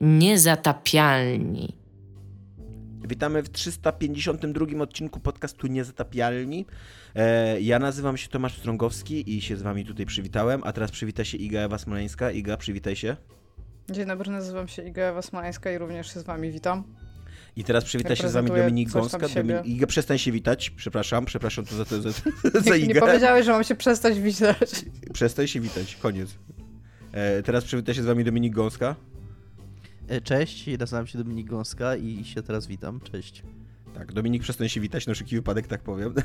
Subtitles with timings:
[0.00, 1.76] Niezatapialni.
[3.08, 6.66] Witamy w 352 odcinku podcastu Niezatapialni.
[7.14, 11.24] E, ja nazywam się Tomasz Strągowski i się z wami tutaj przywitałem, a teraz przywita
[11.24, 12.30] się Iga Ewa Smoleńska.
[12.30, 13.16] Iga, przywitaj się.
[13.90, 16.84] Dzień dobry, nazywam się Iga Ewa Smoleńska i również się z wami witam.
[17.56, 19.28] I teraz przywita się z wami Dominik Gąska.
[19.28, 19.66] Dominik...
[19.66, 20.70] Iga, przestań się witać.
[20.70, 22.10] Przepraszam, przepraszam to za, to, za,
[22.68, 22.94] za Igę.
[22.94, 24.84] Nie powiedziałeś, że mam się przestać witać.
[25.12, 26.34] Przestań się witać, koniec.
[27.12, 28.96] E, teraz przywita się z wami Dominik Gąska.
[30.10, 33.00] E, cześć, nazywam się Dominik Gąska i się teraz witam.
[33.00, 33.42] Cześć.
[33.94, 36.14] Tak, Dominik, przestań się witać, na wszelki wypadek tak powiem.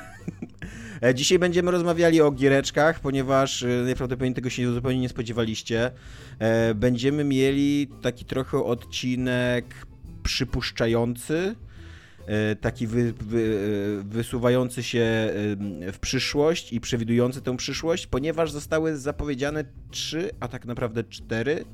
[1.01, 5.91] E, dzisiaj będziemy rozmawiali o giereczkach, ponieważ e, najprawdopodobniej tego się zupełnie nie spodziewaliście.
[6.75, 9.65] Będziemy mieli taki trochę odcinek
[10.23, 11.55] przypuszczający,
[12.61, 13.59] taki wy, wy,
[14.03, 15.05] wysuwający się
[15.93, 21.65] w przyszłość i przewidujący tę przyszłość, ponieważ zostały zapowiedziane trzy, a tak naprawdę cztery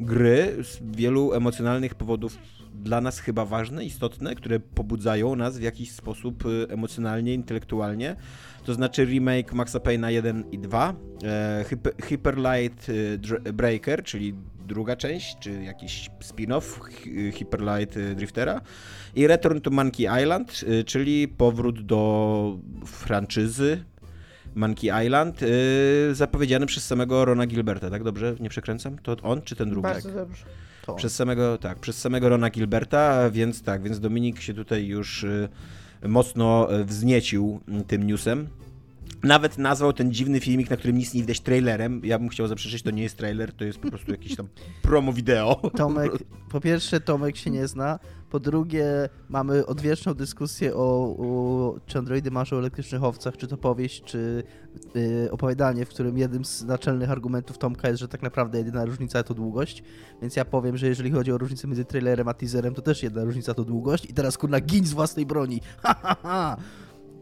[0.00, 2.38] gry z wielu emocjonalnych powodów
[2.74, 8.16] dla nas chyba ważne, istotne, które pobudzają nas w jakiś sposób y, emocjonalnie, intelektualnie.
[8.64, 11.64] To znaczy remake Maxa Payne'a 1 i 2, e,
[12.02, 13.18] Hyper, Light y,
[13.52, 14.34] Breaker, czyli
[14.66, 16.80] druga część, czy jakiś spin-off
[17.34, 18.60] Hyper Light y, Driftera
[19.14, 23.84] i Return to Monkey Island, czyli powrót do franczyzy
[24.54, 28.34] Monkey Island, yy, zapowiedziany przez samego Rona Gilberta, tak dobrze?
[28.40, 28.98] Nie przekręcam?
[28.98, 29.82] To on czy ten drugi?
[29.82, 30.44] Bardzo dobrze.
[30.86, 30.94] To.
[30.94, 35.22] Przez samego, tak, przez samego Rona Gilberta, więc tak, więc Dominik się tutaj już
[36.02, 38.48] yy, mocno wzniecił tym newsem.
[39.22, 42.00] Nawet nazwał ten dziwny filmik, na którym nic nie widać, trailerem.
[42.04, 44.48] Ja bym chciał zaprzeczyć, to nie jest trailer, to jest po prostu jakiś tam
[44.82, 45.70] promo wideo.
[45.76, 46.12] Tomek,
[46.50, 47.98] po pierwsze Tomek się nie zna,
[48.30, 53.56] po drugie mamy odwieczną dyskusję o, o czy androidy marzą o elektrycznych owcach, czy to
[53.56, 54.42] powieść, czy
[54.94, 59.22] yy, opowiadanie, w którym jednym z naczelnych argumentów Tomka jest, że tak naprawdę jedyna różnica
[59.22, 59.82] to długość,
[60.22, 63.24] więc ja powiem, że jeżeli chodzi o różnicę między trailerem a teaserem, to też jedna
[63.24, 65.60] różnica to długość i teraz kurna gin z własnej broni.
[65.82, 66.56] Ha, ha, ha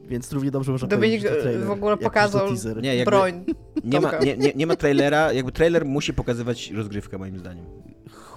[0.09, 2.48] więc równie dobrze można Dominik powiedzieć, że w ogóle pokazał
[2.83, 3.45] nie, broń.
[3.85, 7.64] Nie ma, nie, nie, nie ma trailera, jakby trailer musi pokazywać rozgrywkę moim zdaniem.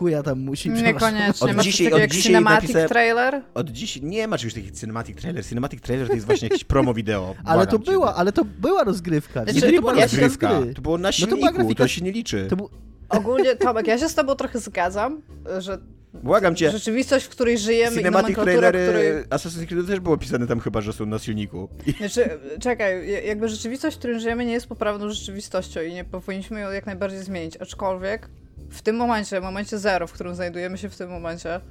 [0.02, 1.50] Chuja tam musi Niekoniecznie.
[1.50, 3.42] Od Masz dzisiaj, od dzisiaj cinematic trailer?
[3.54, 5.46] Od dziś nie ma czegoś takiego cinematic trailer.
[5.46, 7.36] Cinematic trailer to jest właśnie jakieś promo wideo.
[7.46, 9.44] ale to była, ale to była rozgrywka.
[9.44, 10.50] Znaczy, nie, nie była rozgrywka.
[10.76, 11.84] To było na silniku, no to, grafika...
[11.84, 12.48] to się nie liczy.
[12.50, 12.70] To był...
[13.10, 15.22] Ogólnie, Tomek, ja się z tobą trochę zgadzam,
[15.60, 15.78] że
[16.14, 16.72] Błagam cię.
[16.72, 19.24] Rzeczywistość, w której żyjemy Cinematic i trailery której...
[19.24, 21.70] Assassin's Creed też było pisane tam chyba, że są na silniku.
[21.98, 22.30] Znaczy,
[22.60, 26.86] czekaj, jakby rzeczywistość, w której żyjemy nie jest poprawną rzeczywistością i nie powinniśmy ją jak
[26.86, 28.30] najbardziej zmienić, aczkolwiek
[28.72, 31.62] w tym momencie, w momencie zero, w którym znajdujemy się w tym momencie,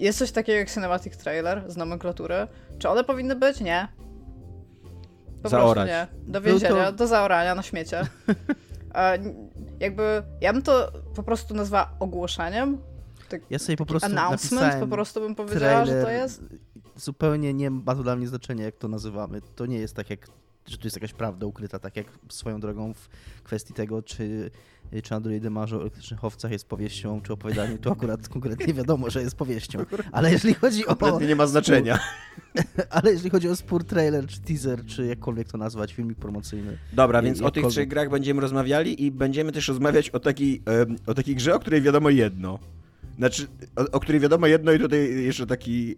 [0.00, 2.48] jest coś takiego jak cinematic trailer z nomenklatury.
[2.78, 3.60] Czy one powinny być?
[3.60, 3.88] Nie.
[5.42, 5.88] Po Zaorać.
[5.88, 6.32] prostu nie.
[6.32, 6.92] Do więzienia, to...
[6.92, 8.02] do zaorania na śmiecie.
[8.94, 9.18] E,
[9.80, 12.78] jakby, ja bym to po prostu nazwała ogłoszeniem,
[13.28, 16.42] tak, ja sobie po prostu announcement po prostu bym powiedziała, że to jest.
[16.96, 19.40] Zupełnie nie ma to dla mnie znaczenia, jak to nazywamy.
[19.56, 20.28] To nie jest tak, jak,
[20.66, 23.08] że tu jest jakaś prawda ukryta, tak jak swoją drogą w
[23.42, 24.50] kwestii tego, czy,
[25.02, 29.22] czy androidy marzą o elektrycznych owcach jest powieścią, czy opowiadaniem, to akurat konkretnie wiadomo, że
[29.22, 29.78] jest powieścią.
[30.12, 30.96] Ale jeżeli chodzi o...
[30.96, 31.98] Kompletnie nie ma znaczenia.
[32.90, 36.78] ale jeżeli chodzi o spór trailer, czy teaser, czy jakkolwiek to nazwać, filmik promocyjny.
[36.92, 37.64] Dobra, więc jakkolwiek...
[37.64, 40.62] o tych trzech grach będziemy rozmawiali i będziemy też rozmawiać o takiej,
[41.06, 42.58] o takiej grze, o której wiadomo jedno.
[43.18, 43.46] Znaczy,
[43.76, 45.96] o, o której wiadomo jedno i tutaj jeszcze taki,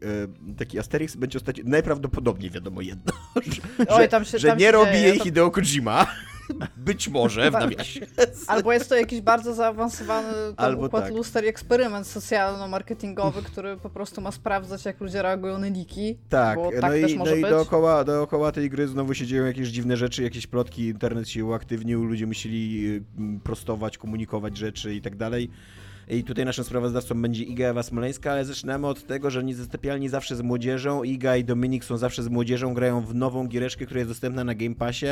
[0.48, 3.12] e, taki Asterix będzie ostatnio, najprawdopodobniej wiadomo jedno,
[3.78, 5.24] że, Oj, tam się, że tam nie robi jej to...
[5.24, 6.06] Hideo Kojima.
[6.76, 8.00] Być może w nawiasie.
[8.46, 11.12] Albo jest to jakiś bardzo zaawansowany Albo układ tak.
[11.12, 16.18] luster eksperyment socjalno-marketingowy, który po prostu ma sprawdzać, jak ludzie reagują na niki.
[16.28, 19.96] Tak, no tak i, no i dookoła, dookoła tej gry znowu się dzieją jakieś dziwne
[19.96, 23.02] rzeczy, jakieś plotki, internet się uaktywnił, ludzie musieli y,
[23.44, 25.50] prostować, komunikować rzeczy i tak dalej.
[26.10, 30.36] I tutaj naszym sprawozdawcą będzie Iga Ewa Smoleńska, ale zaczynamy od tego, że niezastąpialni zawsze
[30.36, 31.02] z młodzieżą.
[31.02, 34.54] Iga i Dominik są zawsze z młodzieżą, grają w nową giereczkę, która jest dostępna na
[34.54, 35.06] Game Passie.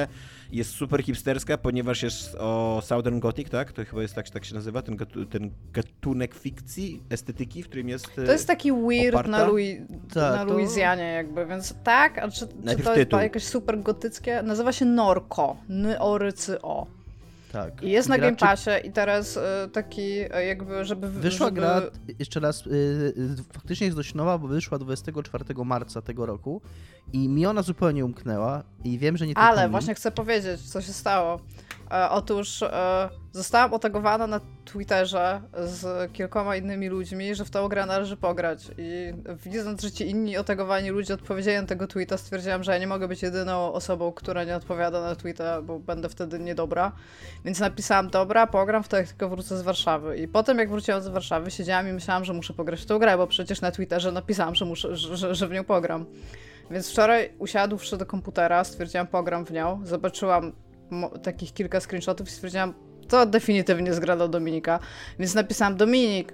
[0.53, 3.73] Jest super hipsterska, ponieważ jest o Southern Gothic, tak?
[3.73, 4.97] To chyba jest tak, tak się nazywa, ten,
[5.31, 9.31] ten gatunek fikcji, estetyki, w którym jest To jest taki weird oparta.
[9.31, 9.79] na, Louis,
[10.15, 14.43] Ta, na Luizjanie jakby, więc tak, a czy, czy to jest jakieś super gotyckie?
[14.43, 16.98] Nazywa się Norco, N-O-R-C-O.
[17.53, 17.83] Tak.
[17.83, 19.41] I jest na Game Passie i teraz y,
[19.73, 21.09] taki y, jakby, żeby...
[21.11, 21.61] Wyszła żeby...
[21.61, 21.81] gra,
[22.19, 23.15] jeszcze raz, y,
[23.53, 26.63] faktycznie jest dość nowa, bo wyszła 24 marca tego roku
[27.13, 30.93] i mi ona zupełnie umknęła i wiem, że nie Ale właśnie chcę powiedzieć, co się
[30.93, 31.41] stało.
[31.91, 37.87] E, otóż e, zostałam otagowana na Twitterze z kilkoma innymi ludźmi, że w tą grę
[37.87, 38.71] należy pograć.
[38.79, 39.13] I
[39.45, 43.09] widząc, że ci inni otagowani ludzie odpowiedzieli na tego tweeta, stwierdziłam, że ja nie mogę
[43.09, 46.93] być jedyną osobą, która nie odpowiada na tweeta, bo będę wtedy niedobra.
[47.45, 50.17] Więc napisałam, dobra, pogram w to, jak tylko wrócę z Warszawy.
[50.17, 53.17] I potem, jak wróciłam z Warszawy, siedziałam i myślałam, że muszę pograć w tą grę,
[53.17, 56.07] bo przecież na Twitterze napisałam, że, muszę, że, że w nią pogram.
[56.71, 59.81] Więc wczoraj usiadłszy do komputera, stwierdziłam, pogram w nią.
[59.85, 60.53] Zobaczyłam
[61.23, 62.75] takich kilka screenshotów i stwierdziłam,
[63.09, 64.79] to definitywnie zgra do Dominika.
[65.19, 66.33] Więc napisałam, Dominik,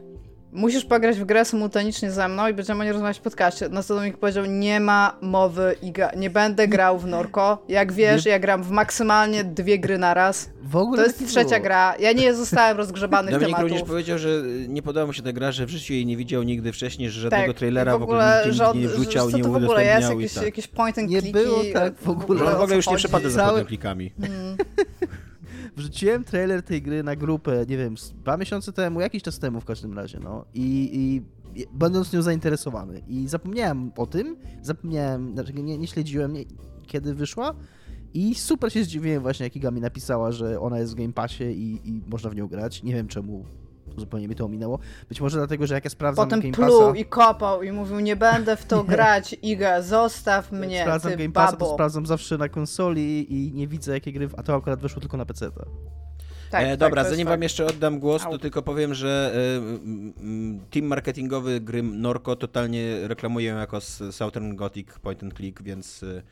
[0.54, 3.68] musisz pograć w grę symultanicznie ze mną i będziemy o niej rozmawiać w podcaście.
[3.68, 7.64] Na co Dominik powiedział, nie ma mowy, Iga, nie będę grał w Norko.
[7.68, 8.30] Jak wiesz, nie...
[8.30, 10.50] ja gram w maksymalnie dwie gry na raz.
[10.62, 11.94] W ogóle to jest trzecia gra.
[11.98, 13.70] Ja nie zostałem rozgrzebany Dominik tematów.
[13.70, 14.28] również powiedział, że
[14.68, 17.20] nie podoba mu się ta gra, że w życiu jej nie widział nigdy wcześniej, że
[17.20, 19.60] żadnego tak, trailera w ogóle, w ogóle nie wrzucał, nie udostępniał.
[19.60, 20.44] w ogóle jest jakieś, tak.
[20.44, 22.56] jakieś point and Nie było tak w ogóle.
[22.56, 24.12] w ogóle już nie przepada za point and clickami.
[24.20, 24.43] Hmm.
[25.84, 29.64] Wrzuciłem trailer tej gry na grupę, nie wiem, dwa miesiące temu, jakiś czas temu w
[29.64, 30.44] każdym razie, no.
[30.54, 31.22] I, i
[31.72, 33.02] będąc nią zainteresowany.
[33.08, 36.44] I zapomniałem o tym, zapomniałem, znaczy nie, nie śledziłem, nie,
[36.86, 37.54] kiedy wyszła.
[38.14, 41.44] I super się zdziwiłem właśnie, jak Iga mi napisała, że ona jest w Game Passie
[41.44, 42.82] i, i można w nią grać.
[42.82, 43.44] Nie wiem czemu
[43.96, 44.78] zupełnie mi to ominęło.
[45.08, 46.96] Być może dlatego, że jak ja sprawdzam Potem Game pluł Passa...
[46.96, 51.32] i kopał i mówił, nie będę w to grać, Iga, zostaw mnie, sprawdzam ty Game
[51.32, 55.00] Passa, to sprawdzam zawsze na konsoli i nie widzę jakie gry, a to akurat weszło
[55.00, 55.50] tylko na PC.
[56.50, 60.86] Tak, e, tak, dobra, zanim wam jeszcze oddam głos, to tylko powiem, że e, team
[60.86, 63.80] marketingowy gry Norco totalnie reklamują jako
[64.10, 66.22] Southern Gothic point and click, więc e,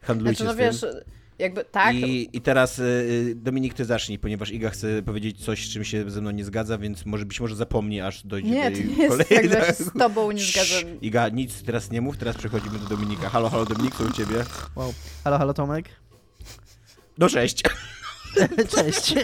[0.00, 0.90] handlujcie znaczy, no z tym.
[0.92, 1.04] Wiesz,
[1.38, 1.94] jakby tak.
[1.94, 6.10] I, I teraz y, Dominik, ty zacznij, ponieważ Iga chce powiedzieć coś, z czym się
[6.10, 9.08] ze mną nie zgadza, więc może być może zapomni, aż dojdzie nie, do jej Nie,
[9.08, 11.00] to tak, że z tobą nie zgadzam.
[11.00, 13.28] Iga, nic teraz nie mów, teraz przechodzimy do Dominika.
[13.28, 14.44] Halo, halo Dominik, co u ciebie?
[14.76, 14.94] Wow.
[15.24, 15.88] Halo, halo Tomek?
[17.18, 17.62] No cześć.
[18.76, 19.14] Cześć.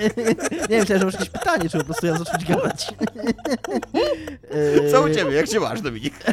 [0.71, 2.87] Nie wiem, że masz jakieś pytanie, czy po prostu ja zacząć gadać.
[4.91, 5.33] Co u ciebie?
[5.33, 6.15] Jak się masz, Dominik?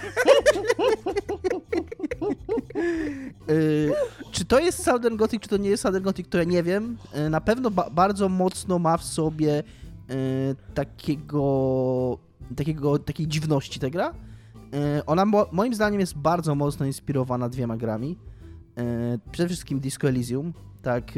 [3.47, 3.93] Yy,
[4.31, 6.97] czy to jest Southern Gothic, czy to nie jest Southern Gothic, to ja nie wiem.
[7.15, 9.63] Yy, na pewno ba bardzo mocno ma w sobie
[10.09, 10.15] yy,
[10.73, 12.17] takiego,
[12.55, 14.13] takiego, takiej dziwności ta gra.
[15.05, 18.17] Ona mo moim zdaniem jest bardzo mocno inspirowana dwiema grami.
[19.31, 21.11] Przede wszystkim Disco Elysium, tak,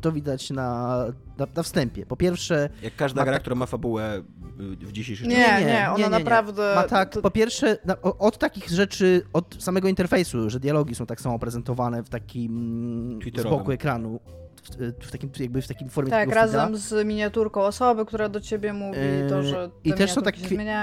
[0.00, 0.96] to widać na,
[1.38, 2.06] na, na, wstępie.
[2.06, 2.68] Po pierwsze...
[2.82, 3.40] Jak każda gra, tak...
[3.40, 4.22] która ma fabułę
[4.58, 5.64] w dzisiejszym nie, czasie.
[5.64, 6.74] Nie, nie, ona nie, naprawdę...
[6.74, 7.22] Ma tak, to...
[7.22, 12.08] po pierwsze, od takich rzeczy, od samego interfejsu, że dialogi są tak samo prezentowane w
[12.08, 14.20] takim z boku ekranu,
[14.62, 18.72] w, w, takim, jakby w takim formie Tak, razem z miniaturką osoby, która do ciebie
[18.72, 18.98] mówi,
[19.28, 20.34] to, że I też są, tak,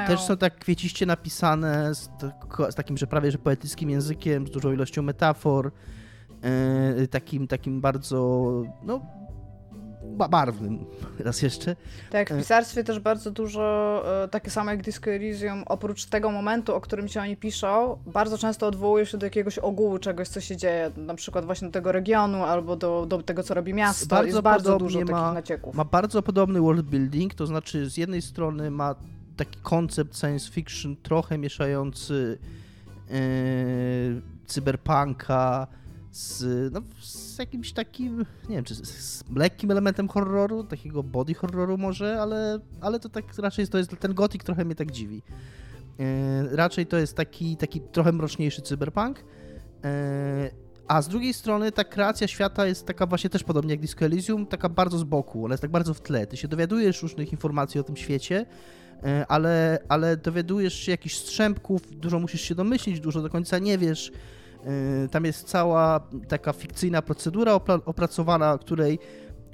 [0.07, 2.09] też są tak kwieciście napisane z,
[2.69, 6.02] z, takim, że prawie że poetyckim językiem, z dużą ilością metafor, yy,
[7.11, 8.47] takim, takim bardzo,
[8.83, 9.01] no
[10.29, 10.85] barwnym,
[11.19, 11.75] raz jeszcze.
[12.09, 16.75] Tak, w pisarstwie też bardzo dużo, e, takie samo jak Disco Elysium, oprócz tego momentu,
[16.75, 20.57] o którym ci oni piszą, bardzo często odwołuje się do jakiegoś ogółu czegoś, co się
[20.57, 24.05] dzieje, na przykład właśnie do tego regionu, albo do, do tego, co robi miasto.
[24.07, 25.75] Bardzo Jest bardzo dużo ma, takich nacieków.
[25.75, 28.95] Ma bardzo podobny world building, to znaczy z jednej strony ma
[29.37, 32.37] taki koncept science fiction trochę mieszający
[33.09, 33.15] yy,
[34.45, 35.67] cyberpunka,
[36.13, 41.33] z, no, z jakimś takim, nie wiem, czy z, z lekkim elementem horroru, takiego body
[41.33, 45.21] horroru może, ale, ale to tak raczej to jest, ten gotik trochę mnie tak dziwi.
[45.99, 49.23] E, raczej to jest taki, taki trochę mroczniejszy cyberpunk.
[49.83, 50.51] E,
[50.87, 54.45] a z drugiej strony ta kreacja świata jest taka właśnie też podobnie jak Disco Elysium,
[54.45, 56.27] taka bardzo z boku, ona jest tak bardzo w tle.
[56.27, 58.45] Ty się dowiadujesz różnych informacji o tym świecie,
[59.03, 63.77] e, ale, ale dowiadujesz się jakichś strzępków, dużo musisz się domyślić, dużo do końca nie
[63.77, 64.11] wiesz.
[65.05, 67.53] Y, tam jest cała taka fikcyjna procedura
[67.85, 68.99] opracowana, której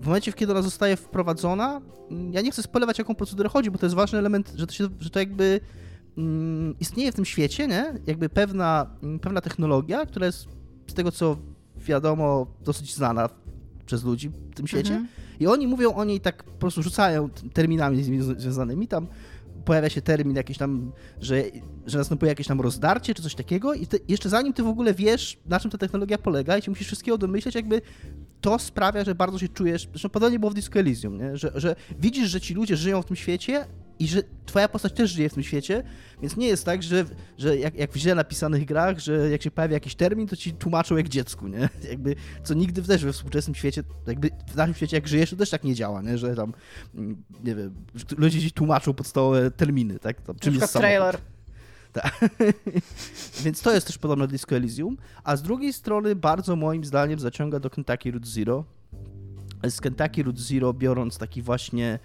[0.02, 3.78] w momencie, kiedy ona zostaje wprowadzona, mm, ja nie chcę spolewać, jaką procedurę chodzi, bo
[3.78, 5.60] to jest ważny element, że to, się, że to jakby
[6.18, 7.94] mm, istnieje w tym świecie, nie?
[8.08, 10.48] Jakby pewna, mm, pewna technologia, która jest
[10.88, 11.38] z tego, co
[11.78, 13.30] wiadomo, dosyć znana
[13.86, 14.94] przez ludzi w tym świecie.
[14.94, 15.08] Mhm.
[15.40, 18.04] I oni mówią o niej tak, po prostu rzucają terminami
[18.38, 18.88] związanymi.
[18.88, 19.08] Tam
[19.70, 21.44] pojawia się termin jakiś tam, że,
[21.86, 24.94] że następuje jakieś tam rozdarcie czy coś takiego i te, jeszcze zanim ty w ogóle
[24.94, 27.82] wiesz, na czym ta technologia polega i się musisz wszystkiego domyśleć, jakby
[28.42, 31.38] to sprawia, że bardzo się czujesz, zresztą podobnie było w Disco Elysium, nie?
[31.38, 33.66] Że, że widzisz, że ci ludzie żyją w tym świecie
[34.00, 35.84] i że twoja postać też żyje w tym świecie,
[36.22, 37.06] więc nie jest tak, że,
[37.38, 40.54] że jak, jak w źle napisanych grach, że jak się pojawia jakiś termin, to ci
[40.54, 41.70] tłumaczą jak dziecku, nie?
[41.90, 45.50] Jakby, co nigdy też we współczesnym świecie, jakby w naszym świecie jak żyjesz, to też
[45.50, 46.18] tak nie działa, nie?
[46.18, 46.54] Że tam,
[46.96, 47.76] mm, nie wiem,
[48.18, 50.22] ludzie ci tłumaczą podstawowe terminy, tak?
[50.22, 51.18] Tam, czym jest trailer.
[51.94, 52.20] Tak.
[53.44, 54.98] Więc to jest też podobne do Disco Elysium.
[55.24, 58.66] A z drugiej strony bardzo moim zdaniem zaciąga do Kentucky Route Zero.
[59.70, 62.00] z Kentucky Root Zero, biorąc taki właśnie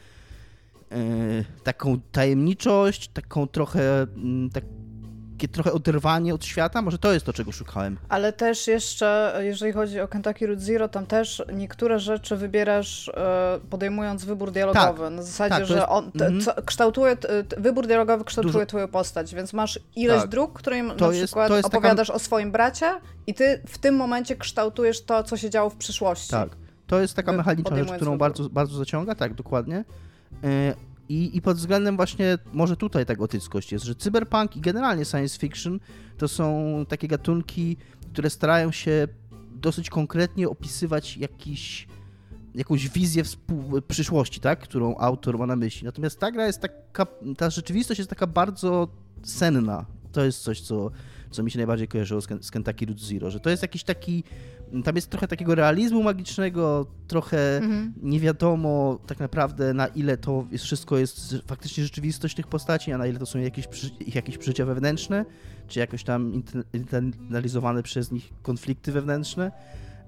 [1.64, 7.52] taką tajemniczość, taką trochę mm, takie trochę oderwanie od świata, może to jest to, czego
[7.52, 7.98] szukałem.
[8.08, 13.60] Ale też jeszcze, jeżeli chodzi o Kentucky Root Zero, tam też niektóre rzeczy wybierasz e,
[13.70, 15.04] podejmując wybór dialogowy.
[15.04, 16.44] Tak, na zasadzie, tak, że jest, on te, -hmm.
[16.44, 17.16] co, kształtuje,
[17.58, 18.66] wybór dialogowy kształtuje Dużo...
[18.66, 20.30] twoją postać, więc masz ileś tak.
[20.30, 22.16] dróg, którym to na jest, przykład opowiadasz taka...
[22.16, 26.30] o swoim bracie i ty w tym momencie kształtujesz to, co się działo w przyszłości.
[26.30, 26.48] Tak.
[26.86, 29.84] To jest taka mechaniczna rzecz, którą bardzo, bardzo zaciąga, tak, dokładnie.
[30.44, 30.74] E,
[31.08, 35.38] i, I pod względem właśnie, może tutaj ta gotyckość jest, że cyberpunk i generalnie science
[35.38, 35.80] fiction
[36.18, 37.76] to są takie gatunki,
[38.12, 39.08] które starają się
[39.54, 41.88] dosyć konkretnie opisywać jakiś,
[42.54, 44.60] jakąś wizję współ, przyszłości, tak?
[44.60, 45.84] którą autor ma na myśli.
[45.84, 48.88] Natomiast ta gra jest taka, ta rzeczywistość jest taka bardzo
[49.22, 49.86] senna.
[50.12, 50.90] To jest coś, co,
[51.34, 54.24] co mi się najbardziej kojarzyło z, Kentucky Route Zero, że to jest jakiś taki
[54.84, 57.92] tam jest trochę takiego realizmu magicznego, trochę mhm.
[58.02, 62.98] nie wiadomo tak naprawdę na ile to jest, wszystko jest faktycznie rzeczywistość tych postaci, a
[62.98, 63.68] na ile to są jakieś,
[64.00, 65.24] ich jakieś przeżycia wewnętrzne,
[65.68, 69.52] czy jakoś tam internalizowane przez nich konflikty wewnętrzne.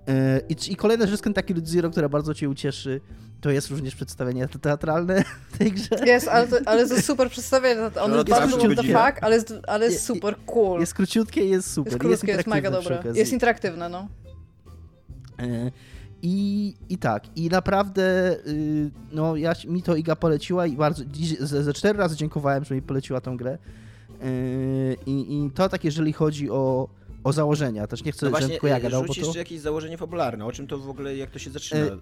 [0.09, 3.01] E, I, I kolejna rzecz Route Zero, która bardzo cię ucieszy,
[3.41, 5.97] to jest również przedstawienie teatralne w tej grze.
[6.07, 7.81] Jest, ale to, ale to super przedstawienie.
[8.01, 10.81] On no, jest bardzo what the fuck, ale jest, ale jest super cool.
[10.81, 11.93] Jest króciutkie i jest super.
[11.93, 13.03] Jest krótkie, jest, jest mega dobre.
[13.15, 14.09] Jest interaktywne, no.
[15.39, 15.71] E,
[16.23, 21.05] I, I tak, i naprawdę, y, no, ja, mi to Iga poleciła i bardzo,
[21.41, 23.59] ze, ze cztery razy dziękowałem, że mi poleciła tą grę.
[24.23, 24.29] E,
[25.07, 26.89] I, I to tak, jeżeli chodzi o,
[27.27, 29.21] o założenia, też nie chcę, no właśnie, tylko ja gadał, bo to...
[29.21, 31.81] jeszcze jakieś założenie fabularne, o czym to w ogóle, jak to się zaczyna?
[31.81, 31.99] E,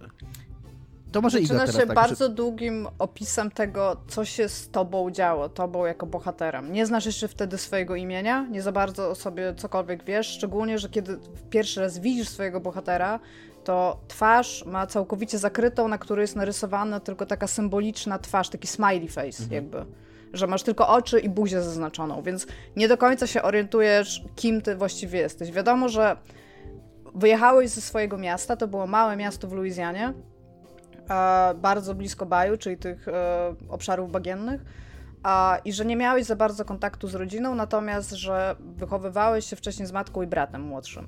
[1.13, 2.35] to może Zaczyna Iga się tak, bardzo że...
[2.35, 6.73] długim opisem tego, co się z tobą działo, tobą jako bohaterem.
[6.73, 10.89] Nie znasz jeszcze wtedy swojego imienia, nie za bardzo o sobie cokolwiek wiesz, szczególnie, że
[10.89, 11.19] kiedy
[11.51, 13.21] pierwszy raz widzisz swojego bohatera,
[13.65, 19.09] to twarz ma całkowicie zakrytą, na której jest narysowana tylko taka symboliczna twarz, taki smiley
[19.09, 19.53] face mhm.
[19.53, 20.04] jakby.
[20.35, 24.77] Że masz tylko oczy i buzię zaznaczoną, więc nie do końca się orientujesz, kim ty
[24.77, 25.53] właściwie jesteś.
[25.53, 26.17] Wiadomo, że
[27.15, 30.13] wyjechałeś ze swojego miasta, to było małe miasto w Luizjanie,
[31.57, 34.65] bardzo blisko Baju, czyli tych e, obszarów bagiennych.
[35.65, 39.93] I że nie miałeś za bardzo kontaktu z rodziną, natomiast że wychowywałeś się wcześniej z
[39.93, 41.07] matką i bratem młodszym.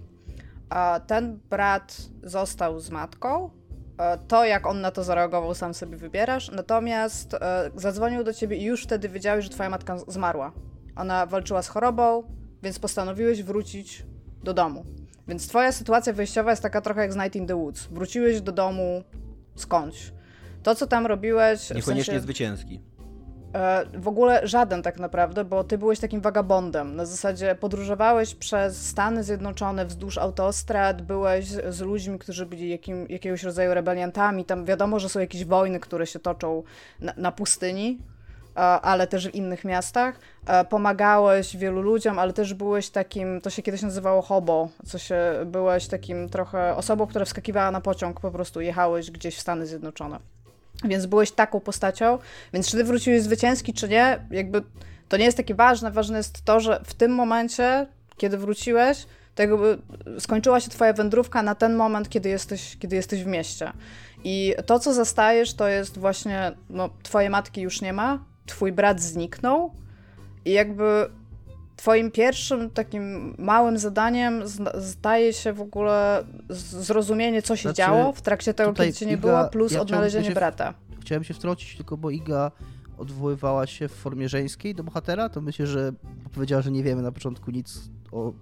[1.06, 3.50] Ten brat został z matką.
[3.98, 6.50] E, to, jak on na to zareagował, sam sobie wybierasz.
[6.50, 10.52] Natomiast e, zadzwonił do ciebie i już wtedy wiedziałeś, że twoja matka zmarła.
[10.96, 12.22] Ona walczyła z chorobą,
[12.62, 14.06] więc postanowiłeś wrócić
[14.42, 14.84] do domu.
[15.28, 17.86] Więc twoja sytuacja wyjściowa jest taka trochę jak z Night in the Woods.
[17.86, 19.02] Wróciłeś do domu
[19.54, 20.12] skądś.
[20.62, 21.70] To, co tam robiłeś.
[21.70, 22.80] Niekoniecznie w sensie, zwycięski.
[23.54, 26.96] E, w ogóle żaden tak naprawdę, bo ty byłeś takim wagabondem.
[26.96, 33.42] Na zasadzie podróżowałeś przez Stany Zjednoczone wzdłuż autostrad, byłeś z ludźmi, którzy byli jakim, jakiegoś
[33.42, 34.44] rodzaju rebeliantami.
[34.44, 36.62] Tam wiadomo, że są jakieś wojny, które się toczą
[37.00, 37.98] na, na pustyni,
[38.56, 40.18] e, ale też w innych miastach.
[40.46, 45.16] E, pomagałeś wielu ludziom, ale też byłeś takim, to się kiedyś nazywało hobo, co się,
[45.46, 50.35] byłeś takim trochę osobą, która wskakiwała na pociąg, po prostu jechałeś gdzieś w Stany Zjednoczone.
[50.84, 52.18] Więc byłeś taką postacią,
[52.52, 54.62] więc czy ty wróciłeś zwycięski, czy nie, jakby
[55.08, 55.90] to nie jest takie ważne.
[55.90, 59.78] Ważne jest to, że w tym momencie, kiedy wróciłeś, to jakby
[60.18, 63.72] skończyła się twoja wędrówka na ten moment, kiedy jesteś, kiedy jesteś w mieście.
[64.24, 69.00] I to, co zastajesz, to jest właśnie, no, twojej matki już nie ma, twój brat
[69.00, 69.74] zniknął
[70.44, 71.10] i jakby
[71.76, 74.42] Twoim pierwszym takim małym zadaniem
[74.74, 79.12] zdaje się w ogóle zrozumienie, co się znaczy, działo w trakcie tego, kiedy cię nie
[79.12, 80.74] Iga, było, plus ja odnalezienie się, brata.
[81.00, 82.50] Chciałem się wtrącić, tylko bo Iga
[82.98, 85.92] odwoływała się w formie żeńskiej do bohatera, to myślę, że
[86.34, 87.80] powiedziała, że nie wiemy na początku nic
[88.12, 88.32] o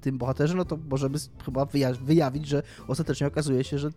[0.00, 1.66] tym bohaterze, no to możemy chyba
[2.00, 3.90] wyjawić, że ostatecznie okazuje się, że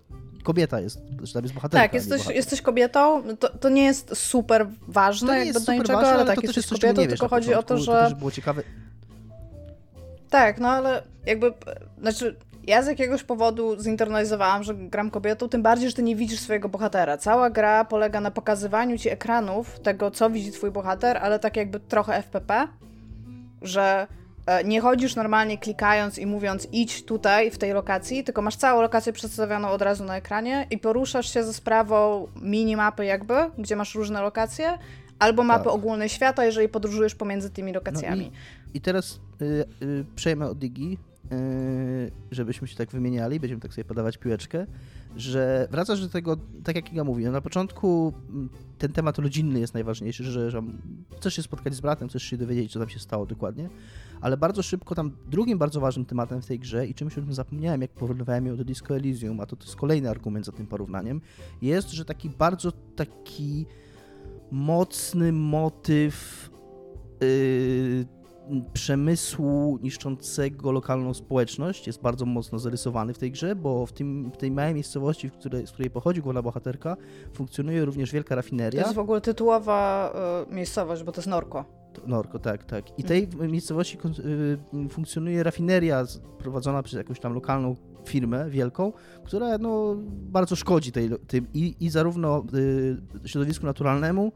[0.44, 1.84] kobieta jest, że tam jest bohaterka.
[1.84, 5.98] Tak, jesteś, jesteś kobietą, to, to nie jest super ważne, to nie jest niczego, ważne,
[5.98, 7.92] ale, ale tak, jesteś kobietą, tylko chodzi o to, że...
[7.92, 8.63] To też było ciekawe.
[10.30, 11.54] Tak, no ale jakby,
[12.02, 12.36] znaczy
[12.68, 16.70] ja z jakiegoś powodu zinternalizowałam, że gram kobietą, tym bardziej, że ty nie widzisz swojego
[16.70, 17.18] bohatera.
[17.18, 21.80] Cała gra polega na pokazywaniu ci ekranów tego, co widzi twój bohater, ale tak jakby
[21.80, 22.68] trochę FPP,
[23.62, 24.08] że
[24.46, 28.82] e, nie chodzisz normalnie klikając i mówiąc idź tutaj w tej lokacji, tylko masz całą
[28.82, 33.96] lokację przedstawioną od razu na ekranie i poruszasz się ze sprawą minimapy jakby, gdzie masz
[33.96, 34.78] różne lokacje,
[35.20, 35.74] albo mapy tak.
[35.74, 38.32] ogólnej świata, jeżeli podróżujesz pomiędzy tymi lokacjami.
[38.34, 40.98] No i, teraz y, y, przejmę od Digi,
[41.32, 44.68] y, żebyśmy się tak wymieniali, będziemy tak sobie podawać piłeczkę.
[45.16, 49.74] że wracasz do tego, tak jak ja mówiłem, na początku mm, ten temat rodzinny jest
[49.74, 50.64] najważniejszy, że, że
[51.18, 53.70] chcesz się spotkać z bratem, chcesz się dowiedzieć, co tam się stało dokładnie,
[54.22, 57.34] ale bardzo szybko tam drugim bardzo ważnym tematem w tej grze i czymś, o czym
[57.34, 60.68] zapomniałem, jak porównywałem ją do Disco Elysium, a to, to jest kolejny argument za tym
[60.68, 61.22] porównaniem,
[61.62, 63.66] jest, że taki bardzo taki
[64.52, 66.50] mocny motyw
[67.22, 68.17] yy,
[68.74, 74.38] przemysłu niszczącego lokalną społeczność jest bardzo mocno zarysowany w tej grze, bo w, tym, w
[74.38, 76.98] tej małej miejscowości, w której, z której pochodzi główna bohaterka,
[77.34, 78.82] funkcjonuje również wielka rafineria.
[78.82, 80.12] To jest w ogóle tytułowa
[80.51, 81.66] y, miejscowość, bo to jest Norko.
[82.06, 83.00] Norko, tak, tak.
[83.00, 83.98] I tej miejscowości
[84.86, 86.06] y, funkcjonuje rafineria
[86.38, 87.75] prowadzona przez jakąś tam lokalną
[88.06, 92.44] firmę wielką, która no, bardzo szkodzi tej, tym i, i zarówno
[93.24, 94.32] y, środowisku naturalnemu,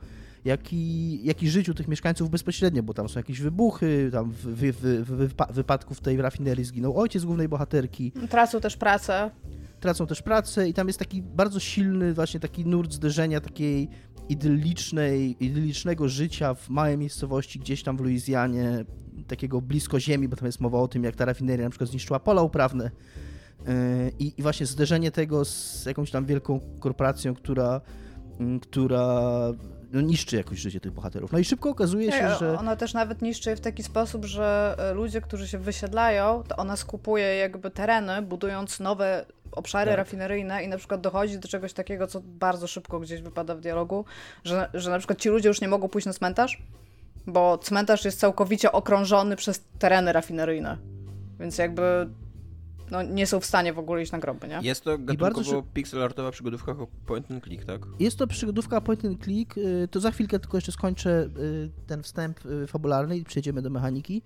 [0.46, 4.46] jak i, jak i życiu tych mieszkańców bezpośrednio, bo tam są jakieś wybuchy, tam w,
[4.46, 4.74] w,
[5.06, 8.12] w, w wypadku w tej rafinerii zginął ojciec głównej bohaterki.
[8.30, 9.32] Tracą też pracę.
[9.80, 13.90] Tracą też pracę i tam jest taki bardzo silny właśnie taki nurt zderzenia takiej
[14.30, 18.86] idyllicznej, idyllicznego życia w małej miejscowości gdzieś tam w Luizjanie,
[19.28, 22.20] takiego blisko ziemi, bo tam jest mowa o tym, jak ta rafineria na przykład zniszczyła
[22.20, 22.92] pola uprawne.
[23.66, 23.74] Yy,
[24.20, 27.82] I, I, właśnie zderzenie tego z jakąś tam wielką korporacją, która,
[28.40, 29.30] mm, która
[29.94, 31.32] no, niszczy jakoś życie tych bohaterów.
[31.32, 32.60] No i szybko okazuje się, że...
[32.60, 36.78] Ona też nawet niszczy w taki sposób, że e, ludzie, którzy się wysiedlają, to ona
[36.78, 39.98] skupuje jakby tereny, budując nowe obszary tak.
[39.98, 44.06] rafineryjne i na przykład dochodzi do czegoś takiego, co bardzo szybko gdzieś wypada w dialogu,
[44.44, 46.64] że, że na przykład ci ludzie już nie mogą pójść na cmentarz,
[47.28, 50.78] bo cmentarz jest całkowicie okrążony przez tereny rafineryjne.
[51.40, 52.10] Więc jakby
[52.92, 54.60] no, nie są w stanie w ogóle iść na groby, nie?
[54.62, 55.64] Jest to gatunkowo bardzo...
[55.74, 57.82] pixel artowa przygodówka point and click, tak?
[58.00, 62.04] Jest to przygodówka point and click, y, to za chwilkę tylko jeszcze skończę y, ten
[62.04, 64.22] wstęp y, fabularny i przejdziemy do mechaniki.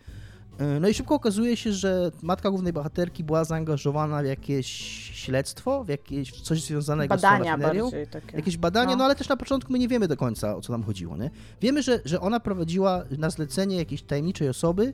[0.82, 4.68] No i szybko okazuje się, że matka głównej bohaterki była zaangażowana w jakieś
[5.14, 7.92] śledztwo, w jakieś coś związanego badania z rafinerią.
[8.12, 8.38] Takie.
[8.38, 8.96] Jakieś badania, no.
[8.96, 9.04] no.
[9.04, 11.18] ale też na początku my nie wiemy do końca, o co tam chodziło.
[11.18, 11.30] Nie?
[11.62, 14.94] Wiemy, że, że ona prowadziła na zlecenie jakiejś tajemniczej osoby,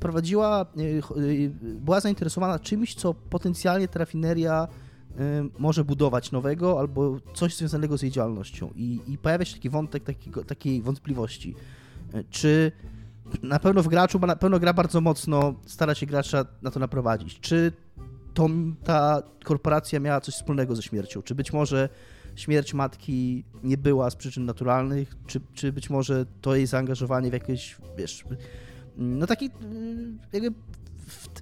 [0.00, 4.68] prowadziła, y, y, była zainteresowana czymś, co potencjalnie ta rafineria
[5.10, 5.16] y,
[5.58, 8.70] może budować nowego albo coś związanego z jej działalnością.
[8.76, 11.54] I, i pojawia się taki wątek takiego, takiej wątpliwości.
[12.30, 12.72] Czy
[13.42, 16.80] na pewno w graczu, bo na pewno gra bardzo mocno stara się gracza na to
[16.80, 17.40] naprowadzić.
[17.40, 17.72] Czy
[18.34, 18.48] to,
[18.84, 21.22] ta korporacja miała coś wspólnego ze śmiercią?
[21.22, 21.88] Czy być może
[22.36, 25.16] śmierć matki nie była z przyczyn naturalnych?
[25.26, 28.24] Czy, czy być może to jej zaangażowanie w jakieś, wiesz,
[29.00, 29.50] no taki y,
[30.32, 30.52] jakby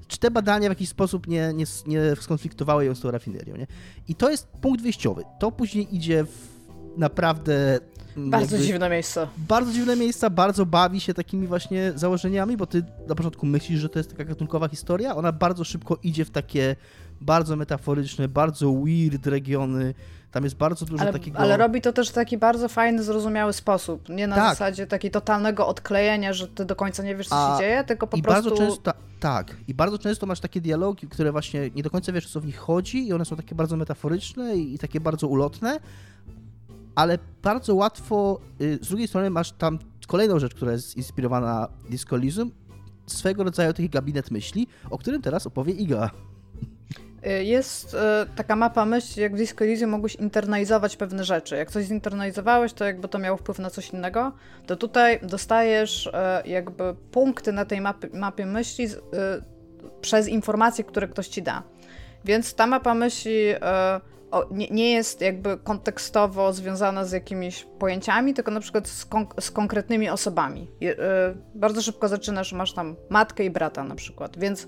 [0.09, 3.67] czy te badania w jakiś sposób nie, nie, nie skonfliktowały ją z tą rafinerią, nie?
[4.09, 5.23] I to jest punkt wyjściowy.
[5.41, 6.59] To później idzie w
[6.97, 7.81] naprawdę...
[8.17, 9.29] Bardzo jakby, dziwne miejsce.
[9.37, 13.89] Bardzo dziwne miejsca, bardzo bawi się takimi właśnie założeniami, bo ty na początku myślisz, że
[13.89, 16.77] to jest taka gatunkowa historia, ona bardzo szybko idzie w takie
[17.21, 19.95] bardzo metaforyczne, bardzo weird regiony,
[20.31, 21.39] tam jest bardzo dużo ale, takiego...
[21.39, 24.09] Ale robi to też w taki bardzo fajny, zrozumiały sposób.
[24.09, 24.49] Nie na tak.
[24.49, 28.07] zasadzie takiego totalnego odklejenia, że ty do końca nie wiesz, co A, się dzieje, tylko
[28.07, 28.51] po i prostu...
[28.51, 29.57] Bardzo często, tak.
[29.69, 32.47] I bardzo często masz takie dialogi, które właśnie nie do końca wiesz, o co w
[32.47, 35.81] nich chodzi i one są takie bardzo metaforyczne i, i takie bardzo ulotne,
[36.95, 38.41] ale bardzo łatwo...
[38.61, 42.51] Y, z drugiej strony masz tam kolejną rzecz, która jest inspirowana Disco Elysium,
[43.07, 46.11] swego rodzaju taki gabinet myśli, o którym teraz opowie Iga.
[47.27, 47.99] Y, jest y,
[48.37, 51.57] taka mapa myśli, jak w Disco Elysium mogłeś internalizować pewne rzeczy.
[51.57, 54.33] Jak coś zinternalizowałeś, to jakby to miało wpływ na coś innego,
[54.67, 58.87] to tutaj dostajesz y, jakby punkty na tej mapie, mapie myśli
[60.01, 61.63] przez informacje, które ktoś ci da.
[62.25, 63.55] Więc ta mapa myśli
[64.51, 69.07] nie, jest jakby kontekstowo związana z jakimiś pojęciami, tylko na przykład z,
[69.41, 70.71] z konkretnymi osobami.
[71.55, 74.67] bardzo szybko zaczynasz, masz tam matkę i brata na przykład, więc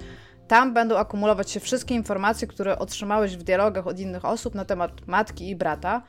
[0.51, 5.07] tam będą akumulować się wszystkie informacje, które otrzymałeś w dialogach od innych osób na temat
[5.07, 6.03] matki i brata,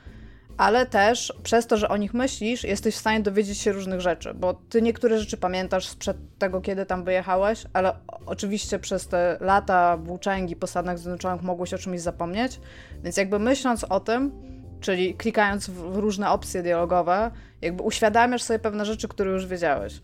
[0.58, 4.34] ale też przez to, że o nich myślisz, jesteś w stanie dowiedzieć się różnych rzeczy,
[4.34, 7.93] bo ty niektóre rzeczy pamiętasz sprzed tego, kiedy tam wyjechałeś, ale
[8.25, 12.60] oczywiście przez te lata włóczęgi po Stanach Zjednoczonych mogłeś o czymś zapomnieć,
[13.04, 14.32] więc jakby myśląc o tym,
[14.80, 20.01] czyli klikając w różne opcje dialogowe, jakby uświadamiasz sobie pewne rzeczy, które już wiedziałeś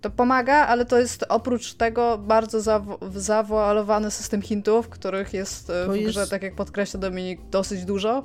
[0.00, 2.80] to pomaga, ale to jest oprócz tego bardzo
[3.16, 6.30] zawoalowany system hintów, których jest e, to w grze, jest...
[6.30, 8.22] tak jak podkreśla Dominik, dosyć dużo.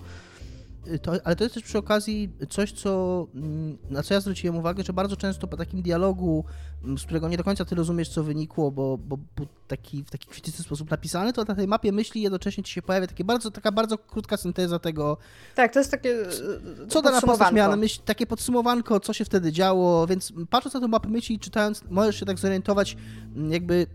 [0.88, 4.58] Y, to, ale to jest też przy okazji coś, co, mm, na co ja zwróciłem
[4.58, 6.46] uwagę, że bardzo często po takim dialogu,
[6.84, 10.12] mm, z którego nie do końca ty rozumiesz, co wynikło, bo, bo był taki, w
[10.12, 13.52] taki kwiecysty sposób napisany, to na tej mapie myśli jednocześnie ci się pojawia takie bardzo,
[13.52, 15.18] taka bardzo krótka synteza tego.
[15.56, 16.16] Tak, to jest takie.
[16.90, 20.80] Co dana postać miała na myśli, takie podsumowanko, co się wtedy działo, więc patrząc na
[20.80, 22.98] tę mapę myśli, czytając, możesz się tak zorientować,
[23.36, 23.88] mm, jakby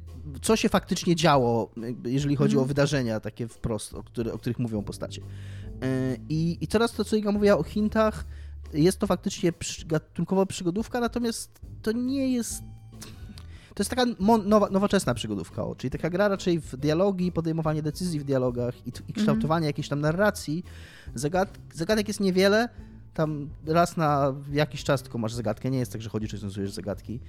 [0.42, 1.70] co się faktycznie działo,
[2.05, 2.64] jeżeli chodzi mm.
[2.64, 5.22] o wydarzenia takie wprost, o, które, o których mówią postacie.
[6.28, 8.24] I, I teraz to, co Iga mówiła o hintach,
[8.72, 9.52] jest to faktycznie
[9.86, 12.62] gatunkowa przygodówka, natomiast to nie jest
[13.76, 14.04] to jest taka
[14.44, 19.12] nowa, nowoczesna przygodówka, czyli taka gra raczej w dialogi, podejmowanie decyzji w dialogach i, i
[19.12, 20.64] kształtowanie mm jakiejś tam narracji.
[21.14, 22.68] Zagad, zagadek jest niewiele,
[23.16, 26.70] tam raz na jakiś czas tylko masz zagadkę, nie jest tak, że chodzisz i rozwiązujesz
[26.70, 27.20] zagadki.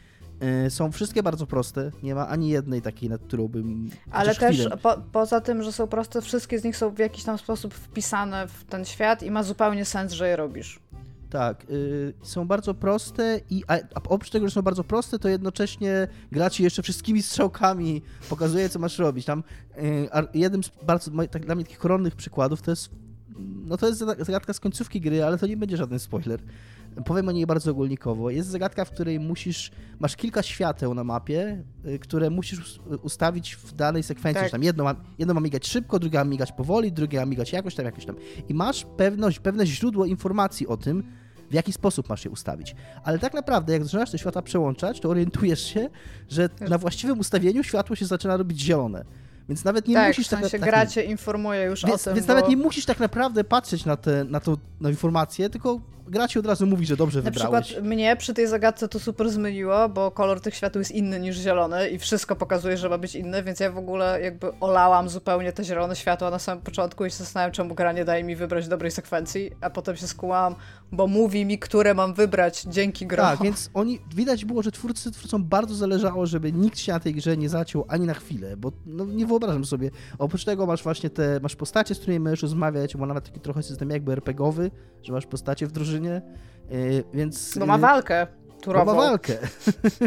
[0.63, 3.89] Yy, są wszystkie bardzo proste, nie ma ani jednej takiej, nad którą bym...
[4.11, 7.37] Ale też po, poza tym, że są proste, wszystkie z nich są w jakiś tam
[7.37, 10.79] sposób wpisane w ten świat i ma zupełnie sens, że je robisz.
[11.29, 15.29] Tak, yy, są bardzo proste i a, a, oprócz tego, że są bardzo proste, to
[15.29, 19.25] jednocześnie gra ci jeszcze wszystkimi strzałkami pokazuje, co masz robić.
[19.25, 19.43] Tam
[19.77, 22.89] yy, jednym z bardzo tak, dla mnie takich koronnych przykładów to jest
[23.39, 26.39] no to jest zagadka z końcówki gry, ale to nie będzie żaden spoiler.
[27.05, 28.29] Powiem o niej bardzo ogólnikowo.
[28.29, 33.73] Jest zagadka, w której musisz, masz kilka świateł na mapie, y, które musisz ustawić w
[33.73, 34.43] danej sekwencji.
[34.43, 34.51] Tak.
[34.51, 37.75] Tam jedno, ma, jedno ma migać szybko, drugie ma migać powoli, drugie ma migać jakoś
[37.75, 38.15] tam, jakoś tam.
[38.49, 41.03] I masz pewność, pewne źródło informacji o tym,
[41.49, 42.75] w jaki sposób masz je ustawić.
[43.03, 45.89] Ale tak naprawdę, jak zaczynasz te światła przełączać, to orientujesz się,
[46.29, 49.05] że na właściwym ustawieniu światło się zaczyna robić zielone.
[49.49, 52.13] Więc nawet nie tak, musisz w sensie tak, tak, informuje już więc, o tym.
[52.15, 52.33] Więc bo...
[52.33, 54.41] nawet nie musisz tak naprawdę patrzeć na, te, na,
[54.81, 57.53] na informację, tylko gra ci od razu mówi, że dobrze na wybrałeś.
[57.53, 61.19] Na przykład mnie przy tej zagadce to super zmyliło, bo kolor tych światł jest inny
[61.19, 65.09] niż zielony i wszystko pokazuje, że ma być inny, więc ja w ogóle jakby olałam
[65.09, 68.35] zupełnie te zielone światła na samym początku i się zastanawiam, czemu gra nie daje mi
[68.35, 70.55] wybrać dobrej sekwencji, a potem się skułam,
[70.91, 73.25] bo mówi mi, które mam wybrać dzięki grom.
[73.25, 77.13] Tak, więc oni, widać było, że twórcy, twórcom bardzo zależało, żeby nikt się na tej
[77.13, 79.91] grze nie zaciął ani na chwilę, bo no, nie wyobrażam sobie.
[80.17, 83.63] Oprócz tego masz właśnie te, masz postacie, z którymi możesz rozmawiać, ma nawet taki trochę
[83.63, 84.71] system jakby RPGowy,
[85.03, 87.57] że masz postacie w drużynie, yy, więc...
[87.57, 88.27] Bo ma walkę.
[88.61, 88.95] Turową.
[88.95, 89.33] Ma walkę.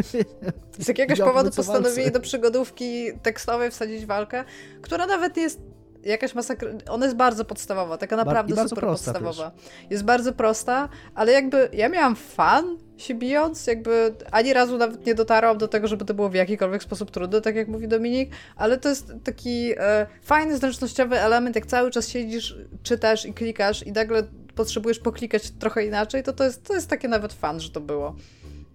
[0.79, 4.43] Z jakiegoś powodu postanowili do przygodówki tekstowej wsadzić walkę,
[4.81, 5.61] która nawet jest
[6.03, 6.69] jakaś masakra.
[6.89, 9.51] Ona jest bardzo podstawowa, taka naprawdę Bar super podstawowa.
[9.51, 9.63] Też.
[9.89, 15.15] Jest bardzo prosta, ale jakby ja miałam fan się bijąc, jakby ani razu nawet nie
[15.15, 18.77] dotarłam do tego, żeby to było w jakikolwiek sposób trudne, tak jak mówi Dominik, ale
[18.77, 23.91] to jest taki e, fajny, zręcznościowy element, jak cały czas siedzisz, czytasz i klikasz i
[23.91, 24.23] nagle
[24.61, 28.15] potrzebujesz poklikać trochę inaczej, to to jest, to jest takie nawet fan, że to było.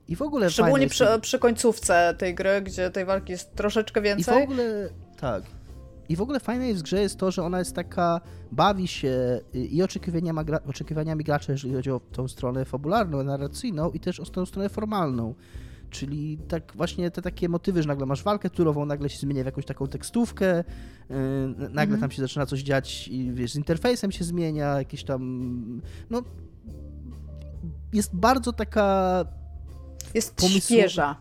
[0.08, 4.36] I w ogóle Szczególnie przy, przy końcówce tej gry, gdzie tej walki jest troszeczkę więcej.
[4.36, 4.88] I w ogóle,
[5.20, 5.42] tak.
[6.08, 8.20] I w ogóle fajne jest w grze jest to, że ona jest taka,
[8.52, 14.20] bawi się i oczekiwaniami, oczekiwaniami gracza, jeżeli chodzi o tą stronę fabularną, narracyjną i też
[14.20, 15.34] o tą stronę formalną.
[15.90, 19.46] Czyli tak właśnie te takie motywy, że nagle masz walkę turową, nagle się zmienia w
[19.46, 20.64] jakąś taką tekstówkę,
[21.10, 21.16] yy,
[21.58, 22.00] nagle mhm.
[22.00, 26.22] tam się zaczyna coś dziać i wiesz, z interfejsem się zmienia, jakieś tam, no
[27.92, 29.24] jest bardzo taka
[30.14, 30.82] jest pomysłowa.
[30.82, 31.16] świeża.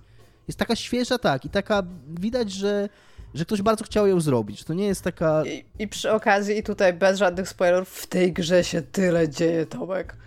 [0.47, 2.89] Jest taka świeża, tak, i taka widać, że
[3.35, 4.63] że ktoś bardzo chciał ją zrobić.
[4.63, 5.45] To nie jest taka.
[5.45, 9.65] I, I, przy okazji, i tutaj bez żadnych spoilerów, w tej grze się tyle dzieje,
[9.65, 10.17] Tomek.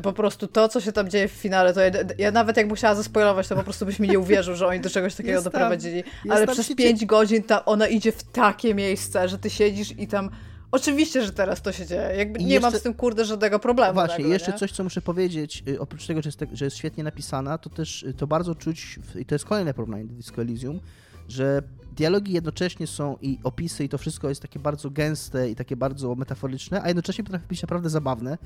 [0.00, 2.94] Po prostu to, co się tam dzieje w finale, to ja, ja nawet jak musiała
[2.94, 6.02] zaspoilować, to po prostu byś mi nie uwierzył, że oni do czegoś takiego jest doprowadzili.
[6.02, 9.98] Tam, Ale przez pięć 5 godzin ta, ona idzie w takie miejsce, że ty siedzisz
[9.98, 10.30] i tam.
[10.70, 12.16] Oczywiście, że teraz to się dzieje.
[12.16, 12.70] Jakby nie jeszcze...
[12.70, 13.94] mam z tym kurde żadnego problemu.
[13.94, 14.58] Właśnie, nagle, jeszcze nie?
[14.58, 18.02] coś, co muszę powiedzieć, y, oprócz tego, że jest, że jest świetnie napisana, to też
[18.02, 20.80] y, to bardzo czuć, i to jest kolejne porównanie do Disco Elysium,
[21.28, 21.62] że
[21.96, 26.14] dialogi jednocześnie są i opisy i to wszystko jest takie bardzo gęste i takie bardzo
[26.14, 28.38] metaforyczne, a jednocześnie potrafi być naprawdę zabawne.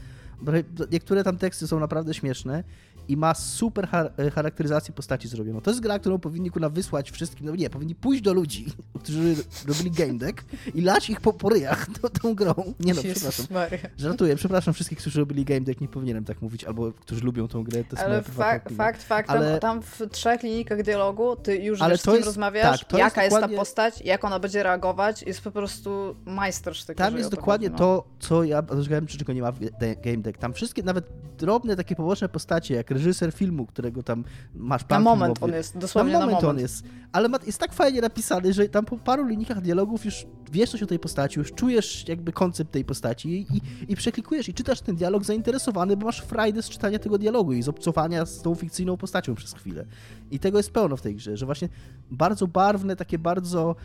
[0.93, 2.65] Niektóre tam teksty są naprawdę śmieszne
[3.09, 5.61] i ma super e, charakteryzację postaci zrobioną.
[5.61, 8.67] To jest gra, którą powinni kuna wysłać wszystkim, no nie, powinni pójść do ludzi,
[9.03, 9.37] którzy
[9.69, 10.45] robili game deck
[10.75, 12.55] i lać ich po, po ryjach tą, tą grą.
[12.81, 13.47] Nie no, Jezus przepraszam.
[13.51, 13.79] Maria.
[13.97, 17.65] Żartuję, przepraszam wszystkich, którzy robili game deck, nie powinienem tak mówić, albo którzy lubią tą
[17.65, 17.85] grę.
[17.85, 19.59] To Ale fakt, fakt, fakt, ale...
[19.59, 23.25] tam w trzech linijkach dialogu ty już ale wiesz, z kim jest, rozmawiasz, tak, jaka
[23.25, 23.57] jest, dokładnie...
[23.57, 26.99] jest, ta postać, jak ona będzie reagować, jest po prostu majstersztyk.
[26.99, 27.79] Tam jest dokładnie no.
[27.79, 30.39] to, co ja rozumiem, czego nie ma w game deck.
[30.39, 35.11] Tam wszystkie, nawet drobne takie poboczne postacie, jak reżyser filmu, którego tam masz plan Na
[35.11, 35.53] moment filmowy.
[35.53, 36.59] on jest, dosłownie na moment, na moment.
[36.59, 36.85] on jest.
[37.13, 40.87] Ale jest tak fajnie napisany, że tam po paru linijkach dialogów już wiesz coś o
[40.87, 43.61] tej postaci, już czujesz jakby koncept tej postaci i,
[43.93, 47.63] i przeklikujesz i czytasz ten dialog zainteresowany, bo masz frajdę z czytania tego dialogu i
[47.63, 49.85] z obcowania z tą fikcyjną postacią przez chwilę.
[50.31, 51.69] I tego jest pełno w tej grze, że właśnie
[52.11, 53.77] bardzo barwne, takie bardzo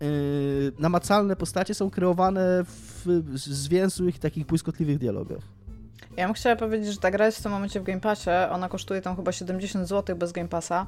[0.00, 0.08] yy,
[0.78, 5.42] namacalne postacie są kreowane w zwięzłych, takich błyskotliwych dialogach.
[6.20, 8.30] Ja bym chciała powiedzieć, że ta gra jest w tym momencie w Game Passie.
[8.50, 10.86] Ona kosztuje tam chyba 70 zł bez Game Passa.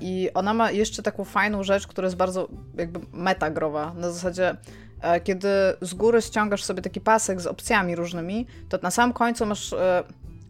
[0.00, 3.94] I ona ma jeszcze taką fajną rzecz, która jest bardzo jakby metagrowa.
[3.94, 4.56] Na zasadzie,
[5.00, 5.48] e, kiedy
[5.80, 10.04] z góry ściągasz sobie taki pasek z opcjami różnymi, to na samym końcu masz e,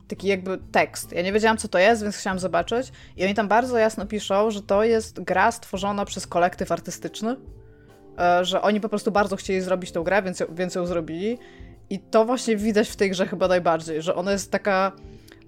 [0.08, 1.12] taki jakby tekst.
[1.12, 2.92] Ja nie wiedziałam, co to jest, więc chciałam zobaczyć.
[3.16, 7.37] I oni tam bardzo jasno piszą, że to jest gra stworzona przez kolektyw artystyczny,
[8.18, 11.38] e, że oni po prostu bardzo chcieli zrobić tą grę, więc, więc ją zrobili.
[11.90, 14.92] I to właśnie widać w tej grze chyba najbardziej, że ona jest taka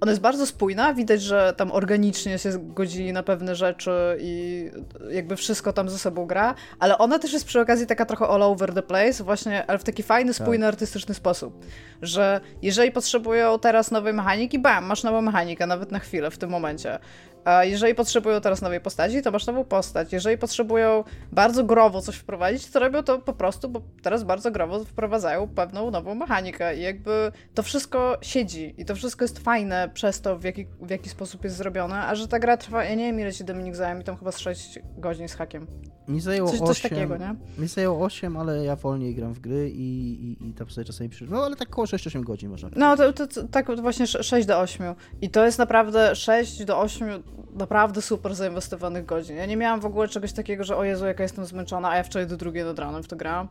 [0.00, 4.64] ona jest bardzo spójna, widać, że tam organicznie się zgodzili na pewne rzeczy i
[5.11, 8.42] jakby wszystko tam ze sobą gra, ale ona też jest przy okazji taka trochę all
[8.42, 10.42] over the place, właśnie, ale w taki fajny, tak.
[10.42, 10.74] spójny, tak.
[10.74, 11.64] artystyczny sposób,
[12.03, 16.50] że jeżeli potrzebują teraz nowej mechaniki, bam, masz nową mechanikę, nawet na chwilę w tym
[16.50, 16.98] momencie.
[17.44, 20.12] A jeżeli potrzebują teraz nowej postaci, to masz nową postać.
[20.12, 24.85] Jeżeli potrzebują bardzo growo coś wprowadzić, to robią to po prostu, bo teraz bardzo growo
[24.85, 30.20] wprowadzają pewną nową mechanikę i jakby to wszystko siedzi i to wszystko jest fajne przez
[30.20, 33.05] to, w jaki, w jaki sposób jest zrobione, a że ta gra trwa, ja nie
[33.05, 35.66] wiem ile ci Dominik zajęło, mi tam chyba z 6 godzin z hakiem.
[36.09, 37.35] Mi zajęło coś, 8, coś takiego, nie?
[37.59, 41.11] Mi zajęło 8, ale ja wolniej gram w gry i, i, i tam sobie czasami
[41.11, 41.37] przyszło.
[41.37, 44.61] No ale tak około 6-8 godzin można No to, to, to, tak właśnie 6 do
[44.61, 44.94] 8.
[45.20, 47.22] I to jest naprawdę 6 do 8
[47.53, 49.37] naprawdę super zainwestowanych godzin.
[49.37, 52.03] Ja nie miałam w ogóle czegoś takiego, że o Jezu, jaka jestem zmęczona, a ja
[52.03, 53.49] wczoraj do drugiej nad ranem w to grałam.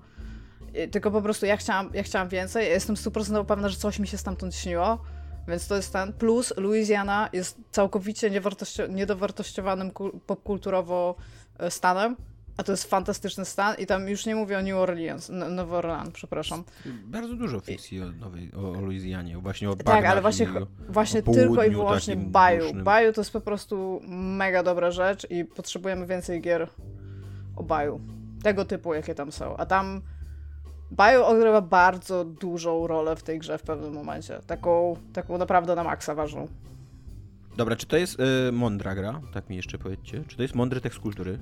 [0.91, 2.65] Tylko po prostu ja chciałam, ja chciałam więcej.
[2.65, 4.99] Ja jestem super znowu pewna, że coś mi się stamtąd śniło.
[5.47, 6.13] Więc to jest ten.
[6.13, 8.31] Plus Louisiana jest całkowicie
[8.89, 9.91] niedowartościowanym
[10.25, 11.15] popkulturowo
[11.59, 12.15] e, stanem.
[12.59, 16.11] A to jest fantastyczny stan i tam już nie mówię o New Orleans, Nowy Orleans,
[16.13, 16.63] przepraszam.
[17.05, 20.47] Bardzo dużo fikcji o, nowej, o, Louisianie, właśnie o Tak, ale właśnie,
[20.89, 22.73] właśnie tylko i wyłącznie Bayou.
[22.73, 26.69] Bayou to jest po prostu mega dobra rzecz i potrzebujemy więcej gier
[27.55, 27.99] o Bayou.
[28.43, 29.57] Tego typu, jakie tam są.
[29.57, 30.01] A tam
[30.91, 34.39] Bayou odgrywa bardzo dużą rolę w tej grze w pewnym momencie.
[34.47, 36.47] Taką, taką naprawdę na maksa ważną.
[37.57, 38.19] Dobra, czy to jest
[38.49, 39.21] y, mądra gra?
[39.33, 40.23] Tak mi jeszcze powiedzcie.
[40.27, 41.39] Czy to jest mądry tekst kultury?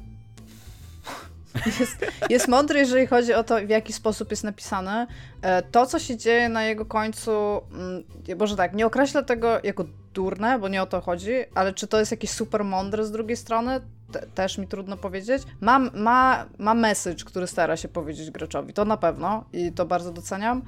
[1.66, 5.08] Jest, jest mądry, jeżeli chodzi o to, w jaki sposób jest napisane.
[5.42, 8.04] E, to, co się dzieje na jego końcu, mm,
[8.40, 12.00] może tak, nie określę tego jako durne, bo nie o to chodzi, ale czy to
[12.00, 15.44] jest jakieś super mądre z drugiej strony, te, też mi trudno powiedzieć.
[15.62, 20.12] Ma, ma, ma message, który stara się powiedzieć graczowi, to na pewno i to bardzo
[20.12, 20.62] doceniam.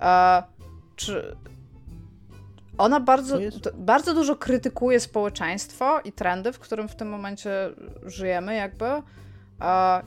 [0.00, 0.42] E,
[0.96, 1.36] czy
[2.78, 3.38] ona bardzo,
[3.74, 7.50] bardzo dużo krytykuje społeczeństwo i trendy, w którym w tym momencie
[8.06, 8.84] żyjemy, jakby.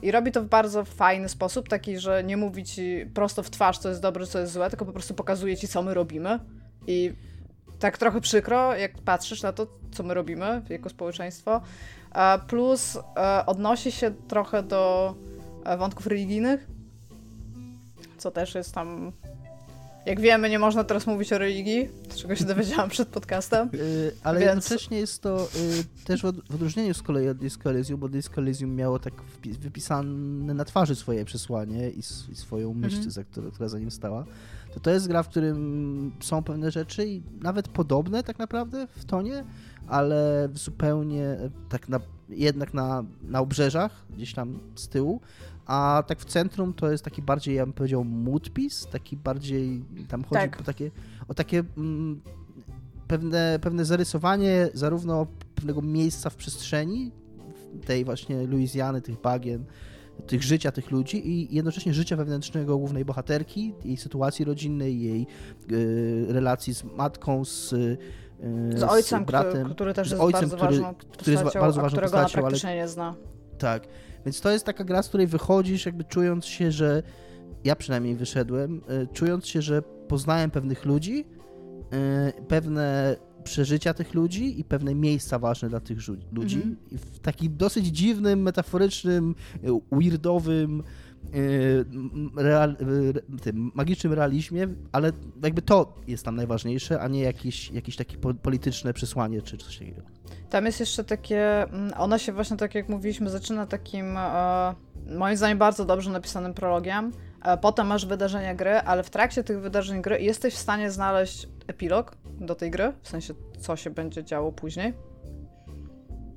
[0.02, 3.78] I robi to w bardzo fajny sposób, taki, że nie mówi ci prosto w twarz,
[3.78, 6.40] co jest dobre, co jest złe, tylko po prostu pokazuje ci, co my robimy.
[6.86, 7.12] I
[7.78, 11.60] tak trochę przykro, jak patrzysz na to, co my robimy jako społeczeństwo.
[12.46, 15.14] Plus e, odnosi się trochę do
[15.64, 16.66] e, wątków religijnych,
[18.18, 19.12] co też jest tam
[20.06, 23.70] jak wiemy, nie można teraz mówić o religii, z czego się dowiedziałam przed podcastem.
[23.72, 24.50] Yy, ale więc...
[24.50, 28.74] jednocześnie jest to yy, też w odróżnieniu z kolei od Disco Elysium, bo Disco Elysium
[28.74, 29.14] miało tak
[29.60, 31.98] wypisane na twarzy swoje przesłanie i,
[32.32, 33.10] i swoją myśl, mhm.
[33.10, 34.24] za która, która za nim stała.
[34.74, 39.04] To to jest gra, w którym są pewne rzeczy i nawet podobne tak naprawdę w
[39.04, 39.44] tonie,
[39.86, 41.36] ale zupełnie
[41.68, 45.20] tak na, jednak na, na obrzeżach, gdzieś tam z tyłu,
[45.70, 50.24] a tak w centrum to jest taki bardziej, ja bym powiedział, moodpiece, taki bardziej, tam
[50.24, 50.60] chodzi tak.
[50.60, 50.90] o takie,
[51.28, 52.20] o takie mm,
[53.08, 57.12] pewne, pewne zarysowanie zarówno pewnego miejsca w przestrzeni,
[57.86, 59.64] tej właśnie Luizjany, tych bagien,
[60.26, 65.26] tych życia tych ludzi i jednocześnie życia wewnętrznego głównej bohaterki, jej sytuacji rodzinnej, jej
[65.72, 67.98] y, relacji z matką, z y,
[68.76, 71.44] z ojcem, z bratem, który, który też jest ojcem, bardzo który, ważną postacią, który jest
[71.44, 73.14] bardzo ważną którego postacią, ale nie zna.
[73.58, 73.86] Tak.
[74.24, 77.02] Więc to jest taka gra, z której wychodzisz, jakby czując się, że
[77.64, 81.24] ja przynajmniej wyszedłem, e, czując się, że poznałem pewnych ludzi,
[81.92, 85.98] e, pewne przeżycia tych ludzi i pewne miejsca ważne dla tych
[86.32, 86.56] ludzi.
[86.56, 86.76] Mhm.
[86.92, 90.82] w takim dosyć dziwnym, metaforycznym, e, weirdowym,
[92.36, 92.76] real,
[93.42, 98.92] tym magicznym realizmie, ale jakby to jest tam najważniejsze, a nie jakieś, jakieś takie polityczne
[98.92, 100.02] przesłanie czy coś takiego.
[100.50, 104.74] Tam jest jeszcze takie, mm, ona się właśnie tak jak mówiliśmy, zaczyna takim e,
[105.16, 107.12] moim zdaniem bardzo dobrze napisanym prologiem.
[107.44, 111.48] E, potem masz wydarzenia gry, ale w trakcie tych wydarzeń gry jesteś w stanie znaleźć
[111.66, 114.92] epilog do tej gry, w sensie co się będzie działo później.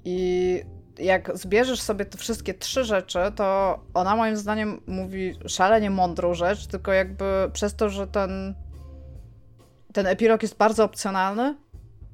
[0.06, 0.60] I
[1.00, 6.68] jak zbierzesz sobie te wszystkie trzy rzeczy, to ona moim zdaniem mówi szalenie mądrą rzecz,
[6.68, 8.56] tylko jakby przez to, że ten
[9.94, 11.56] ten epilog jest bardzo opcjonalny,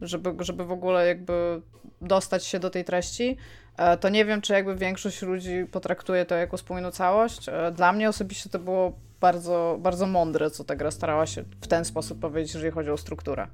[0.01, 1.61] żeby, żeby w ogóle jakby
[2.01, 3.37] dostać się do tej treści,
[3.77, 7.49] e, to nie wiem, czy jakby większość ludzi potraktuje to jako spójną całość.
[7.49, 11.67] E, dla mnie osobiście to było bardzo, bardzo mądre, co ta gra starała się w
[11.67, 13.47] ten sposób powiedzieć, jeżeli chodzi o strukturę.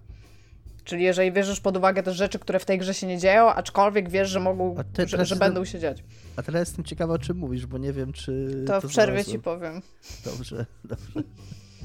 [0.85, 4.09] Czyli jeżeli bierzesz pod uwagę te rzeczy, które w tej grze się nie dzieją, aczkolwiek
[4.09, 6.03] wiesz, że mogą, ty, że, że będą się dziać.
[6.35, 8.63] A teraz jestem ciekawa, o czym mówisz, bo nie wiem, czy...
[8.67, 9.81] To, to w przerwie ci powiem.
[10.25, 11.23] Dobrze, dobrze.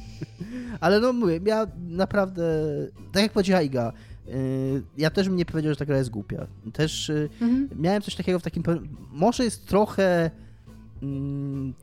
[0.81, 2.45] Ale no mówię, ja naprawdę,
[3.13, 3.93] tak jak powiedziała Iga,
[4.29, 6.47] y, ja też bym nie powiedział, że ta gra jest głupia.
[6.73, 7.69] Też y, mhm.
[7.77, 8.63] miałem coś takiego w takim...
[9.13, 10.31] Może jest trochę,
[11.03, 11.75] mm,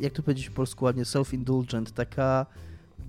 [0.00, 2.46] jak to powiedzieć po polsku ładnie, self-indulgent, taka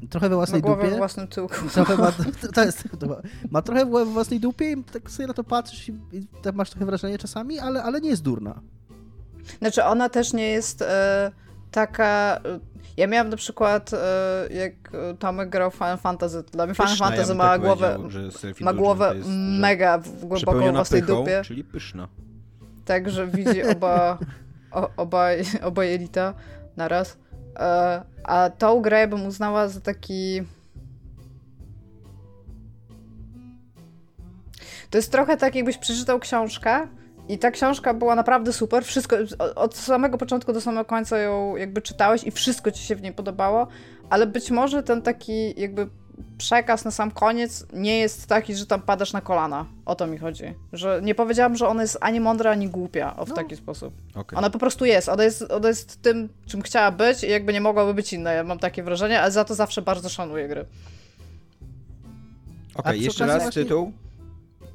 [0.10, 0.98] trochę we własnej Ma głowę dupie.
[0.98, 1.56] własnym tyłku.
[1.74, 2.12] Trochę ma,
[2.56, 3.16] to, jest, to ma,
[3.52, 6.56] ma trochę głowę we własnej dupie i tak sobie na to patrzysz i, i tak
[6.56, 8.62] masz trochę wrażenie czasami, ale, ale nie jest durna.
[9.60, 11.32] Znaczy ona też nie jest e,
[11.72, 12.40] taka...
[12.46, 12.60] e,
[12.98, 14.74] Ja miałam na przykład, e, jak
[15.20, 17.98] Tomek grał Final Fantasy, dla mnie Final Fantasy ja ma tak głowę,
[18.62, 22.08] ma głowę jest, mega głęboko w przepełniona własnej pychą, dupie, czyli pyszna.
[22.86, 24.18] tak, że widzi oba,
[24.72, 25.28] o, oba,
[25.64, 26.34] oba jelita
[26.78, 27.18] naraz.
[27.60, 30.44] E, a tą grę bym uznała za taki...
[34.90, 36.88] To jest trochę tak, jakbyś przeczytał książkę
[37.30, 38.86] i ta książka była naprawdę super.
[38.86, 39.16] Wszystko,
[39.56, 43.14] od samego początku do samego końca ją jakby czytałeś i wszystko ci się w niej
[43.14, 43.68] podobało,
[44.10, 45.88] ale być może ten taki jakby
[46.38, 49.66] przekaz na sam koniec nie jest taki, że tam padasz na kolana.
[49.86, 50.44] O to mi chodzi.
[50.74, 53.36] Że nie powiedziałam, że ona jest ani mądra, ani głupia o, w No.
[53.36, 53.94] taki sposób.
[54.16, 54.40] Okej.
[54.40, 55.10] Ona po prostu jest.
[55.10, 58.32] Ona jest, ona jest tym, czym chciała być i jakby nie mogłaby być inna.
[58.32, 60.66] Ja mam takie wrażenie, ale za to zawsze bardzo szanuję gry.
[62.76, 63.92] Okej, przy jeszcze raz właśnie- tytuł.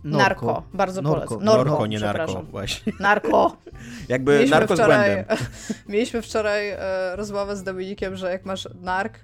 [0.04, 0.62] Narko.
[0.74, 1.26] Bardzo Norko.
[1.26, 1.44] polecam.
[1.44, 2.42] Norko, Norko, nie narko.
[2.42, 2.92] Właśnie.
[3.00, 3.56] Narko.
[4.08, 5.36] Jakby Mieliśmy narko z wczoraj, błędem.
[5.88, 6.78] mieliśmy wczoraj e,
[7.16, 9.18] rozmowę z Dominikiem, że jak masz nark,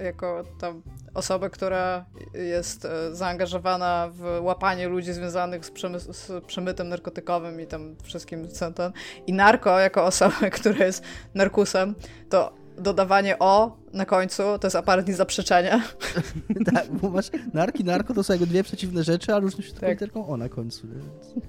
[0.00, 0.82] jako tam
[1.14, 2.04] osobę, która
[2.34, 8.48] jest e, zaangażowana w łapanie ludzi związanych z, przemys- z przemytem narkotykowym i tam wszystkim
[8.48, 8.92] co ten,
[9.26, 11.04] i narko jako osobę, która jest
[11.34, 11.94] narkusem,
[12.28, 15.82] to dodawanie o na końcu to jest aparat niezaprzeczenia.
[16.74, 19.80] tak, bo masz narki narko to są jakby dwie przeciwne rzeczy, a różnią się tylko
[19.80, 19.90] Tak.
[19.90, 20.88] literką o na końcu.
[20.88, 21.46] Więc...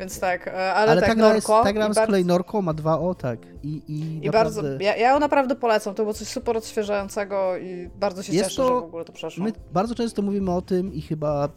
[0.00, 1.64] Więc tak, e, ale, Ale tak, ta gra, jest, Norko.
[1.64, 3.38] ta gra z bardzo- kolei Norko ma dwa o, tak.
[3.62, 4.62] I, i, I naprawdę...
[4.62, 8.50] bardzo, ja, ja ją naprawdę polecam, to było coś super odświeżającego i bardzo się Jest
[8.50, 9.44] cieszę, to- że w ogóle to przeszło.
[9.44, 11.48] My bardzo często mówimy o tym i chyba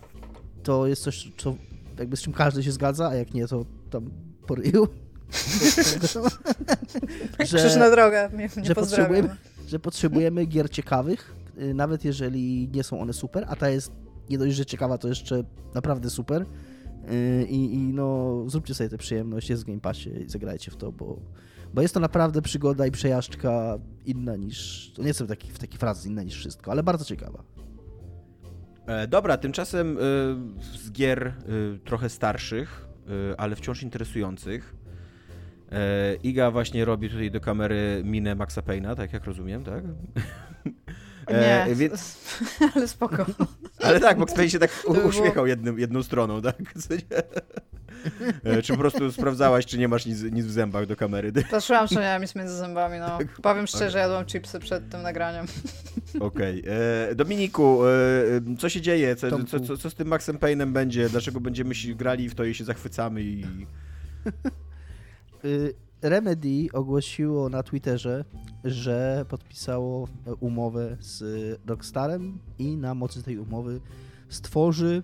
[0.64, 1.56] to jest coś, co
[2.00, 4.10] jakby z czym każdy się zgadza, a jak nie, to tam
[4.48, 4.88] po ryju.
[7.44, 9.36] Krzyż na drogę, mnie, mnie że potrzebujemy,
[9.68, 13.92] że potrzebujemy gier ciekawych, y, nawet jeżeli nie są one super, a ta jest
[14.30, 16.46] nie dość, że ciekawa, to jeszcze naprawdę super.
[17.12, 20.76] Y, I, i no, zróbcie sobie tę przyjemność, jest w Game Passie i zagrajcie w
[20.76, 21.20] to, bo,
[21.74, 25.80] bo jest to naprawdę przygoda i przejażdżka inna niż, to nie są taki, w takiej
[25.80, 27.44] frazy inna niż wszystko, ale bardzo ciekawa.
[28.88, 30.02] E, dobra, tymczasem y,
[30.78, 32.88] z gier y, trochę starszych,
[33.32, 34.76] y, ale wciąż interesujących.
[35.72, 39.84] E, Iga właśnie robi tutaj do kamery minę Maxa Payne'a, tak jak rozumiem, tak?
[41.30, 42.18] Nie, E, więc,
[42.76, 43.26] ale spoko.
[43.86, 46.56] ale tak, Max Payne się tak u- uśmiechał jednym, jedną stroną, tak?
[46.90, 47.24] Nie?
[48.52, 51.32] E, Czy po prostu sprawdzałaś, czy nie masz nic, nic w zębach do kamery?
[51.52, 53.18] Patrzyłam, czy miałam nic między zębami, no.
[53.18, 53.28] Tak.
[53.42, 55.46] Powiem szczerze, jadłam chipsy przed tym nagraniem.
[56.20, 56.64] Okej.
[57.12, 57.90] E, Dominiku, e,
[58.60, 59.16] co się dzieje?
[59.16, 61.10] Co, co, co, co z tym Maxem Payne'em będzie?
[61.10, 63.46] Dlaczego będziemy się grali w to i się zachwycamy i...
[66.04, 68.26] Remedy ogłosiło na Twitterze,
[68.64, 70.08] że podpisało
[70.40, 71.24] umowę z
[71.66, 73.82] Rockstarem i na mocy tej umowy
[74.30, 75.04] stworzy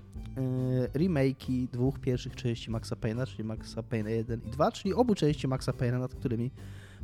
[0.94, 5.16] y, remake'i dwóch pierwszych części Maxa Payne'a, czyli Maxa Payne 1 i 2, czyli obu
[5.16, 6.52] części Maxa Payne'a, nad którymi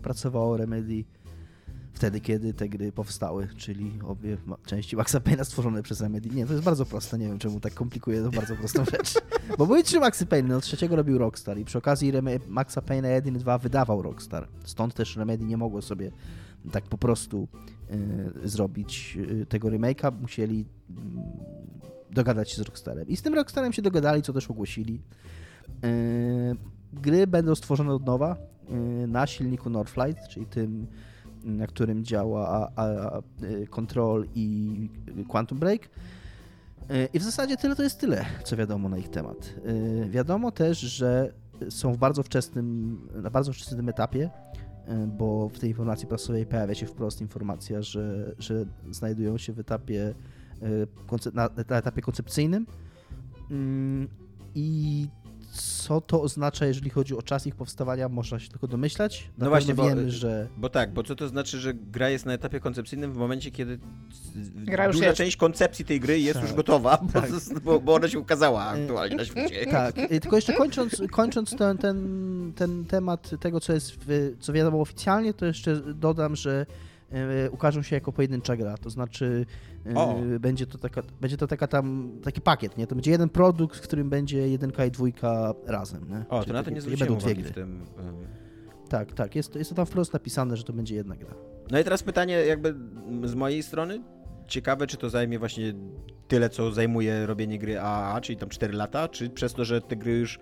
[0.01, 1.03] pracowało Remedy
[1.95, 6.29] wtedy, kiedy te gry powstały, czyli obie części Maxa Payne'a stworzone przez Remedy.
[6.29, 9.13] Nie, to jest bardzo proste, nie wiem czemu tak komplikuje to bardzo prostą rzecz.
[9.57, 13.07] Bo były trzy Maxy Payne, no trzeciego robił Rockstar i przy okazji Reme- Maxa Payne'a
[13.07, 14.47] 1 i 2 wydawał Rockstar.
[14.63, 16.11] Stąd też Remedy nie mogło sobie
[16.71, 17.47] tak po prostu
[18.43, 21.23] y, zrobić y, tego remake'a, musieli mm,
[22.11, 23.07] dogadać się z Rockstarem.
[23.07, 25.01] I z tym Rockstarem się dogadali, co też ogłosili.
[25.85, 26.55] Y,
[26.93, 28.37] gry będą stworzone od nowa
[29.07, 30.87] na silniku Northlight, czyli tym,
[31.45, 34.89] na którym działa a, a, y, Control i
[35.27, 35.85] Quantum Break.
[35.85, 35.89] Y,
[37.13, 39.53] I w zasadzie tyle to jest tyle, co wiadomo na ich temat.
[39.65, 41.33] Y, Wiadomo też, że
[41.69, 44.29] są w bardzo wczesnym, na bardzo wczesnym etapie,
[45.07, 50.13] bo w tej informacji prasowej pojawia się wprost informacja, że, że znajdują się w etapie,
[51.33, 52.65] na, na etapie koncepcyjnym.
[53.51, 54.07] Mm,
[54.55, 55.07] I
[55.57, 59.29] co to oznacza, jeżeli chodzi o czas ich powstawania, można się tylko domyślać.
[59.37, 62.25] Na No właśnie, bo- wiemy, że Bo tak, bo co to znaczy, że gra jest
[62.25, 63.79] na etapie koncepcyjnym w momencie, kiedy
[64.55, 65.17] Gra już duża jest.
[65.17, 66.43] część koncepcji tej gry jest Tak.
[66.43, 67.29] już gotowa, bo, Tak.
[67.63, 69.65] bo, bo ona się ukazała aktualnie na świecie.
[69.71, 74.53] Tak, y, tylko jeszcze kończąc, kończąc ten, ten, ten temat tego, co jest, w, co
[74.53, 76.94] wiadomo oficjalnie, to jeszcze dodam, że y,
[77.51, 79.45] ukażą się jako pojedyncza gra, to znaczy
[79.95, 80.15] O.
[80.39, 82.87] będzie to, taka, będzie to taka tam, taki pakiet, nie?
[82.87, 86.25] To będzie jeden produkt, w którym będzie jedynka i dwójka razem, nie?
[86.29, 87.43] O, to Czyli na to nie nie zwróciłem będą dwie gry.
[87.43, 87.85] w tym.
[88.89, 91.35] Tak, tak, jest to, jest to tam wprost napisane, że to będzie jedna gra.
[91.71, 92.75] No i teraz pytanie jakby
[93.23, 94.01] z mojej strony.
[94.47, 95.73] Ciekawe, czy to zajmie właśnie
[96.27, 99.95] tyle, co zajmuje robienie gry AAA, czyli tam 4 lata, czy przez to, że te
[99.95, 100.39] gry już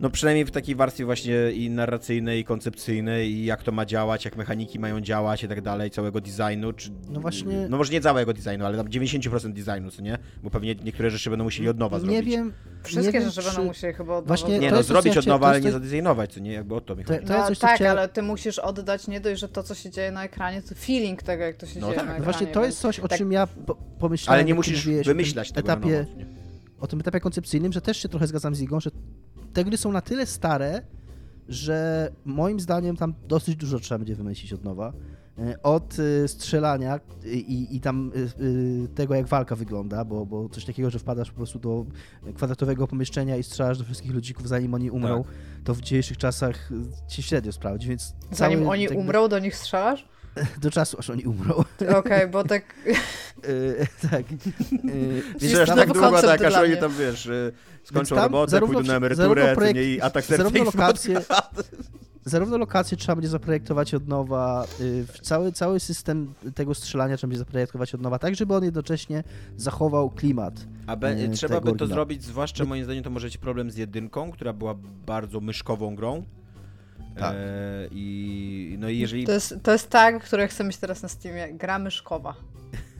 [0.00, 4.24] No przynajmniej w takiej warstwie właśnie i narracyjnej, i koncepcyjnej, i jak to ma działać,
[4.24, 6.90] jak mechaniki mają działać i tak dalej, całego designu, czy...
[7.10, 10.18] No właśnie- No może nie całego designu, ale tam 90% designu, co nie?
[10.42, 12.16] Bo pewnie niektóre rzeczy będą musieli od nowa zrobić.
[12.16, 12.52] Nie wiem.
[12.82, 14.88] Wszystkie nie rzeczy wiem, będą czy- musieli chyba od Właśnie nowa Nie to no, jest
[14.88, 16.52] zrobić od ja nowa, ale to nie jest- zadesignować, co nie?
[16.52, 17.26] Jakby o to mi To- chodzi.
[17.26, 19.62] to jest No coś, co tak, chciałem- ale ty musisz oddać nie dość, że to,
[19.62, 22.06] co się dzieje na ekranie, to feeling tego, jak to się No dzieje tak.
[22.06, 22.32] na No ekranie.
[22.32, 24.38] Właśnie to jest coś, o tak- czym ja po- pomyślałem.
[24.38, 26.26] Ale nie musisz wymyślać tego na etapie, nowo, nie?
[26.80, 28.90] o tym etapie koncepcyjnym, że też się trochę zgadzam z Igą, że
[29.54, 30.82] te gry są na tyle stare,
[31.48, 34.92] że moim zdaniem tam dosyć dużo trzeba będzie wymyślić od nowa.
[35.38, 38.12] E, Od y, strzelania i, i tam
[38.94, 41.86] tego, jak walka wygląda, bo, bo coś takiego, że wpadasz po prostu do
[42.34, 45.24] kwadratowego pomieszczenia i strzelasz do wszystkich ludzików, zanim oni umrą,
[45.64, 46.70] to w dzisiejszych czasach
[47.08, 50.08] się średnio sprawdzi, więc Zanim cały, oni jakby, umrą, do nich strzelasz?
[50.62, 51.64] Do czasu, aż oni umrą.
[51.96, 52.64] Okej, bo tak...
[53.48, 54.24] Y, tak.
[54.84, 57.52] Y, Wiesz, tak długo, tak, aż oni tam, wiesz, y,
[57.84, 61.20] skończą tam robotę, zarówno pójdą na emeryturę, projekt- nie, i atak zarówno lokacje-
[62.24, 67.38] zarówno lokacje trzeba będzie zaprojektować od nowa, y, cały, cały system tego strzelania trzeba będzie
[67.38, 69.24] zaprojektować od nowa, tak żeby on jednocześnie
[69.56, 70.54] zachował klimat.
[70.86, 71.92] A be, e, trzeba by to oryginału.
[71.92, 74.74] zrobić, zwłaszcza moim zdaniem to może być problem z jedynką, która była
[75.06, 76.24] bardzo myszkową grą.
[77.18, 77.34] Tak.
[77.34, 79.26] E, I no i jeżeli...
[79.26, 81.52] To jest, to jest tag, który chcę mieć teraz na Steamie.
[81.52, 82.34] Gra myszkowa.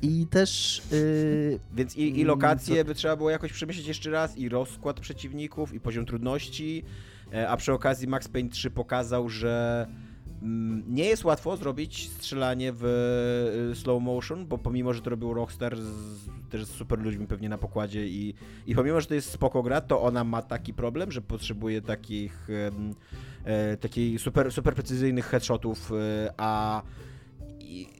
[0.03, 4.49] I też y, Więc i, i lokacje by trzeba było jakoś przemyśleć jeszcze raz, i
[4.49, 6.85] rozkład przeciwników, i poziom trudności,
[7.33, 9.87] e, a przy okazji Max Payne 3 pokazał, że
[10.43, 12.85] mm, nie jest łatwo zrobić strzelanie w
[13.73, 15.91] e, slow motion, bo pomimo, że to robił Rockstar z,
[16.51, 18.35] też z super ludźmi pewnie na pokładzie i,
[18.67, 22.49] i pomimo, że to jest spoko gra, to ona ma taki problem, że potrzebuje takich
[23.45, 26.83] e, takiej super, super precyzyjnych headshotów, e, a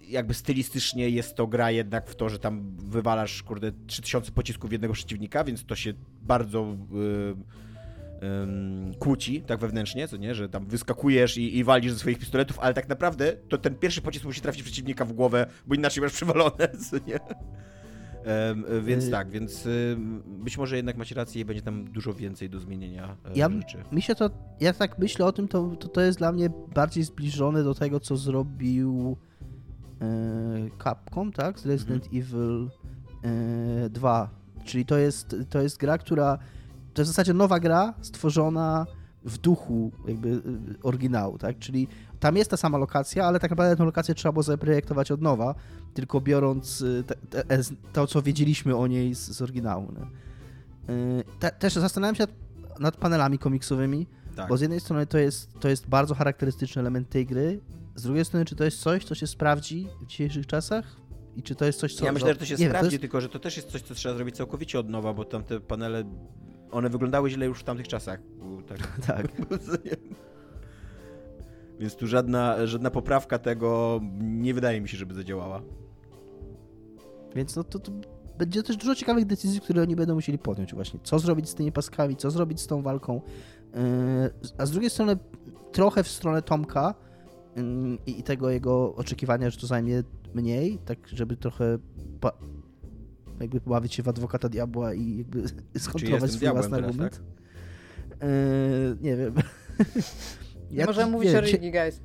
[0.09, 4.95] jakby stylistycznie jest to gra jednak w to, że tam wywalasz, kurde, 3000 pocisków jednego
[4.95, 5.93] przeciwnika, więc to się
[6.23, 6.77] bardzo
[8.93, 12.59] y, kłóci, tak wewnętrznie, co nie, że tam wyskakujesz i, i walisz ze swoich pistoletów,
[12.59, 16.13] ale tak naprawdę to ten pierwszy pocisk musi trafić przeciwnika w głowę, bo inaczej masz
[16.13, 17.21] przywalone, co nie.
[18.79, 19.97] Y, więc Y- tak, więc y,
[20.27, 23.79] być może jednak macie rację i będzie tam dużo więcej do zmienienia e, Ja- rzeczy.
[23.93, 27.05] mi się to, ja tak myślę o tym, to, to, to jest dla mnie bardziej
[27.05, 29.17] zbliżone do tego, co zrobił
[30.01, 30.07] e,
[30.85, 31.59] Capcom, tak?
[31.59, 32.71] Z Resident Evil
[33.85, 34.31] e, 2.
[34.65, 36.39] Czyli to jest, to jest gra, która
[36.95, 38.87] to jest w zasadzie nowa gra stworzona
[39.25, 40.43] w duchu jakby y,
[40.83, 41.59] oryginału, tak?
[41.59, 41.89] Czyli
[42.25, 45.55] tam jest ta sama lokacja, ale tak naprawdę tę lokację trzeba było zaprojektować od nowa,
[45.95, 47.61] tylko biorąc y, te, te, e,
[47.93, 49.93] to, co wiedzieliśmy o niej z, z oryginału.
[50.89, 52.31] Y, Te, też zastanawiam się nad,
[52.81, 54.07] nad panelami komiksowymi,
[54.37, 54.49] Tak.
[54.49, 57.61] bo z jednej strony to jest, to jest bardzo charakterystyczny element tej gry,
[57.95, 60.97] z drugiej strony czy to jest coś, co się sprawdzi w dzisiejszych czasach
[61.37, 62.05] i czy to jest coś, co...
[62.05, 63.95] Ja myślę, że to się nie sprawdzi, jest- tylko że to też jest coś, co
[63.95, 66.05] trzeba zrobić całkowicie od nowa, bo tamte panele,
[66.71, 68.21] one wyglądały źle już w tamtych czasach.
[68.69, 68.79] Tak.
[69.07, 69.27] Tak.
[71.81, 75.63] Więc tu żadna, żadna poprawka tego nie wydaje mi się, żeby zadziałała.
[77.35, 77.93] Więc no to, to
[78.39, 81.01] będzie też dużo ciekawych decyzji, które oni będą musieli podjąć właśnie.
[81.03, 83.21] Co zrobić z tymi paskami, co zrobić z tą walką.
[83.75, 85.17] Yy, A z drugiej strony
[85.73, 86.95] trochę w stronę Tomka
[87.57, 87.63] yy,
[88.07, 90.03] i tego jego oczekiwania, że to zajmie
[90.35, 91.79] mniej, tak żeby trochę
[93.41, 95.43] jakby pobawić się w adwokata diabła i jakby
[95.79, 97.23] skontrolować swój własny argument.
[98.11, 99.35] Yy, Nie wiem.
[100.75, 102.01] Nie Ja możemy mówić nie o Rigi, guys.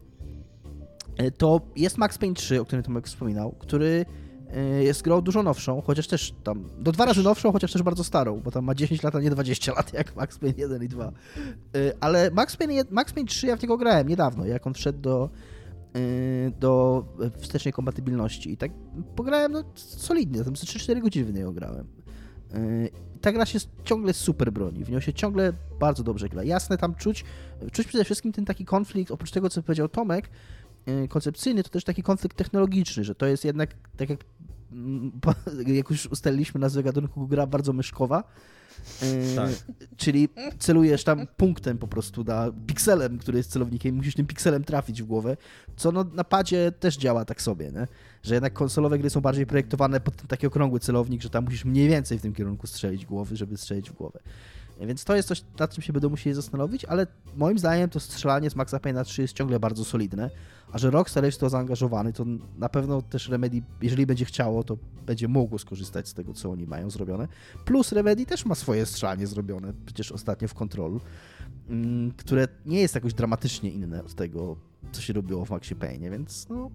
[1.18, 4.06] E, to jest Max Payne 3, o którym Tomek wspominał, który
[4.54, 8.04] e, jest grą dużo nowszą, chociaż też tam, do dwa razy nowszą, chociaż też bardzo
[8.04, 10.88] starą, bo tam ma 10 lat, a nie 20 lat, jak Max Payne 1 i
[10.88, 11.06] 2.
[11.06, 11.12] E,
[12.00, 15.30] Ale Max Payne, Max Payne 3 ja w niego grałem niedawno, jak on wszedł do,
[16.60, 17.06] do
[17.38, 18.72] wstecznej kompatybilności i tak
[19.16, 21.88] pograłem no, solidnie, tam ze 3-4 godziny w niego grałem.
[23.20, 26.44] E, Ta gra się ciągle super broni, w nią się ciągle bardzo dobrze gra.
[26.44, 27.26] Jasne, tam czuć,
[27.72, 30.30] czuć przede wszystkim ten taki konflikt, oprócz tego, co powiedział Tomek,
[30.88, 34.20] y, koncepcyjny, to też taki konflikt technologiczny, że to jest jednak, tak jak,
[34.72, 35.12] mm,
[35.78, 38.24] jak już ustaliliśmy nazwę gatunku, gra bardzo myszkowa.
[39.04, 39.50] Y, Tak.
[39.98, 45.04] Czyli celujesz tam punktem po prostu, na pikselem, który jest celownikiem, musisz tym pikselem trafić
[45.04, 45.38] w głowę,
[45.76, 47.88] co no, na padzie też działa tak sobie, nie?
[48.24, 51.66] że jednak konsolowe gry są bardziej projektowane pod ten taki okrągły celownik, że tam musisz
[51.66, 54.20] mniej więcej w tym kierunku strzelić głowy, żeby strzelić w głowę.
[54.88, 58.50] Więc to jest coś, nad czym się będą musieli zastanowić, ale moim zdaniem to strzelanie
[58.50, 60.30] z Maxa Payne'a 3 jest ciągle bardzo solidne,
[60.72, 62.26] a że Rockstar jest to zaangażowany, to
[62.58, 66.68] na pewno też Remedy, jeżeli będzie chciało, to będzie mogło skorzystać z tego, co oni
[66.68, 67.28] mają zrobione.
[67.66, 71.00] Plus Remedy też ma swoje strzelanie zrobione, przecież ostatnio w Control,
[71.70, 74.56] mm, które nie jest jakoś dramatycznie inne od tego,
[74.92, 76.72] co się robiło w Maxie Payne, więc no,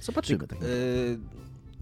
[0.00, 0.46] zobaczymy.
[0.46, 1.18] Tak Yy,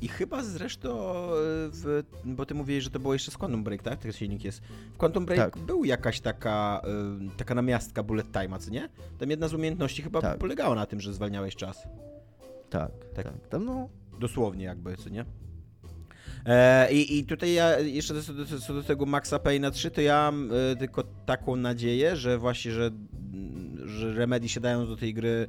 [0.00, 1.28] I chyba zresztą, e,
[1.72, 3.98] w, bo ty mówiłeś, że to było jeszcze z Quantum Break, tak?
[3.98, 4.60] Ten silnik jest.
[4.94, 5.64] W Quantum Break Tak.
[5.64, 8.88] był jakaś taka, e, taka namiastka bullet time'a, co nie?
[9.18, 10.38] Tam jedna z umiejętności chyba Tak.
[10.38, 11.82] polegała na tym, że zwalniałeś czas.
[12.70, 13.24] Tak, Tak.
[13.24, 13.48] tak.
[13.48, 13.88] Tam no,
[14.20, 15.24] Dosłownie jakby, co nie?
[16.46, 20.00] E, i, I tutaj ja jeszcze co do, co do tego Maxa Payne'a 3, to
[20.00, 22.90] ja mam e, tylko taką nadzieję, że właśnie, że,
[23.84, 25.46] że Remedy się dają do tej gry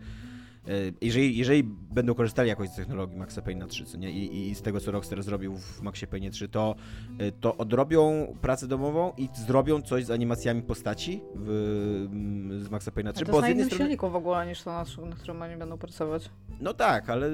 [1.01, 4.11] jeżeli, jeżeli będą korzystali jakoś z technologii Maxa Payne'a 3, co nie?
[4.11, 6.75] I, I z tego, co Rockstar zrobił w Maxie Payne 3, to,
[7.19, 11.49] e, to odrobią pracę domową i zrobią coś z animacjami postaci w,
[12.11, 13.83] mm, z Maxa Payne'a 3, A to bo jest na innym strony...
[13.83, 16.29] silniku w ogóle niż to, na, na którym oni będą pracować.
[16.59, 17.29] No tak, ale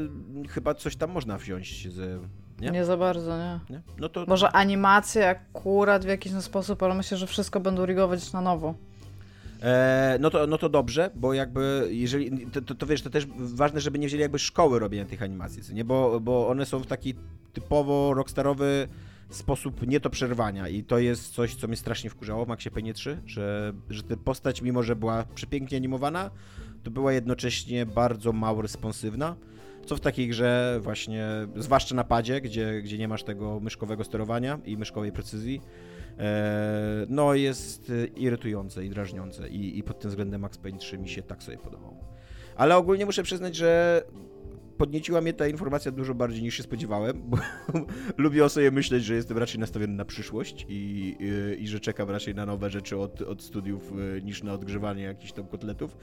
[0.49, 2.21] chyba coś tam można wziąć z...
[2.61, 2.71] Nie?
[2.71, 3.59] Nie, za bardzo, nie.
[3.69, 3.81] Nie?
[3.97, 4.25] No to...
[4.27, 8.73] Może animacje akurat w jakiś sposób, ale myślę, że wszystko będą rigować na nowo.
[9.63, 13.27] E, no, to, no to dobrze, bo jakby jeżeli, to, to, to wiesz, to też
[13.37, 15.85] ważne, żeby nie wzięli jakby szkoły robienia tych animacji, nie?
[15.85, 17.13] Bo, bo one są w taki
[17.53, 18.87] typowo rockstarowy
[19.29, 22.93] sposób nie do przerwania i to jest coś, co mnie strasznie wkurzało w Maxie Payne
[22.93, 26.31] 3, że, że ta postać, mimo że była przepięknie animowana,
[26.83, 29.35] to była jednocześnie bardzo mało responsywna,
[29.85, 34.59] co w takiej grze właśnie, zwłaszcza na padzie, gdzie, gdzie nie masz tego myszkowego sterowania
[34.65, 35.61] i myszkowej precyzji,
[37.09, 41.09] no jest e, irytujące i drażniące i, i pod tym względem Max Payne 3 mi
[41.09, 42.03] się tak sobie podobało.
[42.55, 44.01] Ale ogólnie muszę przyznać, że
[44.77, 47.37] podnieciła mnie ta informacja dużo bardziej niż się spodziewałem, bo
[48.17, 52.09] lubię o sobie myśleć, że jestem raczej nastawiony na przyszłość i, i, i że czekam
[52.09, 55.97] raczej na nowe rzeczy od, od studiów y, niż na odgrzewanie jakichś tam kotletów.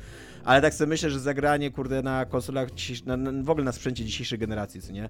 [0.44, 2.68] Ale tak sobie myślę, że zagranie, kurde, na konsolach,
[3.06, 5.08] na, w ogóle na sprzęcie dzisiejszej generacji, co nie?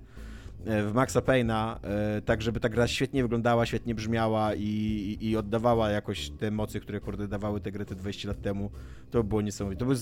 [0.66, 5.36] E, W Maxa Payne'a, e, tak żeby ta gra świetnie wyglądała, świetnie brzmiała i, i,
[5.36, 8.70] oddawała jakoś te emocje, które kurde dawały te gry te 20 lat temu,
[9.10, 9.78] to było niesamowite.
[9.78, 9.96] To były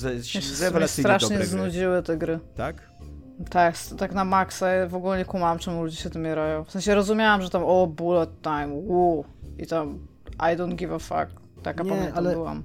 [0.60, 1.46] rewelacyjnie strasznie dobre gry.
[1.46, 2.38] znudziły te gry.
[2.54, 2.90] Tak?
[3.50, 4.68] Tak, tak na maksa.
[4.68, 6.64] Ja w ogóle nie kumałam, czemu ludzie się tym jarają.
[6.64, 9.24] W sensie rozumiałam, że tam o, bullet time, woo.
[9.58, 9.98] I tam
[10.38, 11.40] I don't give a fuck.
[11.62, 12.62] Taka Nie, pamiętam ale- byłam.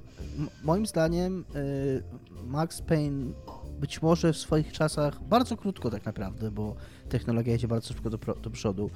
[0.64, 2.04] Moim zdaniem y,
[2.46, 3.34] Max Payne
[3.80, 6.76] być może w swoich czasach, bardzo krótko tak naprawdę, bo
[7.14, 8.90] technologia idzie bardzo szybko do, do przodu,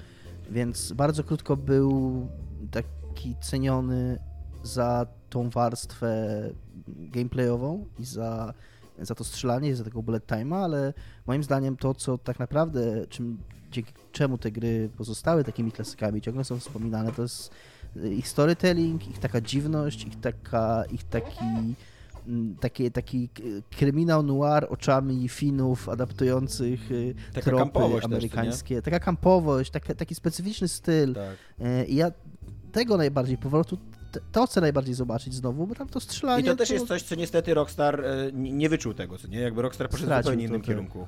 [0.51, 2.27] więc bardzo krótko był
[2.71, 4.19] taki ceniony
[4.63, 6.09] za tą warstwę
[6.87, 8.53] gameplayową i za,
[8.99, 10.93] za to strzelanie, za tego bullet time'a, ale
[11.27, 13.37] moim zdaniem to, co tak naprawdę, czym,
[13.71, 17.51] dzięki czemu te gry pozostały takimi klasykami, ciągle są wspominane, to jest
[17.95, 21.75] ich storytelling, ich taka dziwność, ich, taka, ich taki,
[22.59, 23.29] taki, taki
[23.77, 28.81] kryminał noir oczami Finów adaptujących y, Taka tropy kampowość też, amerykańskie.
[28.81, 31.13] taka kampowość, taka, taki specyficzny styl.
[31.13, 31.35] Tak.
[31.81, 32.11] Y, I ja
[32.71, 33.77] tego najbardziej powrotu,
[34.31, 36.43] to chcę najbardziej zobaczyć znowu, bo tam to strzelanie...
[36.43, 39.39] I to też jest coś, co niestety Rockstar e, nie wyczuł tego, co nie?
[39.39, 41.07] Jakby Rockstar poszedł w Stracił zupełnie innym kierunku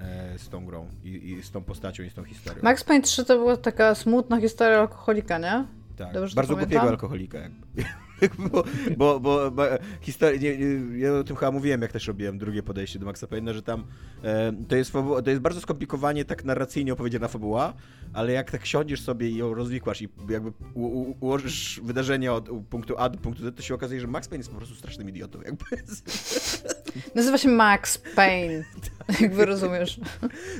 [0.00, 2.62] e, z tą grą i, i z tą postacią i z tą historią.
[2.62, 5.66] Max Payne 3 to była taka smutna historia alkoholika, nie?
[5.96, 6.14] tak.
[6.14, 7.38] dobrze to Bardzo głupiego alkoholika.
[7.38, 7.84] Jakby.
[8.50, 8.64] bo,
[8.96, 9.62] bo, bo, bo
[10.00, 13.26] historia, nie, nie, ja o tym chyba mówiłem, jak też robiłem drugie podejście do Maxa
[13.26, 13.84] Payne'a, że tam
[14.24, 14.92] e, to, jest
[15.24, 17.74] to jest bardzo skomplikowanie tak narracyjnie opowiedziana fabuła,
[18.12, 22.48] ale jak tak siądziesz sobie i ją rozwikłasz i jakby u, u, ułożysz wydarzenia od
[22.70, 25.08] punktu A do punktu Z, to się okazuje, że Max Payne jest po prostu strasznym
[25.08, 25.42] idiotą.
[25.42, 25.64] Jakby.
[27.14, 28.64] Nazywa się Max Payne,
[29.20, 30.00] jak wy rozumiesz.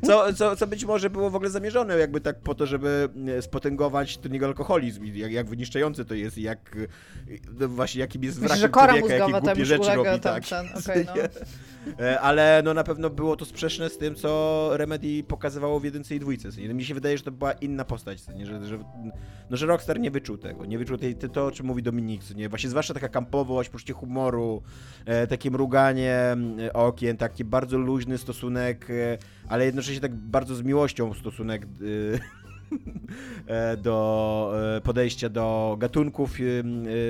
[0.03, 3.09] Co, co, co być może było w ogóle zamierzone, jakby tak po to, żeby
[3.41, 6.77] spotęgować ten jego alkoholizm, i jak, jak wyniszczający to jest, jak
[7.61, 10.21] no właśnie jakim jest Myślę, wrakiem że kora człowieka, jakie głupie rzeczy ulega robi, tam
[10.21, 10.47] tak.
[10.47, 11.23] ten, okej, no.
[12.01, 16.15] E, Ale no na pewno było to sprzeczne z tym, co Remedy pokazywało w jedynce
[16.15, 16.49] i dwójce.
[16.49, 16.75] nie?
[16.75, 18.47] Mi się wydaje, że to była inna postać, nie?
[18.47, 18.79] Że, że,
[19.51, 22.49] no, że Rockstar nie wyczuł tego, nie wyczuł tej, to, o czym mówi Dominik, nie?
[22.49, 24.63] Właśnie zwłaszcza taka kampowość, poczucie humoru,
[25.07, 26.24] e, takie mruganie
[26.73, 29.19] okien, taki bardzo luźny stosunek, e,
[29.49, 31.67] ale jednocześnie tak bardzo z miłością stosunek e,
[33.73, 34.53] e, do
[34.85, 36.37] podejścia do gatunków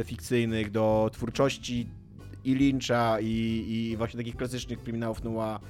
[0.05, 1.87] fikcyjnych, do twórczości
[2.45, 5.61] i Lyncha i, i właśnie takich klasycznych kryminałów noir.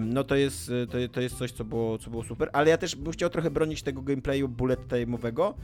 [0.00, 2.78] No to jest, e, to, to jest coś, co było, co było super, ale ja
[2.78, 5.54] też bym chciał trochę bronić tego gameplayu bullet time'owego,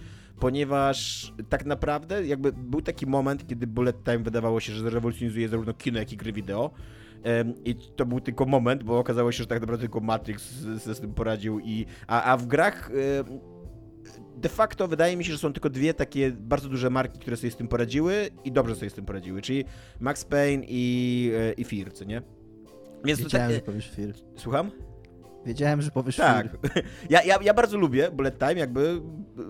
[0.40, 5.74] ponieważ tak naprawdę jakby był taki moment, kiedy bullet time wydawało się, że zrewolucjonizuje zarówno
[5.74, 6.70] kino, jak i gry wideo.
[7.64, 11.00] I to był tylko moment, bo okazało się, że tak naprawdę tylko Matrix ze z
[11.00, 12.90] tym poradził i a, a w grach
[14.36, 17.50] de facto wydaje mi się, że są tylko dwie takie bardzo duże marki, które sobie
[17.50, 19.64] z tym poradziły i dobrze sobie z tym poradziły, czyli
[20.00, 22.22] Max Payne i, e, i Fear, co nie?
[23.04, 24.10] Więc Wiedziałem, tak, że powiesz Fear.
[24.36, 24.70] Słucham?
[25.46, 26.46] Wiedziałem, że powiesz Tak.
[26.50, 26.84] Fear.
[27.10, 29.00] Ja, ja, ja bardzo lubię Bullet Time, jakby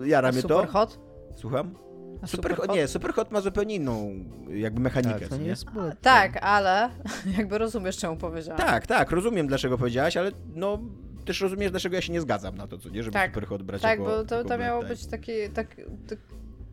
[0.05, 0.65] jara mnie Super to.
[0.67, 0.99] Hot?
[1.35, 1.75] Słucham?
[2.21, 4.11] A Super, Hot, nie, Superhot ma zupełnie inną
[4.49, 6.89] jakby mechanikę, Tak, to nie jest bullet Tak, ale
[7.37, 8.59] jakby rozumiesz, czemu powiedziałam.
[8.61, 10.79] Tak, tak, rozumiem dlaczego powiedziałaś, ale no
[11.25, 13.33] też rozumiesz, dlaczego ja się nie zgadzam na to, co nie, żeby Tak.
[13.33, 15.75] Superhot brać Tak, jako, bo to, jako to miało być taki, tak,
[16.07, 16.19] tak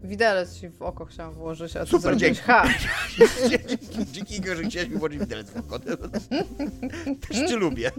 [0.04, 2.40] widelec ci w oko chciałam włożyć, a ty Super, dzięki.
[2.40, 2.64] ha.
[4.12, 5.78] Dzięki, że chciałeś mi włożyć widelec w oko.
[7.28, 7.90] Też cię lubię.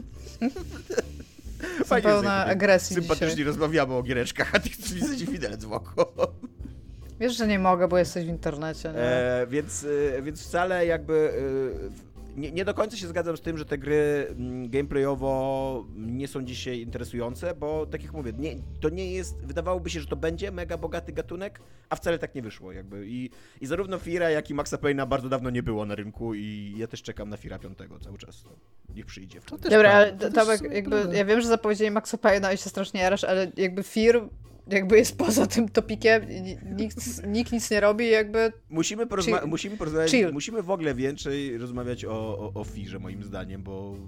[1.85, 3.43] Fajnie, pełna agresji Sympatycznie dzisiaj.
[3.43, 6.13] rozmawiamy o giereczkach, a ty chcesz mi wsadzić widelec w oko.
[7.19, 8.99] Wiesz, że nie mogę, bo jesteś w internecie, nie?
[8.99, 9.85] E, więc,
[10.17, 11.33] e, więc wcale jakby.
[12.35, 16.43] Nie, nie do końca się zgadzam z tym, że te gry mm, gameplayowo nie są
[16.43, 19.45] dzisiaj interesujące, bo tak jak mówię, nie, to nie jest.
[19.45, 21.59] Wydawałoby się, że to będzie mega bogaty gatunek,
[21.89, 22.71] a wcale tak nie wyszło.
[22.71, 23.07] Jakby.
[23.07, 23.29] I,
[23.61, 26.87] i zarówno Fira, jak i Maxa Payne'a bardzo dawno nie było na rynku, i ja
[26.87, 28.43] też czekam na Fira 5 cały czas.
[28.95, 29.41] Niech przyjdzie.
[29.41, 32.69] To też Dobra, ale to Tomek, jakby, ja wiem, że zapowiedzieli Maxa Payne'a i się
[32.69, 34.29] strasznie jarasz, ale jakby firm
[34.67, 36.23] jakby jest poza tym topikiem,
[36.75, 39.49] nikt, nikt nic nie robi, jakby Musimy, porozma- Chill.
[39.49, 40.33] musimy porozmawiać, Chill.
[40.33, 43.95] musimy w ogóle więcej rozmawiać o, o, o Firze, moim zdaniem, bo.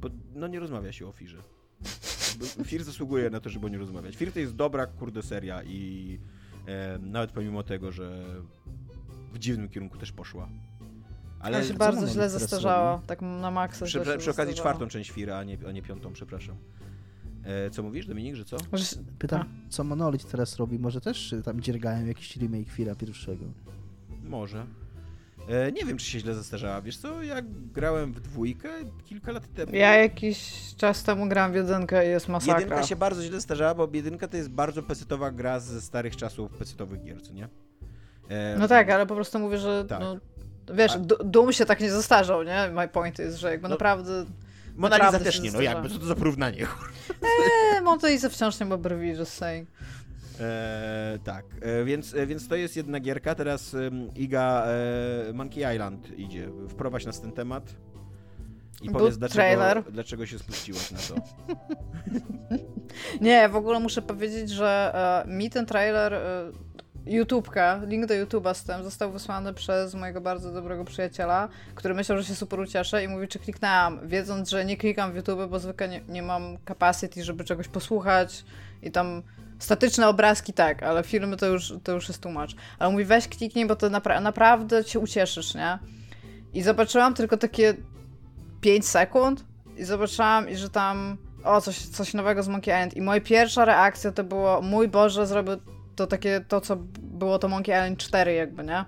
[0.00, 1.42] Bo no nie rozmawia się o Firze.
[2.64, 4.16] Fir zasługuje na to, żeby o nie rozmawiać.
[4.16, 6.18] Fir to jest dobra, kurde seria i
[6.66, 8.24] e, nawet pomimo tego, że
[9.32, 10.48] w dziwnym kierunku też poszła.
[11.40, 12.28] ale się bardzo źle
[12.62, 13.06] robi?
[13.06, 16.56] tak na maksa przy, przy okazji czwartą część Fira, a nie, a nie piątą, przepraszam.
[17.46, 18.56] E, co mówisz, Dominik, że co?
[19.18, 20.78] Pytam, co Monolith teraz robi?
[20.78, 23.44] Może też y, tam dziergają jakiś remake Fira pierwszego?
[24.24, 24.66] Może.
[25.48, 26.82] E, nie wiem, czy się źle zestarzała.
[26.82, 28.68] Wiesz co, jak grałem w dwójkę
[29.04, 29.72] kilka lat temu.
[29.74, 32.60] Ja jakiś czas temu grałem w jedynkę i jest masakra.
[32.60, 36.50] Jedynka się bardzo źle zestarzała, bo jedynka to jest bardzo pesetowa gra ze starych czasów
[36.52, 37.48] pesetowych gier, co nie?
[38.28, 40.00] E, No tak, ale po prostu mówię, że Tak.
[40.00, 40.16] no,
[40.74, 42.70] wiesz, A- Doom się tak nie zestarzał, nie?
[42.74, 44.24] My point jest, że jakby No, naprawdę
[44.76, 46.66] Mona Lisa też nie, no jakby, co to za porównanie?
[47.76, 49.68] e, Monte Lisa wciąż nie ma brwi, just saying.
[50.40, 53.34] E, tak, e, więc, e, więc to jest jedna gierka.
[53.34, 56.48] Teraz em, Iga e, Monkey Island idzie.
[56.68, 57.74] Wprowadź nas w ten temat.
[58.82, 59.82] I Był powiedz, dlaczego, trailer.
[59.92, 61.14] dlaczego się spuściłaś na to.
[63.20, 64.92] Nie, w ogóle muszę powiedzieć, że
[65.26, 66.52] e, mi ten trailer, e,
[67.06, 72.18] YouTubeka, link do YouTube'a z tym został wysłany przez mojego bardzo dobrego przyjaciela, który myślał,
[72.18, 75.58] że się super ucieszę i mówi, czy kliknęłam, wiedząc, że nie klikam w YouTube, bo
[75.58, 78.44] zwykle nie, nie mam capacity, żeby czegoś posłuchać
[78.82, 79.22] i tam
[79.58, 82.56] statyczne obrazki tak, ale filmy to już, to już jest tłumacz.
[82.78, 85.78] Ale mówi, weź kliknij, bo to napra- naprawdę się ucieszysz, nie?
[86.54, 87.74] I zobaczyłam tylko takie
[88.60, 89.44] 5 sekund
[89.76, 92.96] i zobaczyłam, i że tam o, coś, coś nowego z Monkey Island.
[92.96, 95.56] I moja pierwsza reakcja to było, mój Boże, zrobił
[95.96, 98.84] to takie, to co było to Monkey Island 4 jakby, nie?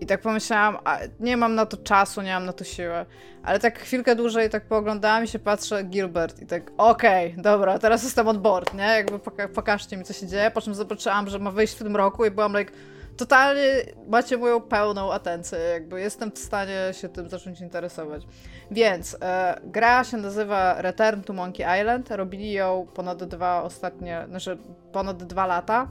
[0.00, 0.78] I tak pomyślałam,
[1.20, 3.06] nie mam na to czasu, nie mam na to siłę.
[3.42, 8.02] Ale tak chwilkę dłużej tak pooglądałam i się patrzę, Gilbert i tak, okej, dobra, teraz
[8.02, 8.82] jestem on board, nie?
[8.82, 10.50] Jakby poka- pokażcie mi, co się dzieje.
[10.50, 12.72] Po czym zobaczyłam, że ma wyjść w tym roku i byłam like,
[13.16, 18.26] totalnie macie moją pełną atencję, jakby jestem w stanie się tym zacząć interesować.
[18.70, 22.10] Więc e, gra się nazywa Return to Monkey Island.
[22.10, 24.58] Robili ją ponad dwa ostatnie, znaczy
[24.92, 25.88] ponad dwa lata.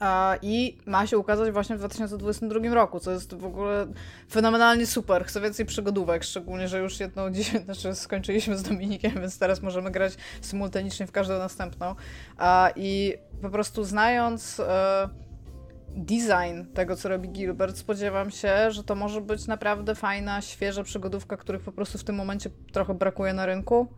[0.00, 3.86] E, I ma się ukazać właśnie w 2022 roku, co jest w ogóle
[4.30, 5.24] fenomenalnie super.
[5.24, 9.90] Chcę więcej przygodówek, szczególnie, że już jedną dzisiaj, znaczy skończyliśmy z Dominikiem, więc teraz możemy
[9.90, 11.94] grać symultanicznie w każdą następną.
[12.40, 15.08] E, I po prostu znając e,
[15.96, 21.36] design tego, co robi Gilbert, spodziewam się, że to może być naprawdę fajna, świeża przygodówka,
[21.36, 23.88] których po prostu w tym momencie trochę brakuje na rynku.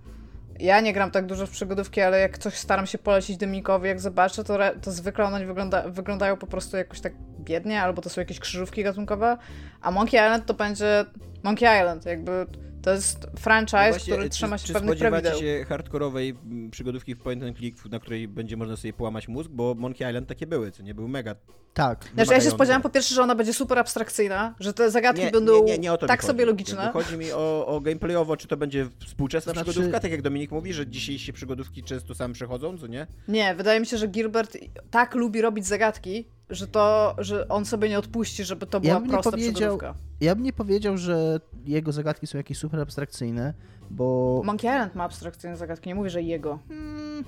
[0.59, 4.01] Ja nie gram tak dużo w przygodówki, ale jak coś staram się polecić Dominikowi, jak
[4.01, 8.21] zobaczę, to, to zwykle one wygląda, wyglądają po prostu jakoś tak biednie, albo to są
[8.21, 9.37] jakieś krzyżówki gatunkowe,
[9.81, 11.05] a Monkey Island to będzie
[11.43, 12.47] Monkey Island, jakby
[12.85, 15.59] to jest franchise, Właśnie, który czy, trzyma się czy pewnych spodziewacie prawideł.
[15.59, 19.51] się hardkorowej mm, przygodówki w point and click, na której będzie można sobie połamać mózg,
[19.51, 20.95] bo Monkey Island takie były, co nie?
[20.95, 21.35] Był mega
[21.75, 22.05] Tak.
[22.15, 25.31] Znaczy ja się spodziewałam po pierwsze, że ona będzie super abstrakcyjna, że te zagadki Nie,
[25.31, 26.27] będą nie, nie, nie o to mi tak chodzi.
[26.27, 26.83] sobie logiczne.
[26.83, 30.51] Jakby Chodzi mi o, o gameplayowo, czy to będzie współczesna Znaczy- przygodówka, tak jak Dominik
[30.51, 33.07] mówi, że dzisiejsze przygodówki często sam przechodzą, co nie?
[33.29, 34.59] Nie, wydaje mi się, że Gilbert
[34.91, 39.05] tak lubi robić zagadki, że to, że on sobie nie odpuści, żeby to była bym
[39.05, 39.95] nie prosta powiedział- przygodówka.
[40.21, 43.55] Ja bym nie powiedział, że jego zagadki są jakieś super abstrakcyjne,
[43.91, 44.43] bo...
[44.45, 46.59] Monkey Island ma abstrakcyjne zagadki, nie mówię, że jego.
[46.71, 47.25] Mm,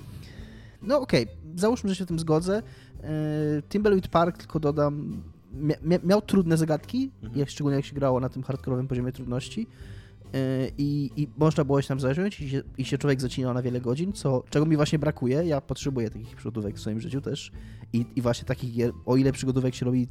[0.82, 2.62] No okej, załóżmy, że się w tym zgodzę.
[3.02, 5.22] Yy, Timberwolf Park, tylko dodam,
[5.52, 7.40] mia mia miał trudne zagadki, Mhm.
[7.40, 9.66] jak, szczególnie jak się grało na tym hardkorowym poziomie trudności.
[10.32, 13.62] Yy, I, I można było się tam zająć i się, i się człowiek zacinał na
[13.62, 15.44] wiele godzin, co, czego mi właśnie brakuje.
[15.44, 17.52] Ja potrzebuję takich przygodówek w swoim życiu też.
[17.92, 20.08] I, I właśnie takich gier, o ile przygodówek się robi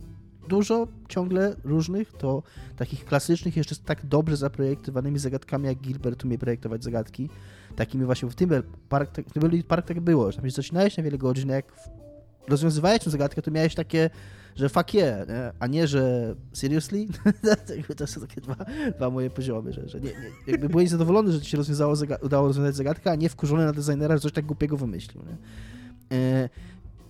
[0.47, 2.43] dużo, ciągle różnych, to
[2.75, 7.29] takich klasycznych, jeszcze z tak dobrze zaprojektowanymi zagadkami, jak Gilbert umie projektować zagadki,
[7.75, 9.25] takimi właśnie w Timber Park, tak,
[9.67, 11.73] Park tak było, że tam się zacinałeś na wiele godzin, jak
[12.47, 14.09] rozwiązywałeś tę zagadkę, to miałeś takie,
[14.55, 15.51] że fuck yeah, nie?
[15.59, 17.05] a nie, że seriously?
[17.97, 18.55] to są takie dwa,
[18.95, 22.47] dwa moje poziomy, że, że nie, nie, jakby byłeś zadowolony, że ci się rozwiązało, udało
[22.47, 25.23] rozwiązać zagadkę, a nie wkurzony na designera, że coś tak głupiego wymyślił.
[25.23, 25.37] Nie?
[26.17, 26.49] E,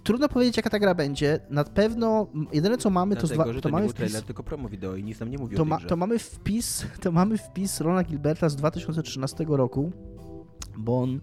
[0.04, 1.40] trudno powiedzieć, jaka ta gra będzie.
[1.50, 4.70] Na pewno jedyne co mamy Dlatego, to, że to to mamy wpis, trailer, tylko promo
[4.70, 7.82] wideo i nic nam nie mówi to, o ma, to mamy wpis, to mamy wpis
[7.82, 9.92] Rona Gilberta z 2013 roku,
[10.78, 11.20] bo on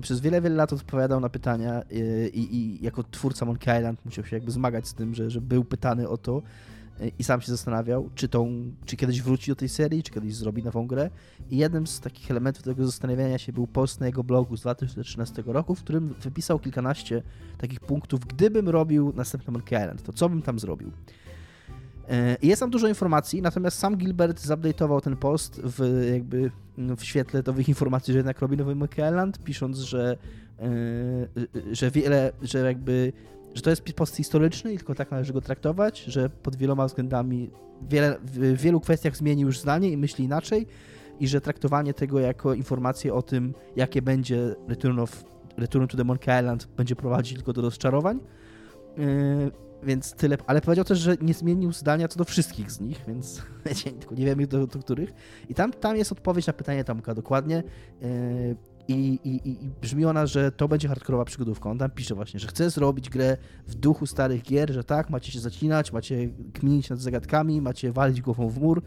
[0.00, 4.24] przez wiele, wiele lat odpowiadał na pytania y, i, i jako twórca Monkey Island musiał
[4.24, 6.42] się jakby zmagać z tym, że, że był pytany o to
[7.00, 10.34] y, i sam się zastanawiał, czy, tą, czy kiedyś wróci do tej serii, czy kiedyś
[10.34, 11.10] zrobi nową grę.
[11.50, 15.42] I jednym z takich elementów tego zastanawiania się był post na jego blogu z 2013
[15.46, 17.22] roku, w którym wypisał kilkanaście
[17.58, 20.90] takich punktów, gdybym robił następny Monkey Island, to co bym tam zrobił.
[22.42, 26.50] Jest tam dużo informacji, natomiast sam Gilbert zupdate'ował ten post w jakby
[26.96, 30.16] w świetle nowych informacji, że jednak robi nowy Monkey Island, pisząc, że,
[30.58, 30.66] e,
[31.72, 33.12] że wiele, że jakby
[33.54, 37.50] że to jest post historyczny i tylko tak należy go traktować, że pod wieloma względami
[37.88, 40.66] wiele, w wielu kwestiach zmienił już zdanie i myśli inaczej
[41.20, 45.24] i że traktowanie tego jako informację o tym, jakie będzie Return, of,
[45.56, 48.20] Return to the Monkey Island będzie prowadzić tylko do rozczarowań.
[48.96, 49.04] Yy,
[49.82, 53.42] więc tyle, ale powiedział też, że nie zmienił zdania co do wszystkich z nich, więc
[54.00, 55.12] tylko nie wiemy do, do których.
[55.48, 57.62] I tam, tam jest odpowiedź na pytanie Tomka dokładnie.
[58.02, 58.56] Yy,
[58.88, 61.70] i, i, I brzmi ona, że to będzie hardkorowa przygodówka.
[61.70, 65.32] On tam pisze właśnie, że chce zrobić grę w duchu starych gier, że tak, macie
[65.32, 68.82] się zacinać, macie kminić nad zagadkami, macie walić głową w mur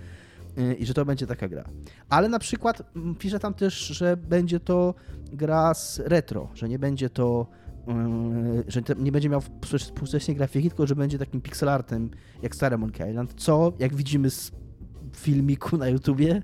[0.57, 1.63] yy, i że to będzie taka gra.
[2.09, 2.81] Ale na przykład
[3.19, 4.93] pisze tam też, że będzie to
[5.33, 7.47] gra z retro, że nie będzie to
[8.67, 9.41] że nie będzie miał
[9.77, 12.09] współczesnej grafiki, tylko że będzie takim pixelartem
[12.41, 14.51] jak stare Monkey Island, co jak widzimy z
[15.15, 16.41] filmiku na YouTubie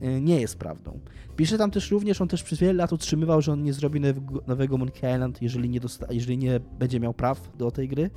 [0.00, 1.00] yy, nie jest prawdą.
[1.36, 4.00] Pisze tam też również, on też przez wiele lat utrzymywał, że on nie zrobi
[4.46, 8.10] nowego Monkey Island, jeżeli nie, dosta- jeżeli nie będzie miał praw do tej gry.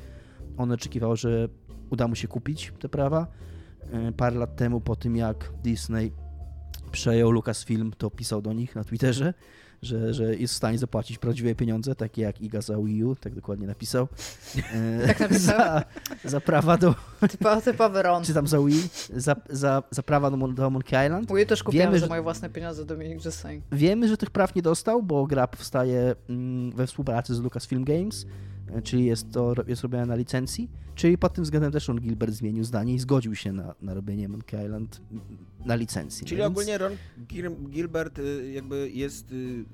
[0.58, 1.50] On oczekiwał, że
[1.90, 3.28] uda mu się kupić te prawa.
[3.94, 6.12] Yy, parę lat temu, po tym jak Disney
[6.92, 9.34] przejął Lucasfilm, to pisał do nich na Twitterze,
[9.82, 13.36] że, że jest w stanie zapłacić prawdziwe pieniądze, takie jak Iga za Wii U, tak
[13.36, 14.08] dokładnie napisał.
[15.08, 15.58] Tak napisał?
[15.58, 15.84] Za,
[16.26, 16.96] za prawa do...
[17.32, 18.24] Typo, typowy Ron.
[18.24, 21.34] Czy tam za Wii, za, za, za prawa do, do Monkey Island.
[21.36, 23.64] Wii też kupiłem Wiemy, za że- moje własne pieniądze, Dominik Just saying.
[23.72, 28.26] Wiemy, że tych praw nie dostał, bo gra powstaje mm, we współpracy z Lucasfilm Games,
[28.26, 28.28] e,
[28.84, 32.64] czyli jest to jest robione na licencji, czyli pod tym względem też Ron Gilbert zmienił
[32.64, 35.02] zdanie i zgodził się na, na robienie Monkey Island
[35.66, 36.26] na licencji.
[36.28, 36.94] Czyli Więc- ogólnie Ron
[37.28, 39.66] Gil- Gilbert y, jakby jest y,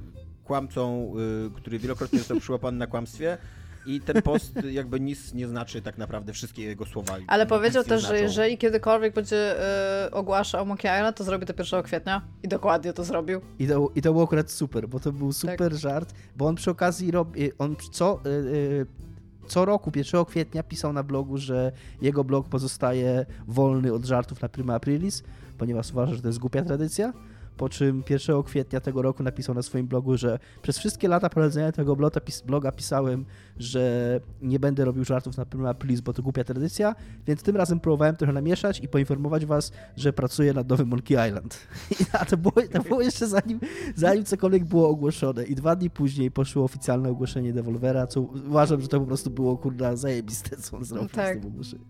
[0.44, 1.14] kłamcą,
[1.48, 3.38] y, który wielokrotnie został przyłapany na kłamstwie
[3.86, 7.16] i ten post y, jakby nic nie znaczy tak naprawdę, wszystkie jego słowa.
[7.28, 8.24] Ale powiedział też, że znaczą.
[8.24, 9.56] jeżeli kiedykolwiek będzie
[10.08, 12.22] y, ogłaszał Monkey Island, to zrobi to 1 kwietnia.
[12.44, 13.42] I dokładnie to zrobił.
[13.60, 16.72] I to, I to było akurat super, bo to był super żart, bo on przy
[16.72, 18.86] okazji robi, on co, y, y,
[19.48, 21.72] co roku 1 kwietnia pisał na blogu, że
[22.02, 25.24] jego blog pozostaje wolny od żartów na Prima Aprilis,
[25.58, 27.14] ponieważ uważa, że to jest głupia tradycja.
[27.58, 31.72] Po czym 1 kwietnia tego roku napisał na swoim blogu, że przez wszystkie lata prowadzenia
[31.72, 33.26] tego bloga, pis, bloga pisałem,
[33.58, 36.96] że nie będę robił żartów na Prima Aprilis, bo to głupia tradycja,
[37.28, 41.68] więc tym razem próbowałem trochę namieszać i poinformować was, że pracuję nad nowym Monkey Island.
[42.20, 43.60] A to było, to było jeszcze zanim,
[43.96, 45.44] zanim cokolwiek było ogłoszone.
[45.44, 49.58] I dwa dni później poszło oficjalne ogłoszenie Devolvera, co uważam, że to po prostu było
[49.58, 51.38] kurna zajebiste, co on zrobił Tak.
[51.38, 51.86] z tym ogłoszeniem.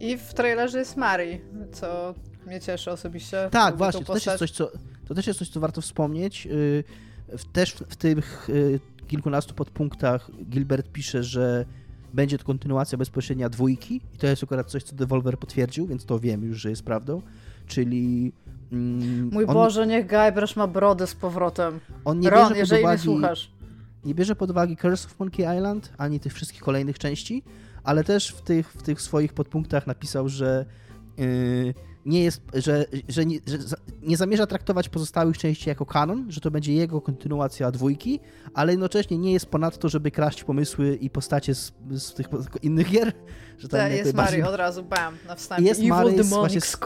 [0.00, 1.40] I w trailerze jest Mari,
[1.72, 2.14] co
[2.48, 3.48] mnie cieszy osobiście.
[3.50, 4.70] Tak, właśnie, to też, jest coś, co,
[5.08, 6.48] to też jest coś, co warto wspomnieć.
[7.28, 11.64] W- Też w, w tych yy, kilkunastu podpunktach Gilbert pisze, że
[12.14, 16.18] będzie to kontynuacja bezpośrednia dwójki i to jest akurat coś, co Devolver potwierdził, więc to
[16.18, 17.22] wiem już, że jest prawdą.
[17.66, 18.32] Czyli...
[18.72, 21.80] mm, Mój on, Boże, niech Guybrush ma brodę z powrotem.
[22.04, 23.50] on nie Ron, bierze pod jeżeli uwagi, słuchasz.
[24.04, 27.42] nie bierze pod uwagę Curse of Monkey Island, ani tych wszystkich kolejnych części,
[27.84, 30.64] ale też w tych, w tych swoich podpunktach napisał, że
[31.18, 31.74] yy,
[32.08, 33.58] nie jest, że, że, nie, że
[34.02, 38.20] nie zamierza traktować pozostałych części jako kanon, że to będzie jego kontynuacja dwójki,
[38.54, 42.26] ale jednocześnie nie jest ponadto, żeby kraść pomysły i postacie z, z tych
[42.62, 43.12] innych gier.
[43.58, 45.64] Że tam jest bardziej- Mari od razu, bam, na wstępie.
[45.64, 46.78] jest Evil Mary z, Demonic właśnie z,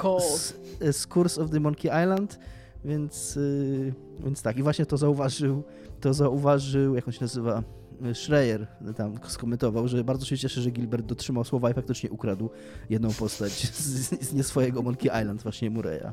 [0.80, 2.38] z, z Curse of the Monkey Island,
[2.84, 3.94] więc, yy,
[4.24, 5.62] więc tak, i właśnie to zauważył,
[6.00, 7.62] to zauważył, jak on się nazywa,
[8.14, 12.50] Schreier tam skomentował, że bardzo się cieszy, że Gilbert dotrzymał słowa i faktycznie ukradł
[12.90, 16.12] jedną postać z, z nie swojego Monkey Island, właśnie Mureya.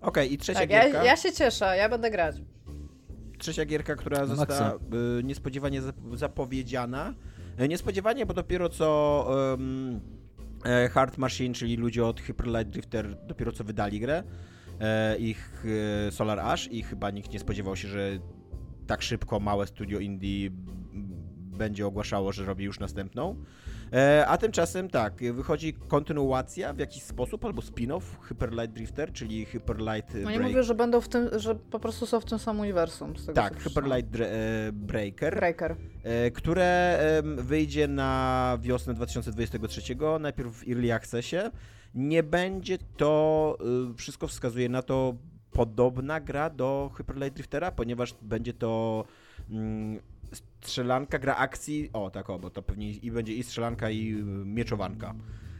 [0.00, 0.88] Okej, i trzecia Tak, gierka.
[0.98, 2.36] ja, ja się cieszę, ja będę grać.
[3.38, 4.74] Trzecia gierka, która No, została
[5.18, 7.14] y, niespodziewanie zap- zapowiedziana.
[7.56, 10.00] E, Niespodziewanie, bo dopiero co um,
[10.90, 14.22] Hard Machine, czyli ludzie od Hyper Light Drifter, dopiero co wydali grę.
[14.80, 15.64] E, ich
[16.08, 18.18] e, Solar Ash i chyba nikt nie spodziewał się, że
[18.90, 20.50] tak szybko małe studio indie
[21.58, 23.36] będzie ogłaszało, że robi już następną.
[23.92, 29.44] E, a tymczasem tak, wychodzi kontynuacja w jakiś sposób, albo spin-off Hyper Light Drifter, czyli
[29.44, 32.24] Hyper Light No nie Break- mówię, że będą w tym, że po prostu są w
[32.24, 33.14] tym samym uniwersum.
[33.34, 33.84] Tak, Hyper.
[33.84, 35.76] Light e, Breaker, Breaker.
[36.02, 36.98] e, które
[37.36, 41.36] wyjdzie na wiosnę 2023, najpierw w Early Accessie.
[41.94, 43.58] Nie będzie to,
[43.90, 45.14] y, wszystko wskazuje na to,
[45.52, 49.04] podobna gra do Hyper Light Driftera, ponieważ będzie to
[49.50, 50.00] mm,
[50.62, 54.24] strzelanka, gra akcji, o tak o, bo to pewnie i będzie i strzelanka i y,
[54.44, 55.14] mieczowanka.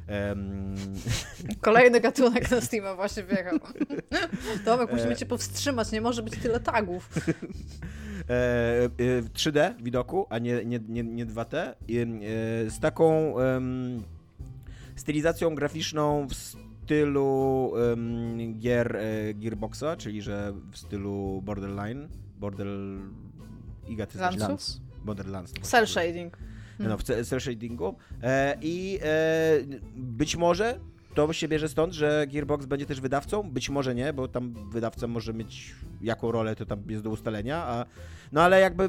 [0.07, 0.75] Em,
[1.61, 3.59] Kolejny gatunek na Steama właśnie wjechał.
[4.65, 4.95] Tomek, E.
[4.95, 7.09] musimy cię powstrzymać, nie może być tyle tagów.
[7.29, 7.33] e,
[8.85, 8.89] e,
[9.23, 12.07] w 3D widoku, a nie, nie, nie, nie 2D, i, e,
[12.71, 14.03] z taką em,
[14.97, 16.35] stylizacją graficzną w
[16.91, 22.67] stylu em, gier e, Gearboxa, czyli że w stylu Borderline, Border...
[23.89, 24.49] Iga, ty znasz- Landsów?
[24.49, 24.81] Lance.
[25.05, 25.53] Borderlands.
[25.55, 26.37] no Cell shading.
[26.79, 27.97] No, w ce- cel shadingu.
[28.23, 29.59] E, I e,
[29.97, 30.81] być może
[31.15, 35.07] to się bierze stąd, że Gearbox będzie też wydawcą, być może nie, bo tam wydawca
[35.07, 37.85] może mieć jaką rolę, to tam jest do ustalenia, a,
[38.33, 38.89] no ale jakby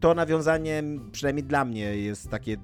[0.00, 2.56] to nawiązanie, przynajmniej dla mnie, jest takie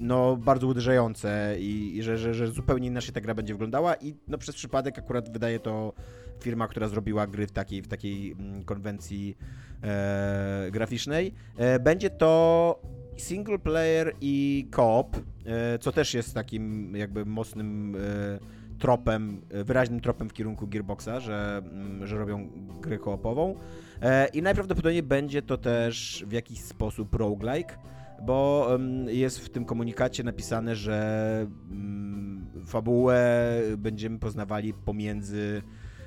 [0.00, 4.14] no bardzo uderzające i, i że, że, że zupełnie inaczej ta gra będzie wyglądała i
[4.28, 5.92] no przez przypadek akurat wydaje to
[6.40, 9.36] firma, która zrobiła gry w takiej, w takiej mm, konwencji
[9.82, 11.34] e, graficznej.
[11.56, 12.82] E, będzie to
[13.16, 20.00] single player i co-op, e, co też jest takim jakby mocnym e, tropem, e, wyraźnym
[20.00, 22.48] tropem w kierunku Gearboxa, że, mm, że robią
[22.80, 23.54] grę koopową.
[24.02, 27.74] E, I najprawdopodobniej będzie to też w jakiś sposób roguelike,
[28.20, 28.68] bo
[29.06, 33.46] jest w tym komunikacie napisane, że mm, fabułę
[33.78, 35.62] będziemy poznawali pomiędzy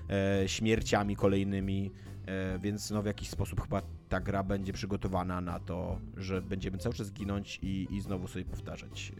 [0.10, 1.92] e, śmierciami kolejnymi,
[2.26, 6.78] e, więc no w jakiś sposób chyba ta gra będzie przygotowana na to, że będziemy
[6.78, 9.12] cały czas ginąć i, i znowu sobie powtarzać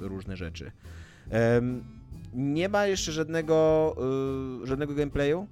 [0.00, 0.72] e, różne rzeczy.
[2.34, 3.96] Nie ma jeszcze żadnego,
[4.64, 5.46] żadnego gameplayu.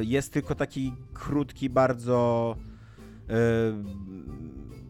[0.00, 2.56] Jest tylko taki krótki, bardzo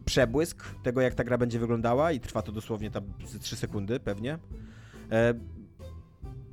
[0.07, 4.01] przebłysk tego, jak ta gra będzie wyglądała i trwa to dosłownie tam ze 3 sekundy
[4.01, 4.39] pewnie.
[5.13, 5.35] E,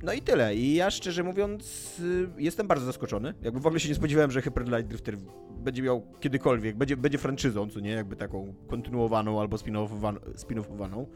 [0.02, 0.54] no i tyle.
[0.54, 3.34] I ja szczerze mówiąc y, jestem bardzo zaskoczony.
[3.42, 5.16] Jakby w ogóle się nie spodziewałem, że Hyper Light Drifter
[5.58, 7.90] będzie miał kiedykolwiek, będzie, będzie franczyzą, co nie?
[7.90, 11.06] Jakby taką kontynuowaną albo spin-offowaną.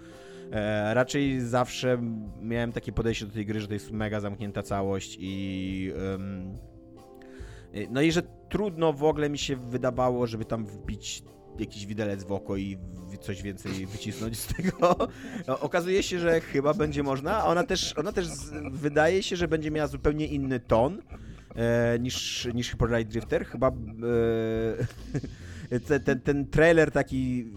[0.52, 2.02] E, raczej zawsze
[2.42, 5.92] miałem takie podejście do tej gry, że to jest mega zamknięta całość i...
[7.74, 11.22] y, no i że trudno w ogóle mi się wydawało, żeby tam wbić
[11.60, 12.78] jakiś widelec w oko i
[13.20, 14.96] coś więcej wycisnąć z tego.
[15.46, 17.36] O- Okazuje się, że chyba będzie można.
[17.36, 18.26] a Ona też, ona też
[18.72, 21.02] wydaje się, że będzie miała zupełnie inny ton
[21.56, 23.46] e, niż, niż Hyper Drifter.
[23.46, 23.68] Chyba
[25.70, 27.50] e, ten, ten, ten trailer taki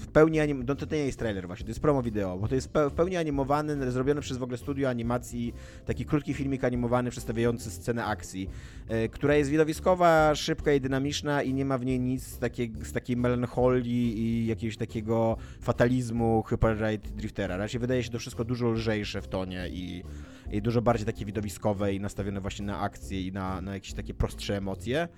[0.00, 0.64] w pełni anim...
[0.68, 3.16] No to nie jest trailer właśnie, to jest promo wideo, bo to jest w pełni
[3.16, 5.54] animowany, zrobiony przez w ogóle studio animacji,
[5.86, 8.50] taki krótki filmik animowany przedstawiający scenę akcji,
[8.88, 12.72] e, która jest widowiskowa, szybka i dynamiczna i nie ma w niej nic z, takiej,
[12.82, 17.56] z takiej melancholii i jakiegoś takiego fatalizmu Hyper Light Driftera.
[17.56, 20.02] Raczej wydaje się to wszystko dużo lżejsze w tonie i,
[20.50, 24.14] i dużo bardziej takie widowiskowe i nastawione właśnie na akcję i na, na jakieś takie
[24.14, 25.08] prostsze emocje.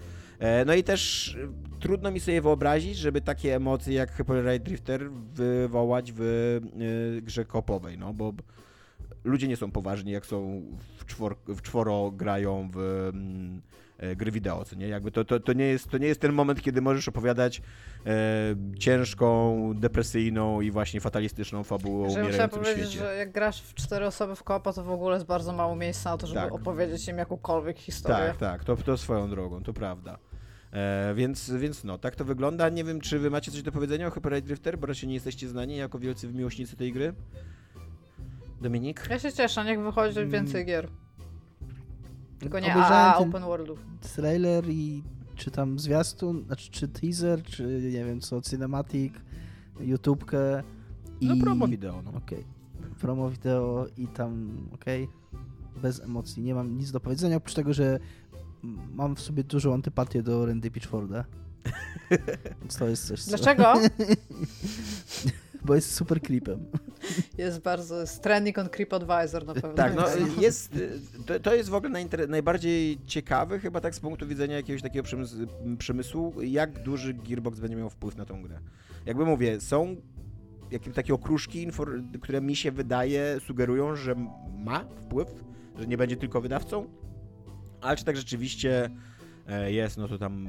[0.42, 4.62] E, No i też e, trudno mi sobie wyobrazić, żeby takie emocje jak Hyper Light
[4.66, 6.20] Drifter wywołać w
[7.18, 8.32] e, grze kopowej, no bo
[9.24, 10.62] ludzie nie są poważni, jak są
[10.98, 12.78] w, czwor, w czworo grają w
[13.14, 13.62] mm,
[14.16, 14.88] gry wideo, co nie?
[14.88, 17.62] Jakby to, to, to, nie jest, to nie jest ten moment, kiedy możesz opowiadać
[18.06, 18.12] e,
[18.78, 22.98] ciężką, depresyjną i właśnie fatalistyczną fabułę o umierającym powiedzieć, świecie.
[22.98, 26.10] że jak grasz w cztery osoby w kopa, to w ogóle jest bardzo mało miejsca
[26.10, 26.52] na to, żeby Tak.
[26.52, 28.26] opowiedzieć im jakąkolwiek historię.
[28.28, 30.18] Tak, tak, to, to swoją drogą, to prawda.
[30.72, 32.68] E, więc, więc no, tak to wygląda.
[32.68, 35.48] Nie wiem, czy wy macie coś do powiedzenia o Hyper Drifter, bo raczej nie jesteście
[35.48, 37.14] znani jako wielcy miłośnicy tej gry.
[38.60, 39.06] Dominik?
[39.10, 40.30] Ja się cieszę, niech wychodzi Mm.
[40.30, 40.88] więcej gier.
[42.38, 43.78] Tylko nie Obejrzałem ten Open Worldów.
[44.14, 45.02] trailer i
[45.36, 47.62] czy tam zwiastun, znaczy czy teaser, czy
[47.92, 49.14] nie wiem co, cinematic,
[49.80, 50.62] YouTubekę
[51.20, 51.26] i...
[51.26, 52.10] No promo wideo, no.
[52.18, 52.44] Okej.
[53.00, 55.08] Promo wideo i tam, okej.
[55.82, 56.42] Bez emocji.
[56.42, 57.98] Nie mam nic do powiedzenia, oprócz tego, że
[58.94, 61.24] mam w sobie dużą antypatię do Randy Pitchforda.
[62.60, 63.28] Więc to jest coś, co...
[63.28, 63.74] Dlaczego?
[65.64, 66.64] Bo jest super creepem.
[67.38, 69.72] Jest bardzo, jest trending on Creep Advisor na pewno.
[69.72, 70.04] Tak, no
[70.40, 74.56] jest, y, to, to jest w ogóle najinter- najbardziej ciekawy chyba tak z punktu widzenia
[74.56, 75.46] jakiegoś takiego przemysłu,
[75.78, 78.58] przemysłu, jak duży Gearbox będzie miał wpływ na tą grę.
[79.06, 79.96] Jakby mówię, są
[80.70, 81.68] jakieś takie okruszki,
[82.20, 84.14] które mi się wydaje, sugerują, że
[84.58, 85.28] ma wpływ,
[85.78, 86.86] że nie będzie tylko wydawcą,
[87.82, 88.90] ale czy tak rzeczywiście
[89.48, 90.48] e, jest, no to tam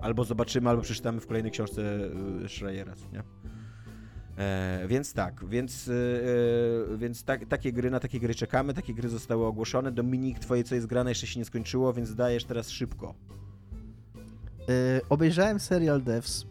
[0.00, 1.82] albo zobaczymy, albo przeczytamy w kolejnej książce
[2.44, 3.22] y, Schreiera, nie?
[4.38, 5.92] E, więc tak, więc, e,
[6.94, 9.92] e, więc tak, takie gry, na takie gry czekamy, takie gry zostały ogłoszone.
[9.92, 13.14] Dominik, twoje co jest grane jeszcze się nie skończyło, więc dajesz teraz szybko.
[14.68, 16.46] E, obejrzałem serial Devs,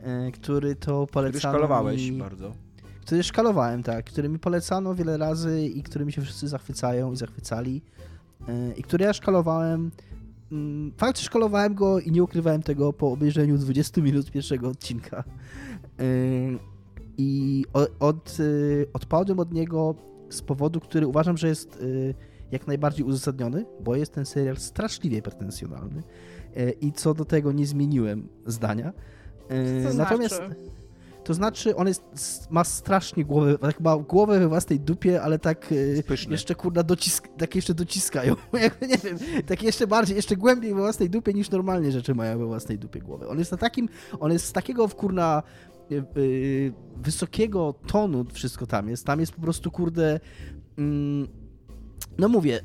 [0.00, 2.18] e, który to polecano Który szkalowałeś mi...
[2.18, 2.52] bardzo.
[3.00, 7.82] Który szkalowałem, tak, który mi polecano wiele razy i którymi się wszyscy zachwycają i zachwycali.
[8.76, 9.90] I który ja szkalowałem.
[10.52, 15.24] mm, Fakt, że szkalowałem go i nie ukrywałem tego po obejrzeniu 20 minut pierwszego odcinka.
[15.98, 16.04] E,
[17.18, 17.64] I
[18.00, 18.44] od, e,
[18.92, 19.94] odpadłem od niego
[20.30, 22.14] z powodu, który uważam, że jest e,
[22.50, 26.02] jak najbardziej uzasadniony, bo jest ten serial straszliwie pretensjonalny
[26.80, 28.92] i co do tego nie zmieniłem zdania.
[29.88, 30.54] To Natomiast znaczy?
[31.28, 32.02] To znaczy, on jest,
[32.50, 36.32] ma strasznie głowę, tak ma głowę we własnej dupie, ale tak e, Pyszny.
[36.32, 38.36] jeszcze kurna docisk, tak jeszcze dociskają.
[38.90, 42.46] Nie wiem, tak jeszcze bardziej, jeszcze głębiej we własnej dupie niż normalnie rzeczy mają we
[42.46, 43.28] własnej dupie głowę.
[43.28, 43.88] On jest na takim,
[44.20, 45.42] on jest z takiego kurna
[45.90, 46.02] e, e,
[46.96, 49.04] wysokiego tonu wszystko tam jest.
[49.04, 50.20] Tam jest po prostu kurde
[50.78, 51.28] mm,
[52.18, 52.60] no mówię,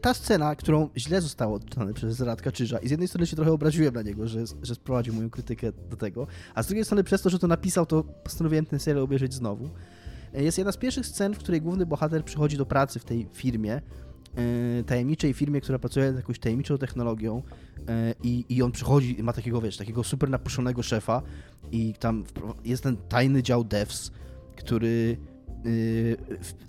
[0.00, 3.52] ta scena, którą źle zostało odczytane przez Radka Czyża i z jednej strony się trochę
[3.52, 7.22] obraziłem na niego, że, że sprowadził moją krytykę do tego, a z drugiej strony przez
[7.22, 9.70] to, że to napisał, to postanowiłem ten serial obejrzeć znowu.
[10.34, 13.28] E, Jest jedna z pierwszych scen, w której główny bohater przychodzi do pracy w tej
[13.32, 17.42] firmie, e, tajemniczej firmie, która pracuje nad jakąś tajemniczą technologią
[17.88, 21.22] e, i, i on przychodzi ma takiego, wiesz, takiego super napuszonego szefa
[21.72, 22.24] i tam
[22.64, 24.10] jest ten tajny dział devs,
[24.56, 25.16] który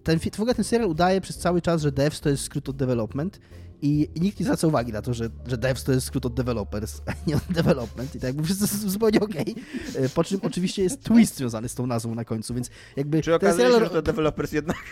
[0.04, 2.70] ten, fi- w ogóle ten serial udaje przez cały czas, że devs to jest skrót
[2.70, 3.40] od development
[3.82, 6.34] i, i nikt nie zwraca uwagi na to, że, że devs to jest skrót od
[6.34, 8.16] developers, a nie od development.
[8.16, 9.56] I tak jakby wszyscy są zupełnie okej.
[10.02, 13.26] Yy, Po czym oczywiście jest twist związany z tą nazwą na końcu, więc jakby Czy
[13.26, 13.90] ten okazuje się, serial...
[13.90, 14.78] że to developers jednak...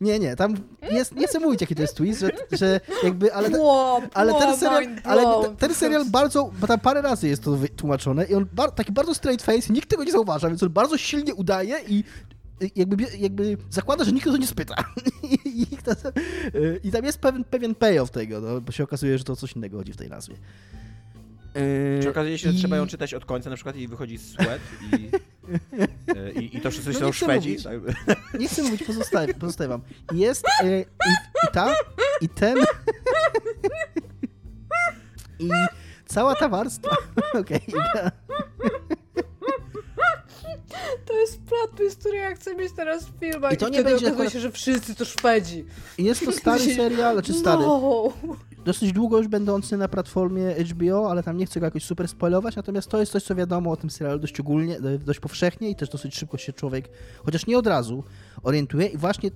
[0.00, 0.54] Nie, nie, tam
[0.90, 3.50] jest, nie chcę mówić jaki to jest twist, że, że jakby, ale...
[3.60, 7.56] Wow, Ale ten serial, ale ten- ten serial bardzo, bo tam parę razy jest to
[7.56, 10.98] wytłumaczone i on bar, taki bardzo straight face, nikt tego nie zauważa, więc on bardzo
[10.98, 12.04] silnie udaje i
[12.76, 14.74] jakby, jakby zakłada, że nikt o to nie spyta.
[15.44, 15.92] I, i, to,
[16.84, 19.78] I tam jest pewien, pewien payoff tego, no, bo się okazuje, że to coś innego
[19.78, 20.34] chodzi w tej nazwie.
[21.54, 24.18] Yy, Czy okazuje się, że i- trzeba ją czytać od końca na przykład i wychodzi
[24.18, 24.60] sweat
[24.92, 25.10] i,
[26.16, 27.48] e, i, i to wszyscy No są nie chcę Szwedzi?
[27.48, 27.64] mówić.
[27.64, 27.74] Tak.
[28.40, 29.80] Nie chcę mówić, pozostawiam, pozostawiam.
[30.12, 31.10] Jest yy, i,
[31.48, 31.74] i ta,
[32.20, 32.58] i ten...
[35.38, 35.48] I
[36.06, 36.96] cała ta warstwa...
[37.40, 38.10] Okej, okay,
[41.06, 43.52] To jest plot twist, który ja chcę mieć teraz w filmach.
[43.52, 45.64] I to I nie będzie okazuje akurat- się, że wszyscy to Szwedzi.
[45.98, 48.12] I jest to stary serial, znaczy stary, No.
[48.64, 52.56] dosyć długo już będący na platformie HBO, ale tam nie chcę go jakoś super spoilować,
[52.56, 55.88] natomiast to jest coś, co wiadomo o tym serialu dość ogólnie, dość powszechnie i też
[55.88, 56.88] dosyć szybko się człowiek,
[57.24, 58.04] chociaż nie od razu,
[58.42, 59.30] orientuje i właśnie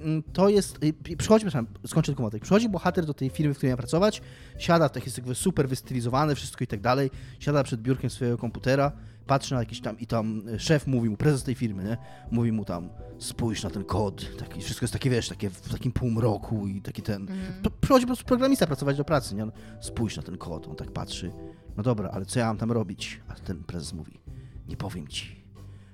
[0.00, 0.78] mm, to jest,
[1.18, 4.22] przychodzi, przepraszam, skończę tylko wątek, przychodzi bohater do tej firmy, w której ma pracować,
[4.58, 7.10] siada, tak jest jakby super wystylizowane wszystko i tak dalej,
[7.40, 8.92] siada przed biurkiem swojego komputera,
[9.28, 11.96] patrzy na jakiś tam i tam szef mówi mu, prezes tej firmy, nie?
[12.30, 15.92] Mówi mu tam, spójrz na ten kod, taki, wszystko jest takie, wiesz, takie w takim
[15.92, 17.26] półmroku i taki ten...
[17.62, 19.42] P- Przychodzi po prostu programista pracować do pracy, nie?
[19.42, 21.32] On, Spójrz na ten kod, on tak patrzy,
[21.76, 23.20] no dobra, ale co ja mam tam robić?
[23.28, 24.20] A ten prezes mówi,
[24.68, 25.44] nie powiem ci,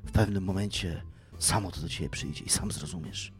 [0.05, 1.03] w pewnym momencie
[1.39, 3.33] samo to do ciebie przyjdzie i sam zrozumiesz.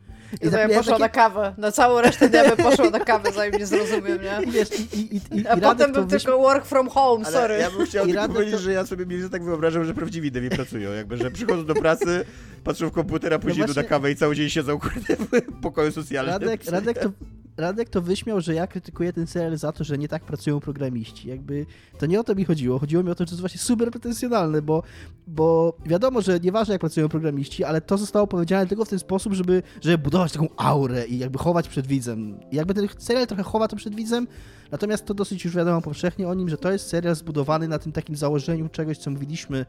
[0.43, 1.55] I ja poszła takie- na kawę.
[1.59, 4.47] Na całą resztę dnia bym poszła na kawę, zanim nie zrozumiem, nie?
[4.49, 7.55] I wiesz, i, i, i, A potem bym wyśmiał- tylko work from home, Ale sorry.
[7.59, 10.33] ja bym chciał I tylko powiedzieć, to- że ja sobie mniej tak wyobrażam, że prawdziwi
[10.33, 12.25] devi pracują, jakby, że przychodzą do pracy,
[12.65, 15.61] patrzą w komputer, a później idą właśnie- na kawę i cały dzień siedzą kurde, w
[15.63, 16.33] pokoju socjalnym.
[16.33, 17.09] Radek, Radek, to,
[17.57, 21.29] Radek to wyśmiał, że ja krytykuję ten serial za to, że nie tak pracują programiści.
[21.29, 21.67] Jakby
[21.99, 22.79] to nie o to mi chodziło.
[22.79, 24.83] Chodziło mi o to, że to jest właśnie super pretensjonalne, bo,
[25.27, 29.33] bo wiadomo, że nieważne jak pracują programiści, ale to zostało powiedziane tylko w ten sposób,
[29.33, 32.41] żeby, żeby budować taką aurę i jakby chować przed widzem.
[32.51, 34.27] I jakby ten serial trochę chowa to przed widzem,
[34.71, 37.93] natomiast to dosyć już wiadomo powszechnie o nim, że to jest serial zbudowany na tym
[37.93, 39.67] takim założeniu czegoś, co mówiliśmy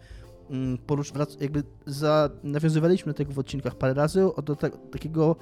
[0.50, 5.36] mm, porusz, jakby za, nawiązywaliśmy do tego w odcinkach parę razy, do ta, takiego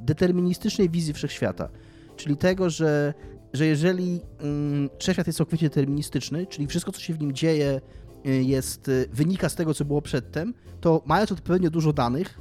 [0.00, 1.68] deterministycznej wizji wszechświata.
[2.16, 3.14] Czyli tego, że,
[3.52, 7.80] że jeżeli mm, wszechświat jest całkowicie deterministyczny, czyli wszystko, co się w nim dzieje,
[8.26, 12.38] y, jest, y, wynika z tego, co było przedtem, to mając odpowiednio dużo danych,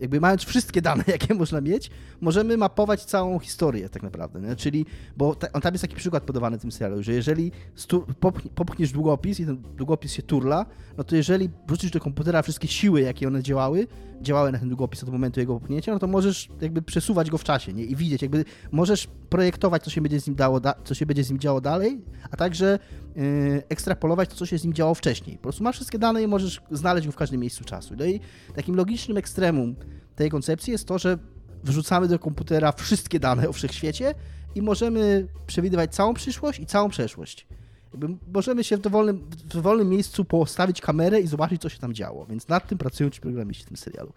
[0.00, 1.90] jakby mając wszystkie dane, jakie można mieć,
[2.20, 4.56] możemy mapować całą historię tak naprawdę, nie?
[4.56, 4.86] czyli,
[5.16, 8.50] bo ta, on tam jest taki przykład podawany w tym serialu, że jeżeli stu, popchni,
[8.50, 10.66] popchniesz długopis i ten długopis się turla,
[10.98, 13.86] no to jeżeli wrzucisz do komputera wszystkie siły, jakie one działały,
[14.22, 17.44] działały na ten długopis od momentu jego popchnięcia, no to możesz jakby przesuwać go w
[17.44, 17.84] czasie, nie?
[17.84, 21.24] I widzieć, jakby możesz projektować, co się będzie z nim dało, da, co się będzie
[21.24, 22.78] z nim działo dalej, a także
[23.16, 25.36] yy, ekstrapolować to, co się z nim działo wcześniej.
[25.36, 27.94] Po prostu masz wszystkie dane i możesz znaleźć go w każdym miejscu czasu.
[27.98, 28.20] No i
[28.54, 29.76] takim logicznym ekstremum
[30.16, 31.18] tej koncepcji jest to, że
[31.64, 34.14] wrzucamy do komputera wszystkie dane o wszechświecie
[34.54, 37.46] i możemy przewidywać całą przyszłość i całą przeszłość.
[37.92, 41.94] Jakby możemy się w dowolnym, w dowolnym miejscu postawić kamerę i zobaczyć, co się tam
[41.94, 42.26] działo.
[42.26, 44.12] Więc nad tym pracują ci programiści w tym serialu.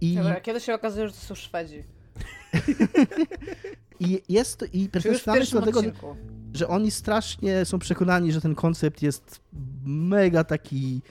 [0.00, 1.84] I, Dobra, kiedy się okazuje, że to są Szwedzi?
[4.00, 6.16] i jest to, i pierwszym dlatego, odcinku?
[6.54, 9.40] że oni strasznie są przekonani, że ten koncept jest
[9.84, 11.02] mega taki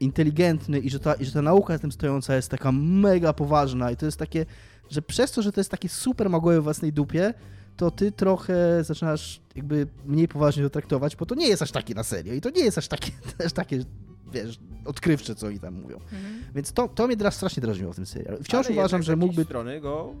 [0.00, 3.90] inteligentny i że, ta, i że ta nauka z tym stojąca jest taka mega poważna
[3.90, 4.46] i to jest takie,
[4.90, 7.34] że przez to, że to jest takie super magłe w własnej dupie,
[7.76, 11.94] to ty trochę zaczynasz jakby mniej poważnie to traktować, bo to nie jest aż takie
[11.94, 13.10] na serio i to nie jest aż takie,
[13.46, 13.84] aż takie
[14.32, 15.96] wiesz, odkrywcze, co oni tam mówią.
[15.96, 16.42] Mhm.
[16.54, 18.38] Więc to, to mnie teraz strasznie drażniło w tym serialu.
[18.42, 20.14] Wciąż Ale uważam, że mógłby strony go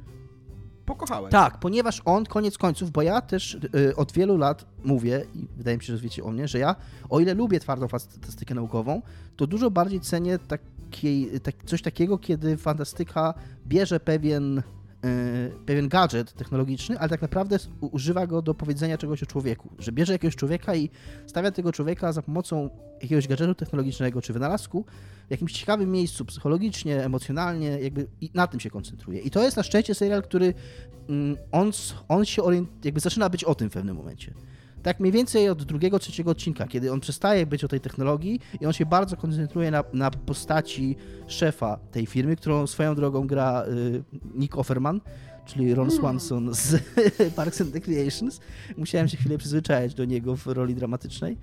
[0.86, 1.32] pokochałeś.
[1.32, 5.76] tak, ponieważ on koniec końców, bo ja też y, od wielu lat mówię, i wydaje
[5.76, 6.76] mi się, że wiecie o mnie, że ja,
[7.08, 9.02] o ile lubię twardą fantastykę naukową,
[9.36, 13.34] to dużo bardziej cenię takiej, tak, coś takiego, kiedy fantastyka
[13.66, 14.62] bierze pewien,
[15.66, 19.70] pewien gadżet technologiczny, ale tak naprawdę używa go do powiedzenia czegoś o człowieku.
[19.78, 20.90] Że bierze jakiegoś człowieka i
[21.26, 22.70] stawia tego człowieka za pomocą
[23.02, 24.84] jakiegoś gadżetu technologicznego czy wynalazku
[25.28, 29.20] w jakimś ciekawym miejscu, psychologicznie, emocjonalnie, jakby i na tym się koncentruje.
[29.20, 30.54] I to jest na szczęście serial, który
[31.08, 31.70] mm, on,
[32.08, 34.34] on się orient, jakby zaczyna być o tym w pewnym momencie.
[34.84, 38.66] Tak mniej więcej od drugiego, trzeciego odcinka, kiedy on przestaje być o tej technologii i
[38.66, 44.02] on się bardzo koncentruje na, na postaci szefa tej firmy, którą swoją drogą gra y,
[44.34, 45.00] Nick Offerman,
[45.46, 46.82] czyli Ron Swanson z
[47.36, 48.40] Parks and Recreations.
[48.76, 51.38] Musiałem się chwilę przyzwyczaić do niego w roli dramatycznej.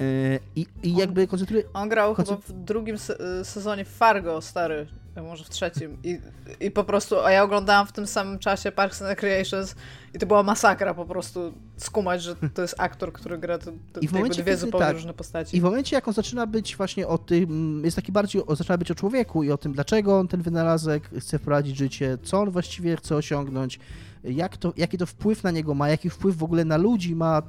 [0.00, 1.64] Y, I, i On- jakby koncentruje...
[1.74, 2.96] On grał chyba w drugim
[3.40, 4.86] y, sezonie Fargo, stary,
[5.20, 5.96] może w trzecim.
[6.04, 6.18] I,
[6.60, 9.74] I po prostu, a ja oglądałam w tym samym czasie Parks and Recreations
[10.14, 14.00] i to była masakra po prostu skumać, że to jest aktor, który gra te, te,
[14.00, 15.56] I w momencie, dwie zupełnie tak, różne postaci.
[15.56, 18.90] I w momencie, jak on zaczyna być właśnie o tym, jest taki bardziej, zaczyna być
[18.90, 22.50] o człowieku i o tym, dlaczego on ten wynalazek chce wprowadzić w życie, co on
[22.50, 23.78] właściwie chce osiągnąć,
[24.24, 27.42] jak to, jaki to wpływ na niego ma, jaki wpływ w ogóle na ludzi ma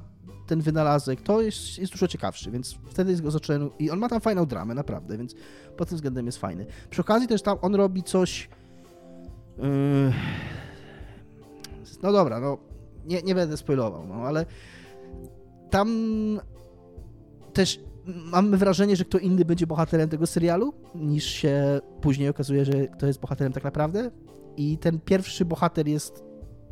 [0.47, 4.21] ten wynalazek, to jest, jest dużo ciekawszy, więc wtedy go zacząłem, i on ma tam
[4.21, 5.35] fajną dramę, naprawdę, więc
[5.77, 6.65] pod tym względem jest fajny.
[6.89, 8.49] Przy okazji też tam on robi coś,
[9.57, 10.13] yy,
[12.03, 12.57] no dobra, no
[13.05, 14.45] nie, nie będę spoilował, no ale
[15.69, 15.89] tam
[17.53, 22.87] też mamy wrażenie, że kto inny będzie bohaterem tego serialu, niż się później okazuje, że
[22.87, 24.11] kto jest bohaterem tak naprawdę.
[24.57, 26.23] I ten pierwszy bohater jest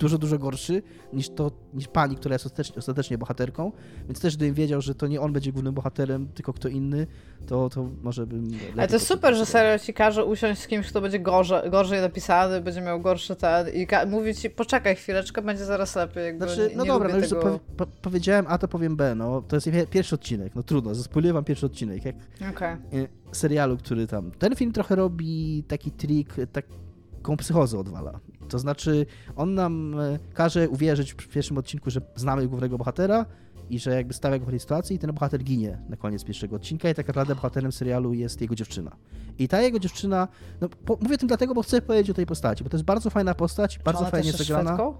[0.02, 0.82] dużo, dużo gorszy
[1.14, 3.72] niż, to, niż pani, która jest ostatecznie, ostatecznie bohaterką.
[4.08, 7.08] Więc też gdybym wiedział, że to nie on będzie głównym bohaterem, tylko kto inny,
[7.48, 8.48] to, to może bym.
[8.78, 12.02] Ale to jest super, że serial ci każe usiąść z kimś, kto będzie gorzej, gorzej
[12.02, 16.26] napisany, będzie miał gorszy ten i mówi ci, poczekaj chwileczkę, będzie zaraz lepiej.
[16.26, 17.42] Jakby Znaczy, nie, no nie dobra, no już tego...
[17.42, 19.16] po, po, powiedziałem A, to powiem B.
[19.16, 20.56] No, to jest pie- pierwszy odcinek.
[20.56, 22.06] No trudno, zaspoiluję wam pierwszy odcinek.
[22.06, 22.16] Jak
[22.52, 22.76] Okej.
[22.94, 24.32] y, serialu, który tam.
[24.32, 28.20] Ten film trochę robi taki trik, y, taką psychozę odwala.
[28.52, 33.26] To znaczy, on nam y, każe uwierzyć w pierwszym odcinku, że znamy głównego bohatera
[33.70, 36.56] i że jakby stawia go w tej sytuacji i ten bohater ginie na koniec pierwszego
[36.56, 38.96] odcinka i tak naprawdę bohaterem serialu jest jego dziewczyna.
[39.40, 40.28] I ta jego dziewczyna,
[40.62, 42.86] no po, mówię o tym dlatego, bo chcę powiedzieć o tej postaci, bo to jest
[42.86, 44.70] bardzo fajna postać, bardzo ona fajnie jest zagrana.
[44.70, 44.96] Szwedką?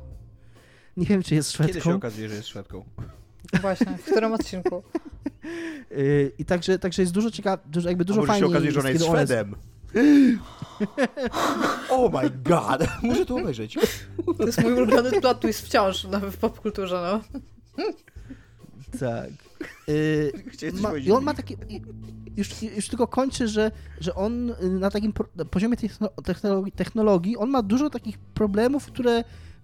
[0.98, 1.96] Nie wiem, czy jest Kiedy się Szwedką.
[1.96, 2.86] okazuje, że jest Szwedką?
[3.62, 4.84] Właśnie, w którym odcinku?
[5.92, 8.72] Y, I także, także jest dużo ciekawe, dużo, jakby A dużo może się fajniej okazuje,
[8.72, 9.56] że ona jest Szwedem?
[11.90, 12.88] oh my god!
[13.04, 13.78] Muszę to obejrzeć.
[14.38, 17.44] To jest mój ulubiony plot twist wciąż w popkulturze, no.
[19.00, 19.30] Tak.
[19.90, 20.32] Y,
[20.82, 20.98] ma?
[20.98, 21.54] I on ma takie.
[21.70, 21.82] i-
[22.38, 27.38] Już, już tylko kończy, że, że on y, na takim na poziomie techno- technologii, technologii,
[27.38, 29.24] on ma dużo takich problemów, które.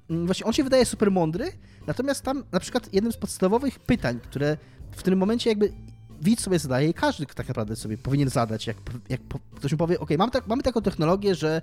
[0.09, 1.51] mm, Właśnie on się wydaje super mądry,
[1.87, 4.57] natomiast tam na przykład jednym z podstawowych pytań, które
[4.91, 5.73] w tym momencie jakby
[6.21, 8.77] widz sobie zadaje i każdy tak naprawdę sobie powinien zadać, jak,
[9.09, 9.21] jak
[9.55, 11.61] ktoś mu powie, ok, mam tak, mamy taką technologię, że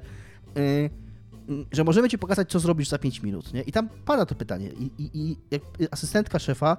[0.56, 0.90] y, y,
[1.72, 3.62] że możemy ci pokazać, co zrobisz za 5 minut, nie?
[3.62, 5.36] I tam pada to pytanie i, i, i
[5.90, 6.76] asystentka szefa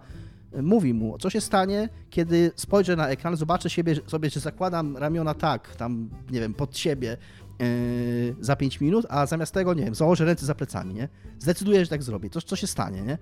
[0.55, 4.97] y, mówi mu, co się stanie, kiedy spojrzę na ekran, zobaczę siebie, sobie, że zakładam
[4.97, 7.17] ramiona tak, tam, nie wiem, pod siebie
[7.59, 11.09] yy, za 5 minut, a zamiast tego, nie wiem, założę ręce za plecami, nie?
[11.39, 12.29] Zdecyduję, że tak zrobię.
[12.29, 13.17] To co się stanie, nie?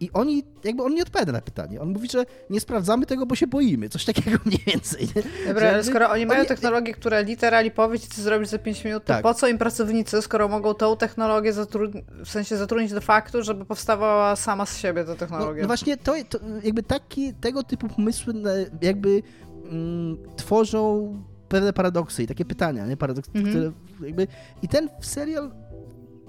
[0.00, 1.80] I oni, jakby on nie odpowiada na pytanie.
[1.80, 3.88] On mówi, że nie sprawdzamy tego, bo się boimy.
[3.88, 5.08] Coś takiego mniej więcej.
[5.48, 8.84] Dobra, ale skoro oni mają oni- technologię, która literalnie powie ci, co zrobić za 5
[8.84, 9.22] minut, to Tak.
[9.22, 13.64] po co im pracownicy, skoro mogą tą technologię zatrudnić, w sensie zatrudnić do faktu, żeby
[13.64, 15.62] powstawała sama z siebie ta No, technologia?
[15.62, 18.34] no właśnie to, to jakby taki, tego typu pomysły
[18.82, 19.22] jakby
[19.70, 21.14] mm, tworzą
[21.48, 22.96] pewne paradoksy i takie pytania, nie?
[22.96, 23.46] Paradoks, Mhm.
[23.54, 23.72] które
[24.08, 24.26] jakby...
[24.62, 25.50] I ten serial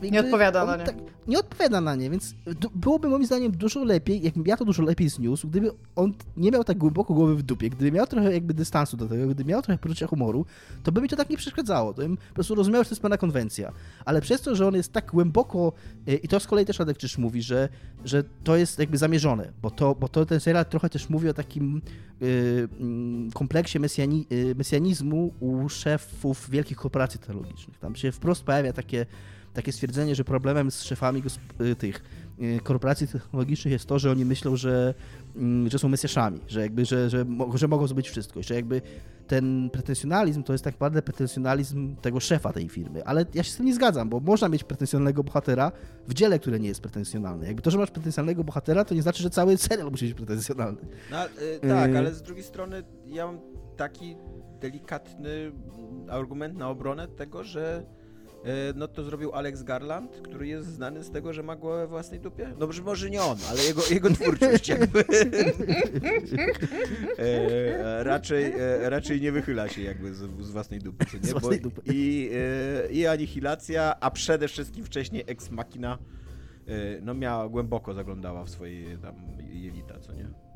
[0.01, 0.83] Nie odpowiada na nie.
[0.83, 0.95] Tak,
[1.27, 2.35] nie odpowiada na nie, więc
[2.75, 6.63] byłoby moim zdaniem dużo lepiej, jakbym ja to dużo lepiej zniósł, gdyby on nie miał
[6.63, 9.77] tak głęboko głowy w dupie, gdyby miał trochę jakby dystansu do tego, gdyby miał trochę
[9.77, 10.45] poczucia humoru,
[10.83, 11.93] to by mi to tak nie przeszkadzało.
[11.93, 13.71] To bym po prostu rozumiał, że to jest pewna konwencja.
[14.05, 15.73] Ale przez to, że on jest tak głęboko,
[16.07, 17.69] y, i to z kolei też Radek Czyż mówi, że,
[18.05, 21.33] że to jest jakby zamierzone, bo to, bo to ten serial trochę też mówi o
[21.33, 21.81] takim
[22.21, 27.79] y, mm, kompleksie mesjani, y, mesjanizmu u szefów wielkich korporacji technologicznych.
[27.79, 29.05] Tam się wprost pojawia takie,
[29.57, 31.23] takie stwierdzenie, że problemem z szefami
[31.61, 32.03] y, tych
[32.41, 34.93] y, korporacji technologicznych jest to, że oni myślą, że,
[35.35, 37.25] mm, że są mesjaszami, że jakby, że, że,
[37.55, 38.81] że mogą zrobić wszystko, że jakby
[39.27, 43.55] ten pretensjonalizm to jest tak naprawdę pretensjonalizm tego szefa tej firmy, ale ja się z
[43.55, 45.71] tym nie zgadzam, bo można mieć pretensjonalnego bohatera
[46.07, 47.47] w dziele, które nie jest pretensjonalne.
[47.47, 50.81] Jakby to, że masz pretensjonalnego bohatera, to nie znaczy, że cały serial musi być pretensjonalny.
[51.11, 53.39] No, y, tak, Y- ale z drugiej strony ja mam
[53.77, 54.15] taki
[54.61, 55.51] delikatny
[56.09, 57.83] argument na obronę tego, że
[58.75, 62.19] no to zrobił Alex Garland, który jest znany z tego, że ma głowę we własnej
[62.19, 62.53] dupie.
[62.59, 64.99] No że może nie on, ale jego, jego twórczość jakby
[67.17, 71.05] e, raczej, e, raczej nie wychyla się jakby z, z własnej dupy.
[71.13, 71.27] Nie?
[71.27, 71.81] Z własnej dupy.
[71.85, 72.29] I,
[72.87, 75.97] e, I Anihilacja, a przede wszystkim wcześniej Ex Machina
[76.67, 79.15] e, no miała, głęboko zaglądała w swoje tam
[79.49, 80.46] jelita, co nie?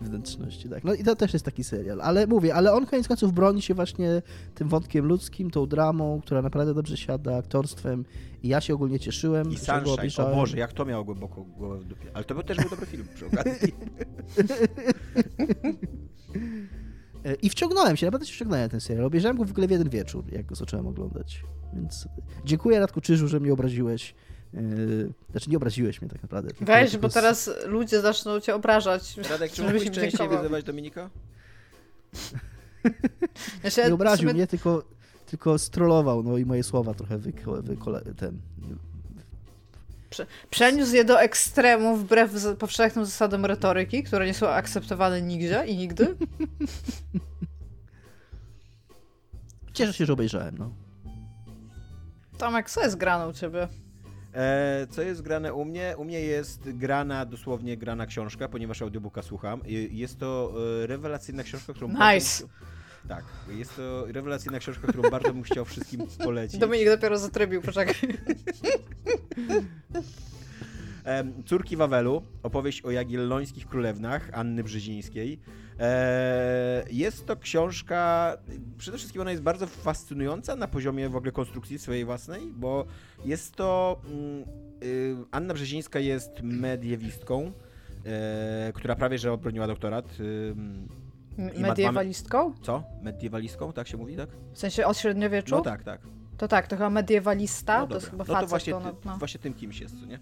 [0.00, 0.84] Wnętrzności, tak.
[0.84, 3.74] No i to też jest taki serial, ale mówię, ale on koniec końców broni się
[3.74, 4.22] właśnie
[4.54, 8.04] tym wątkiem ludzkim, tą dramą, która naprawdę dobrze siada, aktorstwem
[8.42, 10.34] i ja się ogólnie cieszyłem, I Sunshine, o.
[10.34, 12.10] Boże, jak to miało głęboko głowę w dupie.
[12.14, 13.74] Ale to był też był dobry film przy okazji.
[17.42, 19.04] I wciągnąłem się, naprawdę się wciągnąłem ten serial.
[19.04, 21.44] Obejrzałem go w ogóle w jeden wieczór, jak go zacząłem oglądać.
[21.74, 22.08] Więc
[22.44, 24.14] dziękuję Radku Czyżu, że mnie obraziłeś.
[24.56, 26.50] Yy, znaczy nie obraziłeś mnie tak naprawdę.
[26.60, 29.16] Weź, bo z- teraz ludzie zaczną cię obrażać.
[29.30, 30.38] Radek, czy mógłbyś częściej dziękował.
[30.38, 31.10] wyzywać Dominika?
[33.64, 34.82] Ja się Nie obraził sumie- mnie, tylko,
[35.26, 38.40] tylko strollował, no i moje słowa trochę wyko, wykole, ten...
[40.50, 46.16] Przeniósł je do ekstremów wbrew powszechnym zasadom retoryki, które nie są akceptowane nigdzie i nigdy.
[49.72, 50.70] Cieszę się, że obejrzałem, no.
[52.38, 53.68] Tomek, co jest grane u ciebie?
[54.36, 55.94] E, co jest grane u mnie?
[55.98, 59.60] U mnie jest grana, dosłownie grana książka, ponieważ audiobooka słucham.
[59.90, 62.44] Jest to e, rewelacyjna książka, którą Nice.
[63.08, 66.60] Tak, jest to rewelacyjna książka, którą bardzo bym chciał wszystkim polecić.
[66.60, 67.94] Dominik dopiero zatrybił, poczekaj.
[71.46, 75.40] Córki Wawelu, opowieść o jagiellońskich królewnach Anny Brzezińskiej.
[75.80, 78.32] E, Jest to książka,
[78.78, 82.84] przede wszystkim ona jest bardzo fascynująca na poziomie w ogóle konstrukcji swojej własnej, bo
[83.24, 84.44] jest to, mm,
[84.82, 87.52] y, Anna Brzezińska jest mediewistką,
[88.06, 90.06] e, która prawie że obroniła doktorat.
[91.58, 92.54] Mediewalistką?
[92.62, 92.82] Co?
[93.02, 94.28] Mediewalistką, tak się mówi, tak?
[94.52, 95.54] W sensie od średniowieczu?
[95.54, 96.00] No tak, tak.
[96.36, 98.48] To tak, to chyba mediewalista, No to jest chyba no to facet.
[98.50, 99.16] właśnie, to no, no.
[99.18, 100.18] właśnie tym kimś jest, co nie?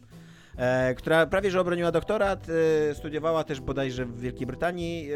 [0.56, 2.46] E, która prawie że obroniła doktorat,
[2.90, 5.08] e, studiowała też bodajże w Wielkiej Brytanii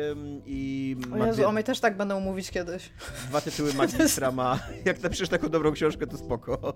[0.47, 2.91] i O Jezu, o mnie też tak będą mówić kiedyś.
[3.29, 4.59] dwa tytuły magistra ma.
[4.85, 6.75] Jak napiszesz taką dobrą książkę, to spoko.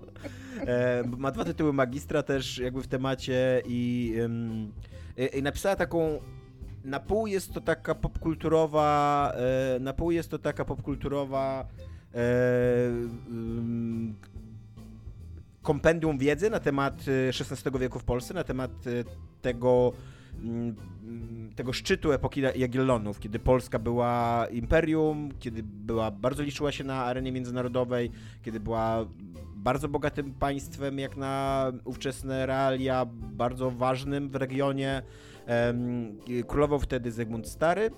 [0.67, 4.15] E, ma dwa tytuły magistra też jakby w temacie i,
[5.37, 6.19] i, napisała taką
[6.83, 9.33] na pół jest to taka popkulturowa,
[9.79, 11.67] na pół jest to taka popkulturowa
[15.63, 19.03] kompendium wiedzy na temat e, XVI wieku w Polsce, na temat e,
[19.41, 19.91] tego,
[20.43, 20.75] mm,
[21.55, 27.31] tego szczytu epoki Jagiellonów, kiedy Polska była imperium, kiedy była, bardzo liczyła się na arenie
[27.31, 28.11] międzynarodowej,
[28.41, 29.05] kiedy była
[29.55, 35.01] bardzo bogatym państwem jak na ówczesne realia, bardzo ważnym w regionie.
[36.47, 37.91] Królował wtedy Zygmunt Stary.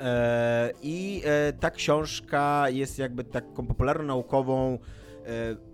[0.00, 4.78] E, I e, ta książka jest jakby taką popularno-naukową e,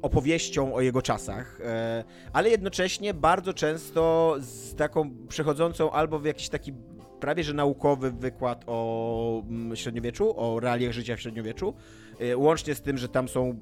[0.03, 6.49] opowieścią o jego czasach, e, ale jednocześnie bardzo często z taką przechodzącą albo w jakiś
[6.49, 6.73] taki
[7.21, 11.75] prawie że naukowy wykład o mm, średniowieczu, o realiach życia w średniowieczu,
[12.21, 13.61] e, łącznie z tym, że tam są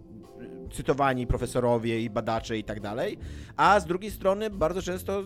[0.73, 3.19] cytowani profesorowie i badacze i tak dalej,
[3.57, 5.23] a z drugiej strony bardzo często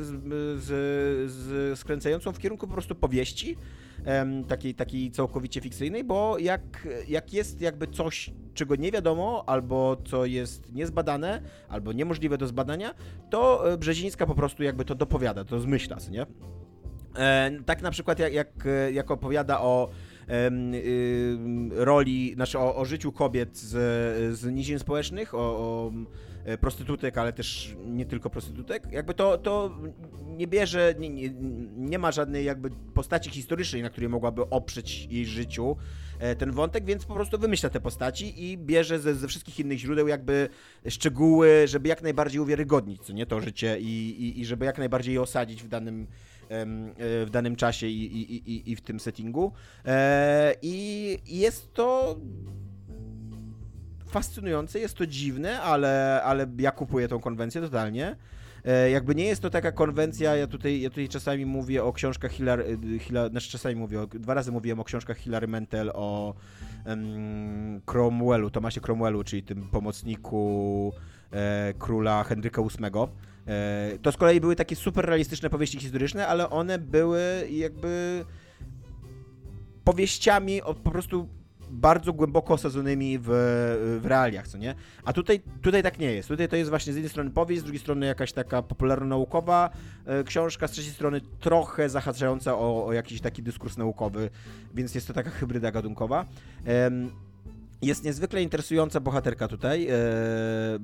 [0.00, 3.56] z, z, skręcającą w kierunku po prostu powieści,
[4.48, 10.26] takiej, takiej całkowicie fikcyjnej, bo jak, jak jest jakby coś, czego nie wiadomo, albo co
[10.26, 12.94] jest niezbadane, albo niemożliwe do zbadania,
[13.30, 16.26] to e, Brzezińska po prostu jakby to dopowiada, to zmyśla, nie?
[17.16, 19.88] E, tak na przykład jak, jak, e, jak opowiada o
[21.70, 23.70] roli, znaczy o, o życiu kobiet z,
[24.38, 25.92] z nizin społecznych, o, o
[26.44, 29.78] e, prostytutek, ale też nie tylko prostytutek, jakby to, to
[30.26, 31.30] nie bierze, nie, nie,
[31.76, 35.76] nie ma żadnej jakby postaci historycznej, na której mogłaby oprzeć jej życiu
[36.18, 39.78] e, ten wątek, więc po prostu wymyśla te postaci i bierze ze, ze wszystkich innych
[39.78, 40.48] źródeł jakby
[40.88, 45.14] szczegóły, żeby jak najbardziej uwiarygodnić, co nie, to życie i, i, i żeby jak najbardziej
[45.14, 46.06] je osadzić w danym
[47.26, 49.52] w danym czasie i, i, i, i w tym settingu.
[49.84, 52.16] E, I jest to
[54.06, 58.16] fascynujące, jest to dziwne, ale, ale ja kupuję tą konwencję totalnie.
[58.64, 62.32] E, Jakby nie jest to taka konwencja, ja tutaj, ja tutaj czasami mówię o książkach
[62.32, 66.34] Hilary, Hila, znaczy czasami mówię, dwa razy mówiłem o książkach Hilary Mantel, o
[66.84, 70.92] em, Cromwellu, Tomasie Cromwellu, czyli tym pomocniku
[71.32, 72.90] e, króla Henryka VIII.
[73.48, 78.24] E, to z kolei były takie super realistyczne powieści historyczne, ale one były jakby
[79.84, 81.28] powieściami o, po prostu
[81.70, 83.26] bardzo głęboko osadzonymi w,
[84.02, 84.74] w realiach, co nie?
[85.04, 86.28] A tutaj, tutaj tak nie jest.
[86.28, 89.70] Tutaj to jest właśnie z jednej strony powieść, z drugiej strony jakaś taka popularno-naukowa
[90.06, 94.30] e, książka, z trzeciej strony trochę zahaczająca o, o jakiś taki dyskurs naukowy,
[94.74, 96.26] więc jest to taka hybryda gatunkowa.
[96.64, 97.10] Em,
[97.82, 99.94] jest niezwykle interesująca bohaterka tutaj, e,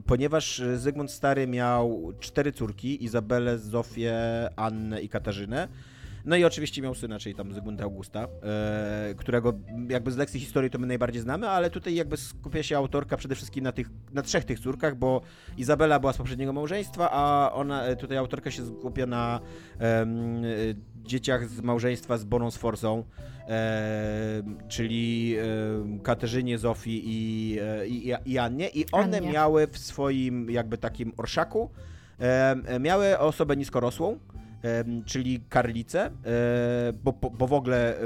[0.07, 4.15] ponieważ Zygmunt Stary miał cztery córki, Izabelę, Zofię,
[4.57, 5.69] Annę i Katarzynę.
[6.25, 9.53] No i oczywiście miał syna, czyli tam Zygmunta Augusta, e, którego
[9.89, 13.35] jakby z lekcji historii to my najbardziej znamy, ale tutaj jakby skupia się autorka przede
[13.35, 15.21] wszystkim na, tych, na trzech tych córkach, bo
[15.57, 19.41] Izabela była z poprzedniego małżeństwa, a ona, e, tutaj autorka się skupia na
[19.79, 20.49] em, e,
[21.05, 23.05] dzieciach z małżeństwa z Boną Sforzą,
[23.49, 29.33] e, czyli e, Katarzynie, Zofii i, i, i Annie i one Annie.
[29.33, 31.71] miały w swoim jakby takim orszaku
[32.19, 34.19] e, miały osobę niskorosłą,
[35.07, 36.11] czyli karlicę, e,
[37.05, 38.03] bo, bo, bo w ogóle e,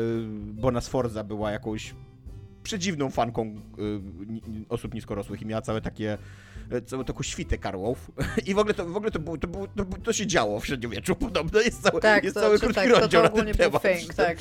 [0.53, 1.95] Bona Sforza była jakąś
[2.63, 3.53] przedziwną fanką e,
[4.69, 6.19] osób niskorosłych i miała całe takie
[6.87, 8.11] całą taką świtę karłów
[8.47, 10.67] i w ogóle to, w ogóle to, było, to, było, to, to się działo w
[10.67, 13.29] średniowieczu podobno, jest cały, Tak, jest to- cały to krótki tak, to- to rozdział na
[13.29, 14.39] ten temat, thing, tak.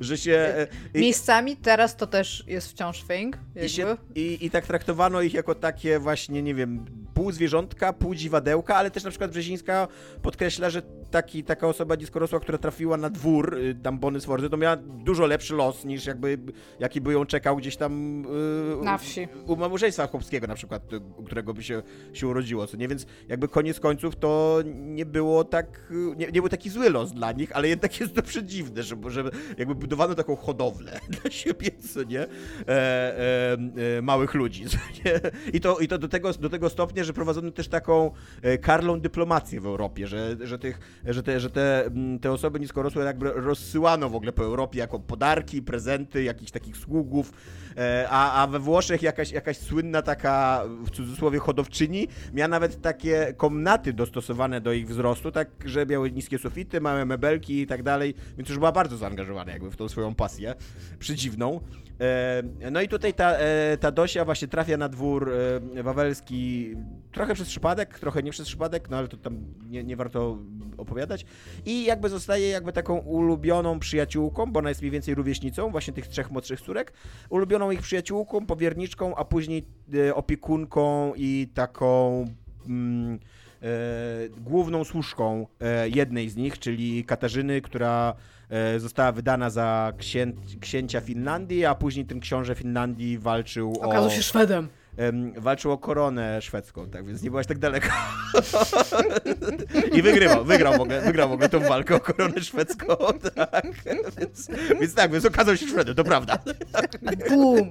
[0.00, 0.32] Że, się...
[0.32, 5.20] e, i- Miejscami teraz to też jest wciąż thing, i, się, i, I tak traktowano
[5.22, 6.84] ich jako takie właśnie, nie wiem,
[7.14, 9.88] pół zwierzątka, pół dziwadełka, ale też na przykład Brzezińska
[10.22, 14.56] podkreśla, że taki, taka osoba niskorosła, która trafiła na dwór y, tam Bony Sforzy, to
[14.56, 16.38] miała dużo lepszy los niż jakby,
[16.80, 18.24] jaki by ją czekał gdzieś tam
[18.80, 19.28] y, Na wsi.
[19.46, 21.82] u małżeństwa chłopskiego na przykład, y, u którego by się,
[22.12, 22.88] się urodziło, co nie?
[22.88, 27.12] Więc jakby koniec końców to nie było tak, y, nie, nie był taki zły los
[27.12, 29.24] dla nich, ale jednak jest to przedziwne, że, że
[29.64, 32.20] jakby budowano taką hodowlę dla siebie, co nie?
[32.20, 32.28] E,
[32.68, 33.56] e,
[33.98, 35.20] e, małych ludzi, co nie?
[35.52, 38.10] I to, i to do, tego, do tego stopnia, że prowadzono też taką
[38.42, 43.04] e, karlą dyplomację w Europie, że, że, tych, że, te, że te, te osoby niskorosłe
[43.04, 47.32] jakby rozsyłano w ogóle po Europie jako podarki, prezenty, jakichś takich sługów,
[47.76, 53.34] e, a, a we Włoszech jakaś, jakaś słynna taka, w cudzysłowie, hodowczyni miała nawet takie
[53.36, 58.14] komnaty dostosowane do ich wzrostu, tak, że miały niskie sufity, małe mebelki i tak dalej,
[58.36, 60.54] więc już była bardzo zaangażowana jakby w tą swoją pasję
[60.98, 61.60] przedziwną.
[62.00, 65.32] E, No i tutaj ta, e, ta Dosia właśnie trafia na dwór
[65.76, 66.74] e, wawelski
[67.12, 69.38] trochę przez przypadek, trochę nie przez przypadek, no ale to tam
[69.70, 70.38] nie, nie warto
[70.76, 71.26] opowiadać.
[71.66, 76.06] I jakby zostaje jakby taką ulubioną przyjaciółką, bo ona jest mniej więcej rówieśnicą właśnie tych
[76.06, 76.92] trzech młodszych córek,
[77.28, 79.66] ulubioną ich przyjaciółką, powierniczką, a później
[80.14, 82.24] opiekunką i taką...
[82.66, 83.18] Mm,
[84.38, 85.46] główną służką
[85.94, 88.14] jednej z nich, czyli Katarzyny, która
[88.78, 93.84] została wydana za księ, księcia Finlandii, a później ten książę Finlandii walczył o...
[93.84, 94.68] Okazał się Szwedem.
[94.96, 97.88] Em, walczył o koronę szwedzką, tak więc nie byłaś tak daleko.
[99.96, 102.96] I wygrywał, wygrał w ogóle, wygrał w ogóle tą walkę o koronę szwedzką,
[103.34, 103.66] tak.
[104.16, 104.48] Więc,
[104.80, 106.38] więc tak, więc okazał się Szwedem, to prawda.
[107.28, 107.68] Boom!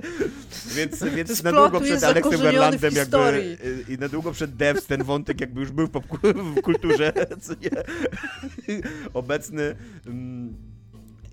[0.75, 5.03] Więc, więc na długo przed Aleksem Garlandem jakby y, i na długo przed Devs ten
[5.03, 7.69] wątek jakby już był w, popku- w kulturze, co nie,
[9.13, 9.75] obecny.
[10.05, 10.72] mm.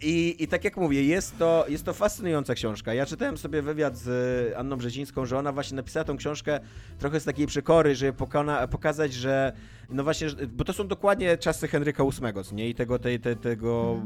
[0.03, 2.95] I, I tak jak mówię, jest to, jest to fascynująca książka.
[2.95, 6.61] Ja czytałem sobie wywiad z Anną Brzezińską, że ona właśnie napisała tą książkę
[6.99, 8.13] trochę z takiej przekory, żeby
[8.71, 9.53] pokazać, że
[9.93, 12.69] no właśnie, bo to są dokładnie czasy Henryka VIII, co nie?
[12.69, 14.03] I tego, tej, te, tego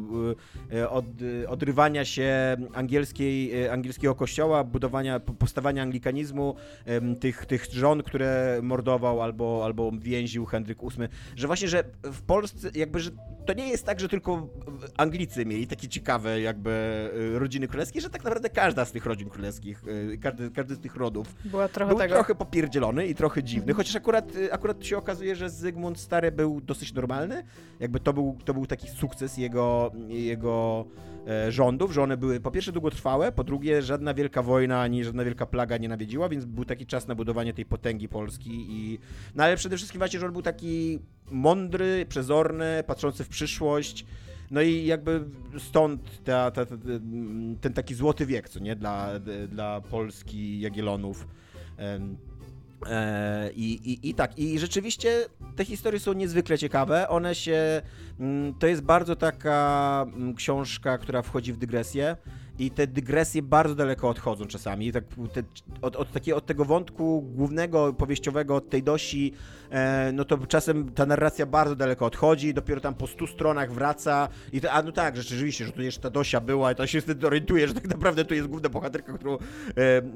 [0.73, 6.55] y, y, od, y, odrywania się angielskiej, y, angielskiego kościoła, budowania, po- powstawania anglikanizmu,
[7.21, 12.71] tych, tych żon, które mordował albo, albo więził Henryk VIII, że właśnie, że w Polsce
[12.75, 13.11] jakby, że
[13.47, 14.49] to nie jest tak, że tylko
[14.97, 16.75] Anglicy mieli takie ciekawe jakby
[17.35, 19.83] rodziny królewskie, że tak naprawdę każda z tych rodzin królewskich,
[20.23, 22.15] każdy, każdy z tych rodów Była trochę był tego.
[22.15, 26.61] trochę popierdzielony i trochę dziwny, chociaż akurat, akurat się okazuje, że Zygmunt Zygmunt Stary był
[26.61, 27.45] dosyć normalny.
[27.81, 30.85] Jakby to był, to był taki sukces jego, jego
[31.27, 35.25] e, rządów, że one były po pierwsze długotrwałe, po drugie żadna wielka wojna ani żadna
[35.25, 38.99] wielka plaga nie nawiedziła, więc był taki czas na budowanie tej potęgi Polski i
[39.35, 40.99] no ale przede wszystkim właśnie, że on był taki
[41.31, 44.07] mądry, przezorny, patrzący w przyszłość.
[44.51, 45.25] No i jakby
[45.59, 46.75] stąd ta, ta, ta,
[47.61, 49.09] ten taki złoty wiek, co nie, dla,
[49.49, 51.27] dla Polski Jagiellonów.
[52.91, 55.25] E, I, i, I tak, i rzeczywiście
[55.57, 57.09] te historie są niezwykle ciekawe.
[57.09, 57.83] One się.
[58.21, 62.17] mm, To jest bardzo taka mm, książka, która wchodzi w dygresję.
[62.59, 64.93] I te dygresje bardzo daleko odchodzą czasami.
[64.93, 65.43] Tak, te,
[65.83, 69.33] od, od, takiego, od tego wątku głównego, powieściowego, od tej dosi,
[69.71, 74.29] e, no to czasem ta narracja bardzo daleko odchodzi, dopiero tam po 100 stronach wraca.
[74.53, 77.01] I to, a no tak, rzeczywiście, że tu jeszcze ta dosia była, i to się
[77.01, 79.39] wtedy orientuje, że tak naprawdę tu jest główna bohaterka, którą, e,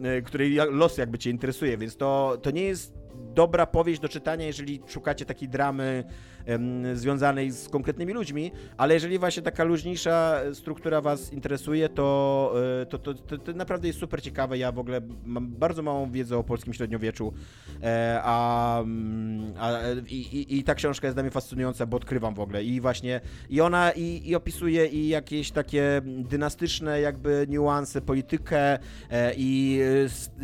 [0.02, 4.46] e, której los jakby cię interesuje, więc to, to nie jest dobra powieść do czytania,
[4.46, 6.04] jeżeli szukacie takiej dramy
[6.46, 12.86] em, związanej z konkretnymi ludźmi, ale jeżeli właśnie taka luźniejsza struktura was interesuje, to, e,
[12.86, 14.58] to, to, to, to naprawdę jest super ciekawe.
[14.58, 17.32] Ja w ogóle mam bardzo małą wiedzę o polskim średniowieczu,
[17.82, 19.72] e, a, mm, a
[20.08, 23.20] i, i, i ta książka jest dla mnie fascynująca, bo odkrywam w ogóle i właśnie
[23.50, 28.78] i ona i, i opisuje i jakieś takie dynastyczne jakby niuanse, politykę
[29.10, 29.80] e, i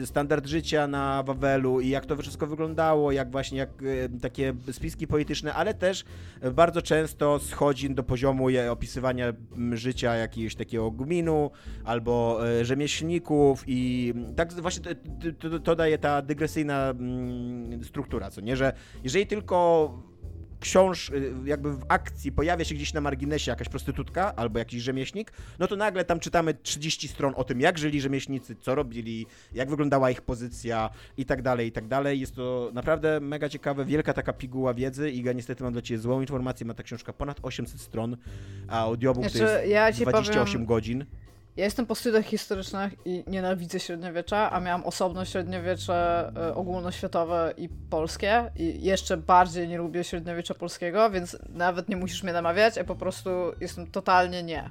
[0.01, 4.55] e, standard życia na Wawelu i jak to wszystko wyglądało, jak właśnie jak e, takie
[4.73, 6.05] spiski polityczne, ale też
[6.41, 9.33] e, bardzo często schodzi do poziomu je- opisywania
[9.73, 11.51] życia jakiegoś takiego gminu
[11.85, 16.95] albo e, rzemieślników i tak właśnie to, to, to daje ta dygresyjna
[17.83, 18.73] struktura, co nie, że
[19.05, 19.91] jeżeli tylko
[20.65, 25.33] książ, y, jakby w akcji pojawia się gdzieś na marginesie jakaś prostytutka albo jakiś rzemieślnik,
[25.59, 29.71] no to nagle tam czytamy 30 stron o tym, jak żyli rzemieślnicy, co robili, jak
[29.71, 32.21] wyglądała ich pozycja i tak dalej, i tak dalej.
[32.21, 35.99] Jest to naprawdę mega ciekawe, wielka taka piguła wiedzy i ja niestety mam dla Ciebie
[36.01, 38.17] złą informację, ma ta książka ponad 800 stron,
[38.69, 41.05] a audiobook to Znaczy, jest ja ci 28 powiem- godzin.
[41.57, 47.69] Ja jestem po studiach historycznych i nienawidzę średniowiecza, a miałam osobno średniowiecze e, ogólnoświatowe i
[47.69, 52.85] polskie i jeszcze bardziej nie lubię średniowiecza polskiego, więc nawet nie musisz mnie namawiać, ja
[52.85, 54.71] po prostu jestem totalnie nie.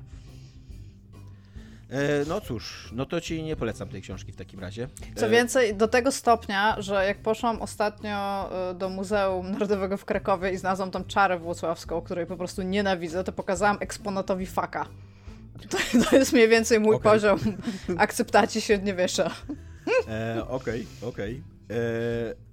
[1.90, 4.88] E, no cóż, no to Ci nie polecam tej książki w takim razie.
[5.16, 10.52] Co E, więcej, do tego stopnia, że jak poszłam ostatnio do Muzeum Narodowego w Krakowie
[10.52, 14.86] i znalazłam tam czarę włocławską, której po prostu nienawidzę, to pokazałam eksponatowi faka.
[15.70, 15.78] To,
[16.10, 17.12] to jest mniej więcej mój Okej.
[17.12, 17.40] poziom
[17.98, 19.32] akceptacji średniowiecza.
[20.08, 21.44] E, Okej, okej.
[21.70, 22.44] E,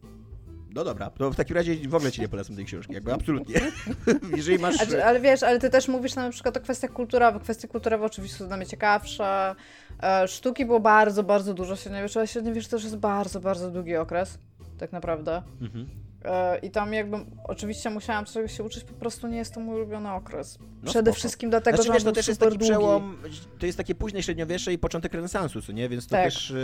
[0.75, 3.61] No dobra, to w takim razie w ogóle ci nie polecam tej książki, jakby absolutnie.
[4.37, 4.77] Jeżeli masz...
[4.77, 7.43] Znaczy, ale wiesz, ale ty też mówisz na przykład o kwestiach kulturowych.
[7.43, 9.55] Kwestie kulturowe oczywiście są dla mnie ciekawsze.
[10.03, 13.97] E, Sztuki było bardzo, bardzo dużo w średniowieczu, ale średniowiecze też jest bardzo, bardzo długi
[13.97, 14.39] okres,
[14.79, 15.43] tak naprawdę.
[15.61, 15.89] Mhm.
[16.25, 19.77] E, I tam jakby, oczywiście musiałam czegoś się uczyć, po prostu nie jest to mój
[19.77, 20.59] ulubiony okres.
[20.83, 21.19] No Przede spoko.
[21.21, 22.65] wszystkim dlatego, Znaczy, że wiesz, to też jest taki długi.
[22.65, 23.17] przełom,
[23.59, 25.89] to jest takie późne średniowiecze i początek renesansu, co nie?
[25.89, 26.25] Więc to Tak.
[26.25, 26.55] też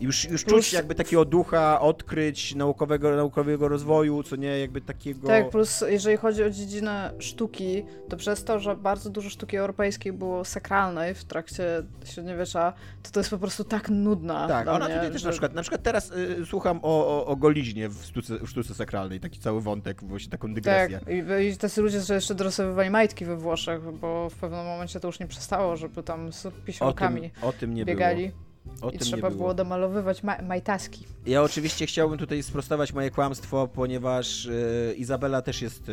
[0.00, 4.58] już, już Plus- czuć jakby takiego ducha odkryć naukowego, naukowego rozwoju, co nie?
[4.58, 5.26] Jakby takiego...
[5.26, 10.12] Tak, plus jeżeli chodzi o dziedzinę sztuki, to przez to, że bardzo dużo sztuki europejskiej
[10.12, 11.64] było sakralnej w trakcie
[12.04, 12.72] średniowiecza,
[13.02, 15.54] to to jest po prostu tak nudna Tak, ona mnie, tutaj też że- na przykład,
[15.54, 19.40] na przykład teraz y, słucham o, o, o Goliźnie w sztuce, w sztuce sakralnej, taki
[19.40, 21.00] cały wątek, właśnie taką dygresję.
[21.00, 25.00] Tak, i, i tacy ludzie, że jeszcze dorysowywali majtki we Włoszech, bo w pewnym momencie
[25.00, 26.46] to już nie przestało, żeby tam z
[26.80, 28.47] o, tym, o tym nie biegali było.
[28.82, 31.04] O i trzeba nie było domalowywać ma majtaski.
[31.26, 35.90] Ja oczywiście chciałbym tutaj sprostować moje kłamstwo, ponieważ e, Izabela też jest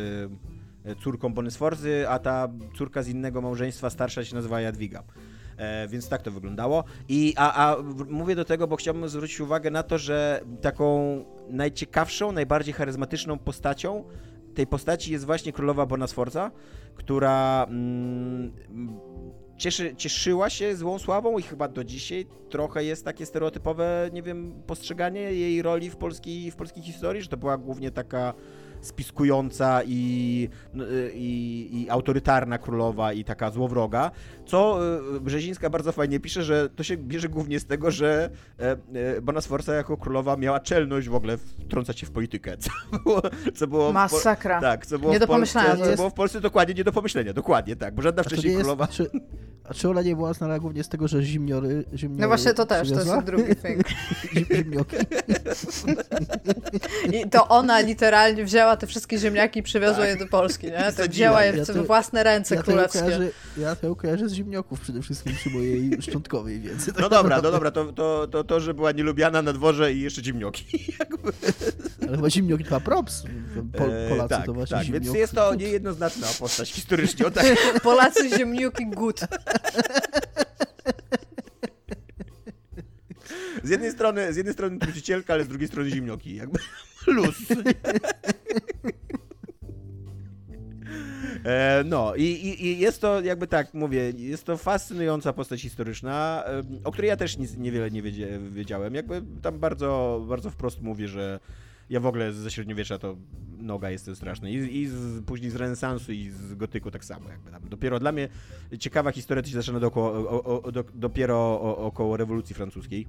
[0.84, 2.48] e, córką Bonysforzy, a ta
[2.78, 5.02] córka z innego małżeństwa starsza się nazywa Jadwiga.
[5.56, 6.84] E, więc tak to wyglądało.
[7.08, 7.76] I, a, a
[8.08, 14.04] mówię do tego, bo chciałbym zwrócić uwagę na to, że taką najciekawszą, najbardziej charyzmatyczną postacią
[14.56, 16.50] tej postaci jest właśnie królowa Bonasforza,
[16.94, 18.52] która mm,
[19.56, 24.62] cieszy, cieszyła się złą sławą i chyba do dzisiaj trochę jest takie stereotypowe, nie wiem,
[24.66, 28.34] postrzeganie jej roli w polskiej, w polskiej historii, że to była głównie taka
[28.86, 34.10] spiskująca i, no, y, i, i autorytarna królowa i taka złowroga,
[34.46, 34.78] co
[35.16, 38.30] y, Brzezińska bardzo fajnie pisze, że to się bierze głównie z tego, że
[38.60, 38.70] e,
[39.16, 41.36] e, Bona Sforza jako królowa miała czelność w ogóle
[41.66, 42.70] wtrącać się w politykę, co
[43.04, 43.22] było,
[43.54, 44.60] co było Masakra.
[44.60, 45.96] tak, co było Nie w do Polsce, pomyślenia to co jest.
[45.96, 48.62] było w Polsce dokładnie nie do pomyślenia, dokładnie tak, bo żadna to wcześniej nie jest,
[48.62, 48.86] królowa...
[48.86, 49.10] czy,
[49.64, 52.66] a czy ona nie była znana głównie z tego, że zimniory, zimniory No właśnie to
[52.66, 53.14] też, to przywiozła?
[53.14, 53.88] jest drugi thing.
[54.34, 54.96] Zim, zimnioki.
[57.12, 60.92] I to ona literalnie wzięła te wszystkie ziemniaki i przywiozła je do Polski, nie?
[60.96, 62.98] To wzięła je Ja w to- własne ręce Ja królewskie.
[63.00, 63.28] kojarzę,
[63.58, 66.92] ja to kojarzę z zimnioków przede wszystkim przy mojej szczątkowej wiedzy.
[67.00, 70.24] No dobra, no dobra, to, to, to, to, że była nielubiana na dworze i jeszcze
[70.24, 70.64] zimnioki.
[71.00, 71.32] Jakby.
[72.08, 73.22] Ale chyba zimniok chyba props.
[73.78, 75.04] Po, E, Polacy tak, to właśnie tak, zimniok.
[75.04, 77.30] więc jest to niejednoznaczna postać historycznie.
[77.30, 77.46] Tak.
[77.82, 79.20] Polacy ziemniuki good.
[83.62, 86.36] Z jednej strony, z jednej strony trucicielka, ale z drugiej strony zimnioki.
[86.36, 86.58] Jakby
[87.06, 87.36] luz.
[91.44, 96.44] E, No i, i, i jest to jakby tak, mówię, jest to fascynująca postać historyczna,
[96.84, 98.02] o której ja też nic, niewiele nie
[98.50, 98.94] wiedziałem.
[98.94, 101.40] Jakby tam bardzo, bardzo wprost mówię, że
[101.90, 103.16] ja w ogóle ze średniowiecza to
[103.58, 104.52] noga jestem straszny.
[104.52, 107.28] I, i z, później z renesansu i z gotyku tak samo.
[107.30, 107.68] Jakby tam.
[107.68, 108.28] Dopiero dla mnie
[108.78, 113.06] ciekawa historia to się zaczyna dookoło, o, o, do, dopiero o, około rewolucji francuskiej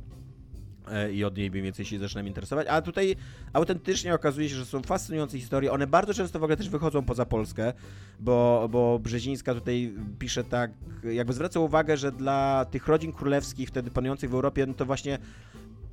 [1.14, 2.68] i od niej mniej więcej się zaczynam interesować.
[2.70, 3.16] A tutaj
[3.54, 5.72] autentycznie okazuje się, że są fascynujące historie.
[5.72, 7.74] One bardzo często w ogóle też wychodzą poza Polskę,
[8.20, 10.72] bo, bo Brzezińska tutaj pisze tak,
[11.04, 15.18] jakby zwraca uwagę, że dla tych rodzin królewskich wtedy panujących w Europie, no to właśnie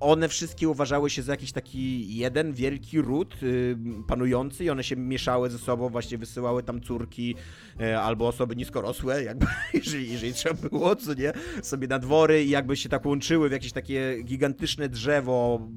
[0.01, 3.77] one wszystkie uważały się za jakiś taki jeden wielki ród y,
[4.07, 7.35] panujący i one się mieszały ze sobą, właśnie wysyłały tam córki
[7.81, 12.51] e, albo osoby niskorosłe, jakby, jeżeli, jeżeli trzeba było, co nie, sobie na dwory i
[12.51, 15.69] jakby się tak łączyły w jakieś takie gigantyczne drzewo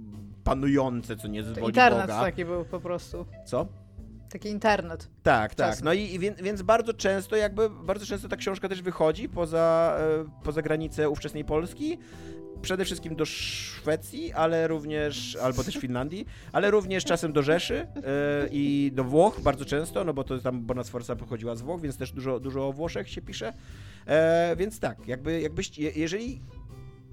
[0.43, 2.21] panujące, co nie z woli internet Boga.
[2.21, 3.25] taki był po prostu.
[3.45, 3.67] Co?
[4.29, 5.09] Taki internet.
[5.23, 5.69] Tak, tak.
[5.69, 5.85] Czasem.
[5.85, 9.97] No i, i więc, więc bardzo często jakby, bardzo często ta książka też wychodzi poza,
[9.99, 11.97] e, poza granicę ówczesnej Polski.
[12.61, 17.87] Przede wszystkim do Szwecji, ale również, albo też Finlandii, ale również czasem do Rzeszy e,
[18.51, 21.97] i do Włoch bardzo często, no bo to tam Bona Sforza pochodziła z Włoch, więc
[21.97, 23.53] też dużo, dużo o Włoszech się pisze.
[24.07, 26.41] E, więc tak, jakby, jakbyś, je- jeżeli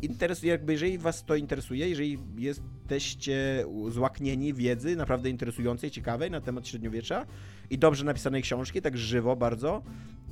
[0.02, 6.68] interesuje, jakby jeżeli was to interesuje, jeżeli jesteście złaknieni wiedzy naprawdę interesującej, ciekawej na temat
[6.68, 7.26] średniowiecza
[7.70, 9.82] i dobrze napisanej książki, tak żywo bardzo,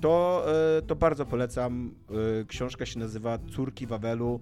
[0.00, 0.44] to,
[0.78, 1.94] e, to bardzo polecam.
[2.40, 4.40] E, Książka się nazywa Córki Wawelu.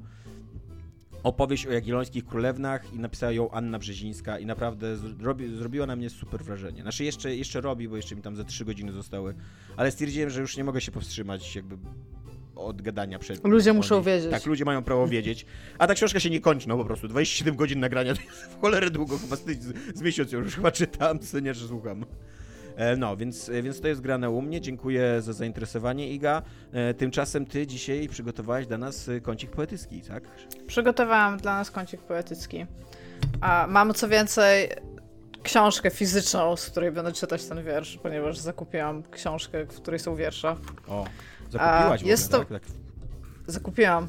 [1.23, 6.11] Opowieść o jagiellońskich królewnach i napisała ją Anna Brzezińska i naprawdę zrobi, zrobiła na mnie
[6.11, 6.83] super wrażenie.
[6.83, 9.35] Znaczy jeszcze, jeszcze robi, bo jeszcze mi tam ze 3 godziny zostały,
[9.77, 11.77] ale stwierdziłem, że już nie mogę się powstrzymać jakby
[12.57, 14.07] od gadania przed Ludzie muszą nich.
[14.07, 14.31] wiedzieć.
[14.31, 15.47] Tak, ludzie mają prawo wiedzieć.
[15.79, 17.09] A ta książka się nie kończy, no po prostu.
[17.09, 19.45] 27 godzin nagrania to jest w cholerę długo, chyba z,
[19.95, 22.05] z, miesiąc już chyba czytam, co nie, że słucham.
[22.81, 24.61] E, No, więc, e, więc to jest grane u mnie.
[24.61, 26.43] Dziękuję za zainteresowanie, Iga.
[26.73, 30.25] E, Tymczasem ty dzisiaj przygotowałeś dla nas kącik poetycki, tak?
[30.67, 32.67] Przygotowałam dla nas kącik poetycki.
[33.41, 34.69] A mam co więcej
[35.43, 40.57] książkę fizyczną, z której będę czytać ten wiersz, ponieważ zakupiłam książkę, w której są wiersze.
[40.89, 41.05] O,
[41.51, 42.63] zakupiłaś w jest ogóle, to- tak?
[42.67, 42.77] tak?
[43.47, 44.09] Zakupiłam.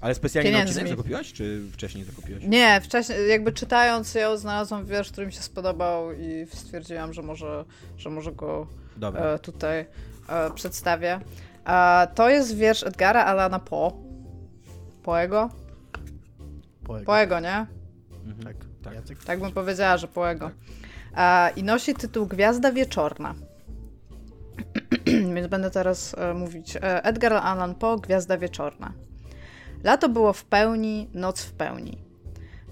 [0.00, 2.42] Ale specjalnie na odcinek zakupiłaś, czy wcześniej zakupiłaś?
[2.46, 7.64] Nie, wcześniej, jakby czytając ją, znalazłam wiersz, który mi się spodobał i stwierdziłam, że może,
[7.96, 8.66] że może go
[8.96, 9.22] Dobra.
[9.22, 9.86] e, tutaj
[10.28, 11.20] e, przedstawię.
[11.66, 13.92] E, to jest wiersz Edgara Alana Poe.
[15.02, 15.50] Poego?
[16.84, 17.04] Poego.
[17.06, 17.66] Poego, nie?
[18.26, 18.44] Mhm.
[18.44, 18.94] Tak, tak.
[18.94, 19.24] Jacek?
[19.24, 20.50] Tak bym powiedziała, że Poego.
[21.16, 23.34] E, I nosi tytuł Gwiazda Wieczorna.
[25.34, 26.76] Więc będę teraz e, mówić.
[26.76, 28.92] E, Edgar Allan Poe, Gwiazda Wieczorna.
[29.84, 31.98] Lato było w pełni, noc w pełni.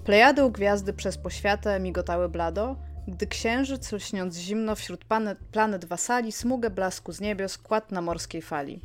[0.03, 2.75] Plejady u gwiazdy przez poświatę migotały blado,
[3.07, 8.41] gdy księżyc, lśniąc zimno wśród planet, planet wasali, smugę blasku z niebios kładł na morskiej
[8.41, 8.81] fali.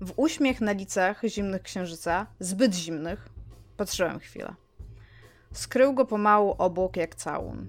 [0.00, 3.28] W uśmiech na licach zimnych księżyca, zbyt zimnych,
[3.76, 4.54] patrzyłem chwilę.
[5.52, 7.66] Skrył go pomału obłok jak całun.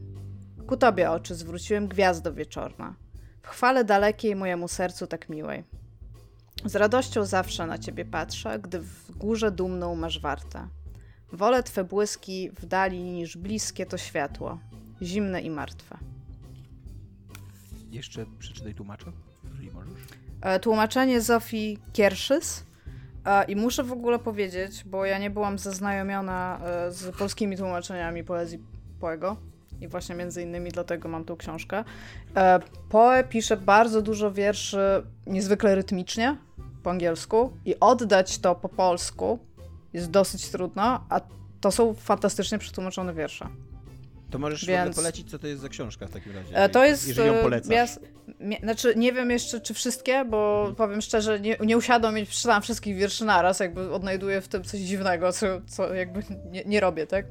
[0.68, 2.96] Ku tobie oczy zwróciłem gwiazdo wieczorna.
[3.42, 5.64] W chwale dalekiej mojemu sercu tak miłej.
[6.66, 10.68] Z radością zawsze na ciebie patrzę, gdy w górze dumną masz wartę.
[11.34, 14.60] Wolę twe błyski w dali niż bliskie to światło,
[15.02, 15.98] zimne i martwe.
[17.92, 19.12] Jeszcze przeczytaj tłumacza,
[19.44, 19.94] jeżeli możesz.
[20.42, 22.66] E, Tłumaczenie Zofii Kierszys.
[23.26, 28.24] E, I muszę w ogóle powiedzieć, bo ja nie byłam zaznajomiona e, z polskimi tłumaczeniami
[28.24, 28.60] poezji
[29.00, 29.38] Poego.
[29.82, 31.84] I właśnie między innymi dlatego mam tą książkę.
[32.90, 36.38] Poe pisze bardzo dużo wierszy niezwykle rytmicznie
[36.84, 39.40] po angielsku i oddać to po polsku
[39.94, 41.22] jest dosyć trudno, a
[41.62, 43.48] to są fantastycznie przetłumaczone wiersze.
[44.30, 46.56] To możesz Więc- polecić, co to jest za książka w takim razie.
[46.56, 47.08] E, To jest.
[47.08, 48.00] Jeżeli ją e, polecasz.
[48.40, 50.76] mie- znaczy, nie wiem jeszcze, czy wszystkie, bo Mhm.
[50.76, 54.80] powiem szczerze, nie, nie usiadłam i przeczytałam wszystkich wierszy naraz, jakby odnajduję w tym coś
[54.80, 57.26] dziwnego, co, co jakby nie, nie robię, tak?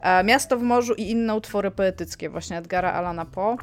[0.00, 3.56] E, Miasto w morzu i inne utwory poetyckie, właśnie Edgara Alana Poe.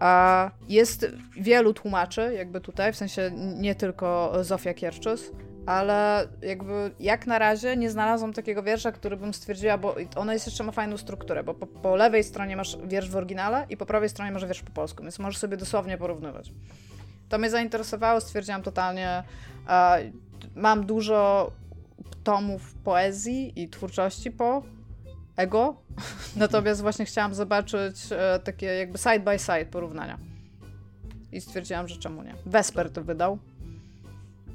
[0.00, 1.06] E, Jest
[1.36, 5.32] wielu tłumaczy, jakby tutaj, w sensie nie tylko Zofia Kierczys,
[5.66, 10.46] ale jakby jak na razie nie znalazłam takiego wiersza, który bym stwierdziła, bo ona jest
[10.46, 13.86] jeszcze ma fajną strukturę, bo po, po lewej stronie masz wiersz w oryginale i po
[13.86, 16.52] prawej stronie masz wiersz po polsku, więc możesz sobie dosłownie porównywać.
[17.28, 19.22] To mnie zainteresowało, stwierdziłam totalnie.
[20.56, 21.50] Mam dużo
[22.24, 24.62] tomów poezji i twórczości po,
[25.40, 25.76] ego.
[26.36, 30.18] Natomiast właśnie chciałam zobaczyć e, takie jakby side by side porównania.
[31.32, 32.34] I stwierdziłam, że czemu nie.
[32.46, 33.38] Vesper to wydał.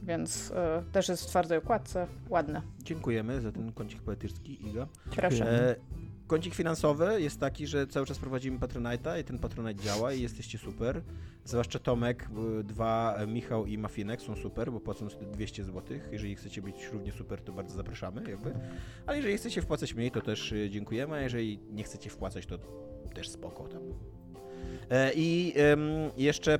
[0.04, 2.08] Więc e, też jest w twardej okładce.
[2.30, 2.62] Ładne.
[2.84, 4.88] Dziękujemy za ten kącik poetycki, Iga.
[5.16, 5.70] Proszę.
[5.70, 5.76] E,
[6.28, 10.58] kącik finansowy jest taki, że cały czas prowadzimy Patronite'a i ten Patronite działa i jesteście
[10.58, 11.02] super.
[11.44, 12.30] Zwłaszcza Tomek,
[12.64, 15.98] dwa, e, Michał i Mafinek są super, bo płacą sobie 200 zł.
[16.12, 18.54] Jeżeli chcecie być równie super, to bardzo zapraszamy, jakby.
[19.06, 22.58] Ale jeżeli chcecie wpłacać mniej, to też y, dziękujemy, a jeżeli nie chcecie wpłacać, to
[23.14, 23.82] też spoko tam.
[24.90, 25.54] E, I
[26.18, 26.60] jeszcze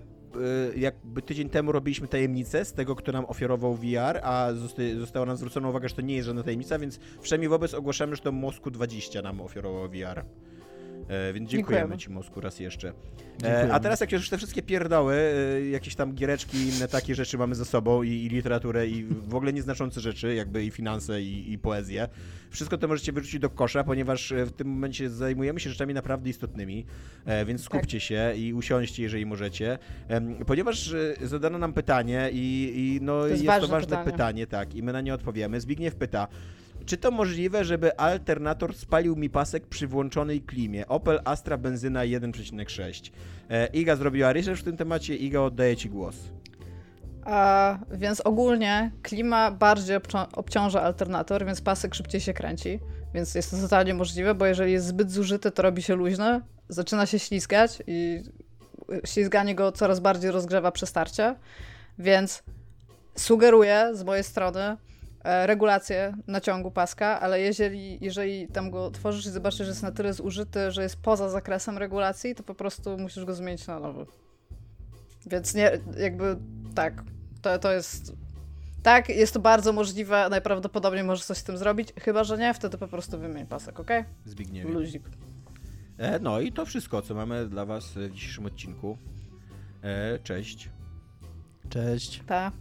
[0.76, 5.38] jakby tydzień temu robiliśmy tajemnicę z tego, kto nam oferował VR, a zosta- została nam
[5.38, 8.72] zwrócona uwaga, że to nie jest żadna tajemnica, więc wszemi wobec ogłaszamy, że to Mosku
[8.72, 10.24] 20 nam oferował VR.
[11.08, 11.98] E, więc dziękujemy, Dziękujemy.
[11.98, 12.94] Ci, Mosku, raz jeszcze.
[13.44, 17.16] E, a teraz, jak już te wszystkie pierdoły, e, jakieś tam giereczki i inne takie
[17.16, 21.22] rzeczy mamy za sobą, i, i literaturę, i w ogóle nieznaczące rzeczy, jakby i finanse,
[21.22, 22.08] i, i poezję,
[22.50, 26.30] wszystko to możecie wyrzucić do kosza, ponieważ e, w tym momencie zajmujemy się rzeczami naprawdę
[26.30, 26.86] istotnymi,
[27.26, 29.78] e, więc skupcie się i usiądźcie, jeżeli możecie.
[30.46, 34.12] Ponieważ e, zadano nam pytanie i, i no, jest jest, to ważne ważne pytanie.
[34.12, 35.62] pytanie, tak, i my na nie odpowiemy.
[35.62, 36.28] Zbigniew pyta,
[36.86, 40.88] czy to możliwe, żeby alternator spalił mi pasek przy włączonej klimie?
[40.88, 43.12] Opel Astra benzyna 1,6.
[43.50, 46.16] E, Iga zrobiła research w tym temacie, Iga oddaje Ci głos.
[47.24, 52.80] A, więc ogólnie klima bardziej obcią- obciąża alternator, więc pasek szybciej się kręci.
[53.14, 57.06] Więc jest to totalnie możliwe, bo jeżeli jest zbyt zużyty, to robi się luźny, zaczyna
[57.06, 58.24] się ślizgać i
[59.06, 61.36] ślizganie go coraz bardziej rozgrzewa przy starcie.
[62.00, 62.44] Więc
[63.18, 64.78] sugeruję z mojej strony
[65.26, 69.92] e, regulację naciągu paska, ale jeżeli, jeżeli tam go tworzysz i zobaczysz, że jest na
[69.92, 74.06] tyle zużyty, że jest poza zakresem regulacji, to po prostu musisz go zmienić na nowy.
[75.26, 76.38] Więc nie, jakby
[76.76, 77.04] tak,
[77.42, 78.14] to, to jest.
[78.84, 82.78] Tak, jest to bardzo możliwe, najprawdopodobniej możesz coś z tym zrobić, chyba że nie, wtedy
[82.78, 83.90] po prostu wymień pasek, ok?
[84.26, 84.70] Zbigniew.
[84.70, 85.04] Luzik.
[85.98, 88.98] E, no i to wszystko, co mamy dla Was w dzisiejszym odcinku.
[89.84, 90.70] E, cześć.
[91.70, 92.20] Cześć.
[92.28, 92.52] Pa.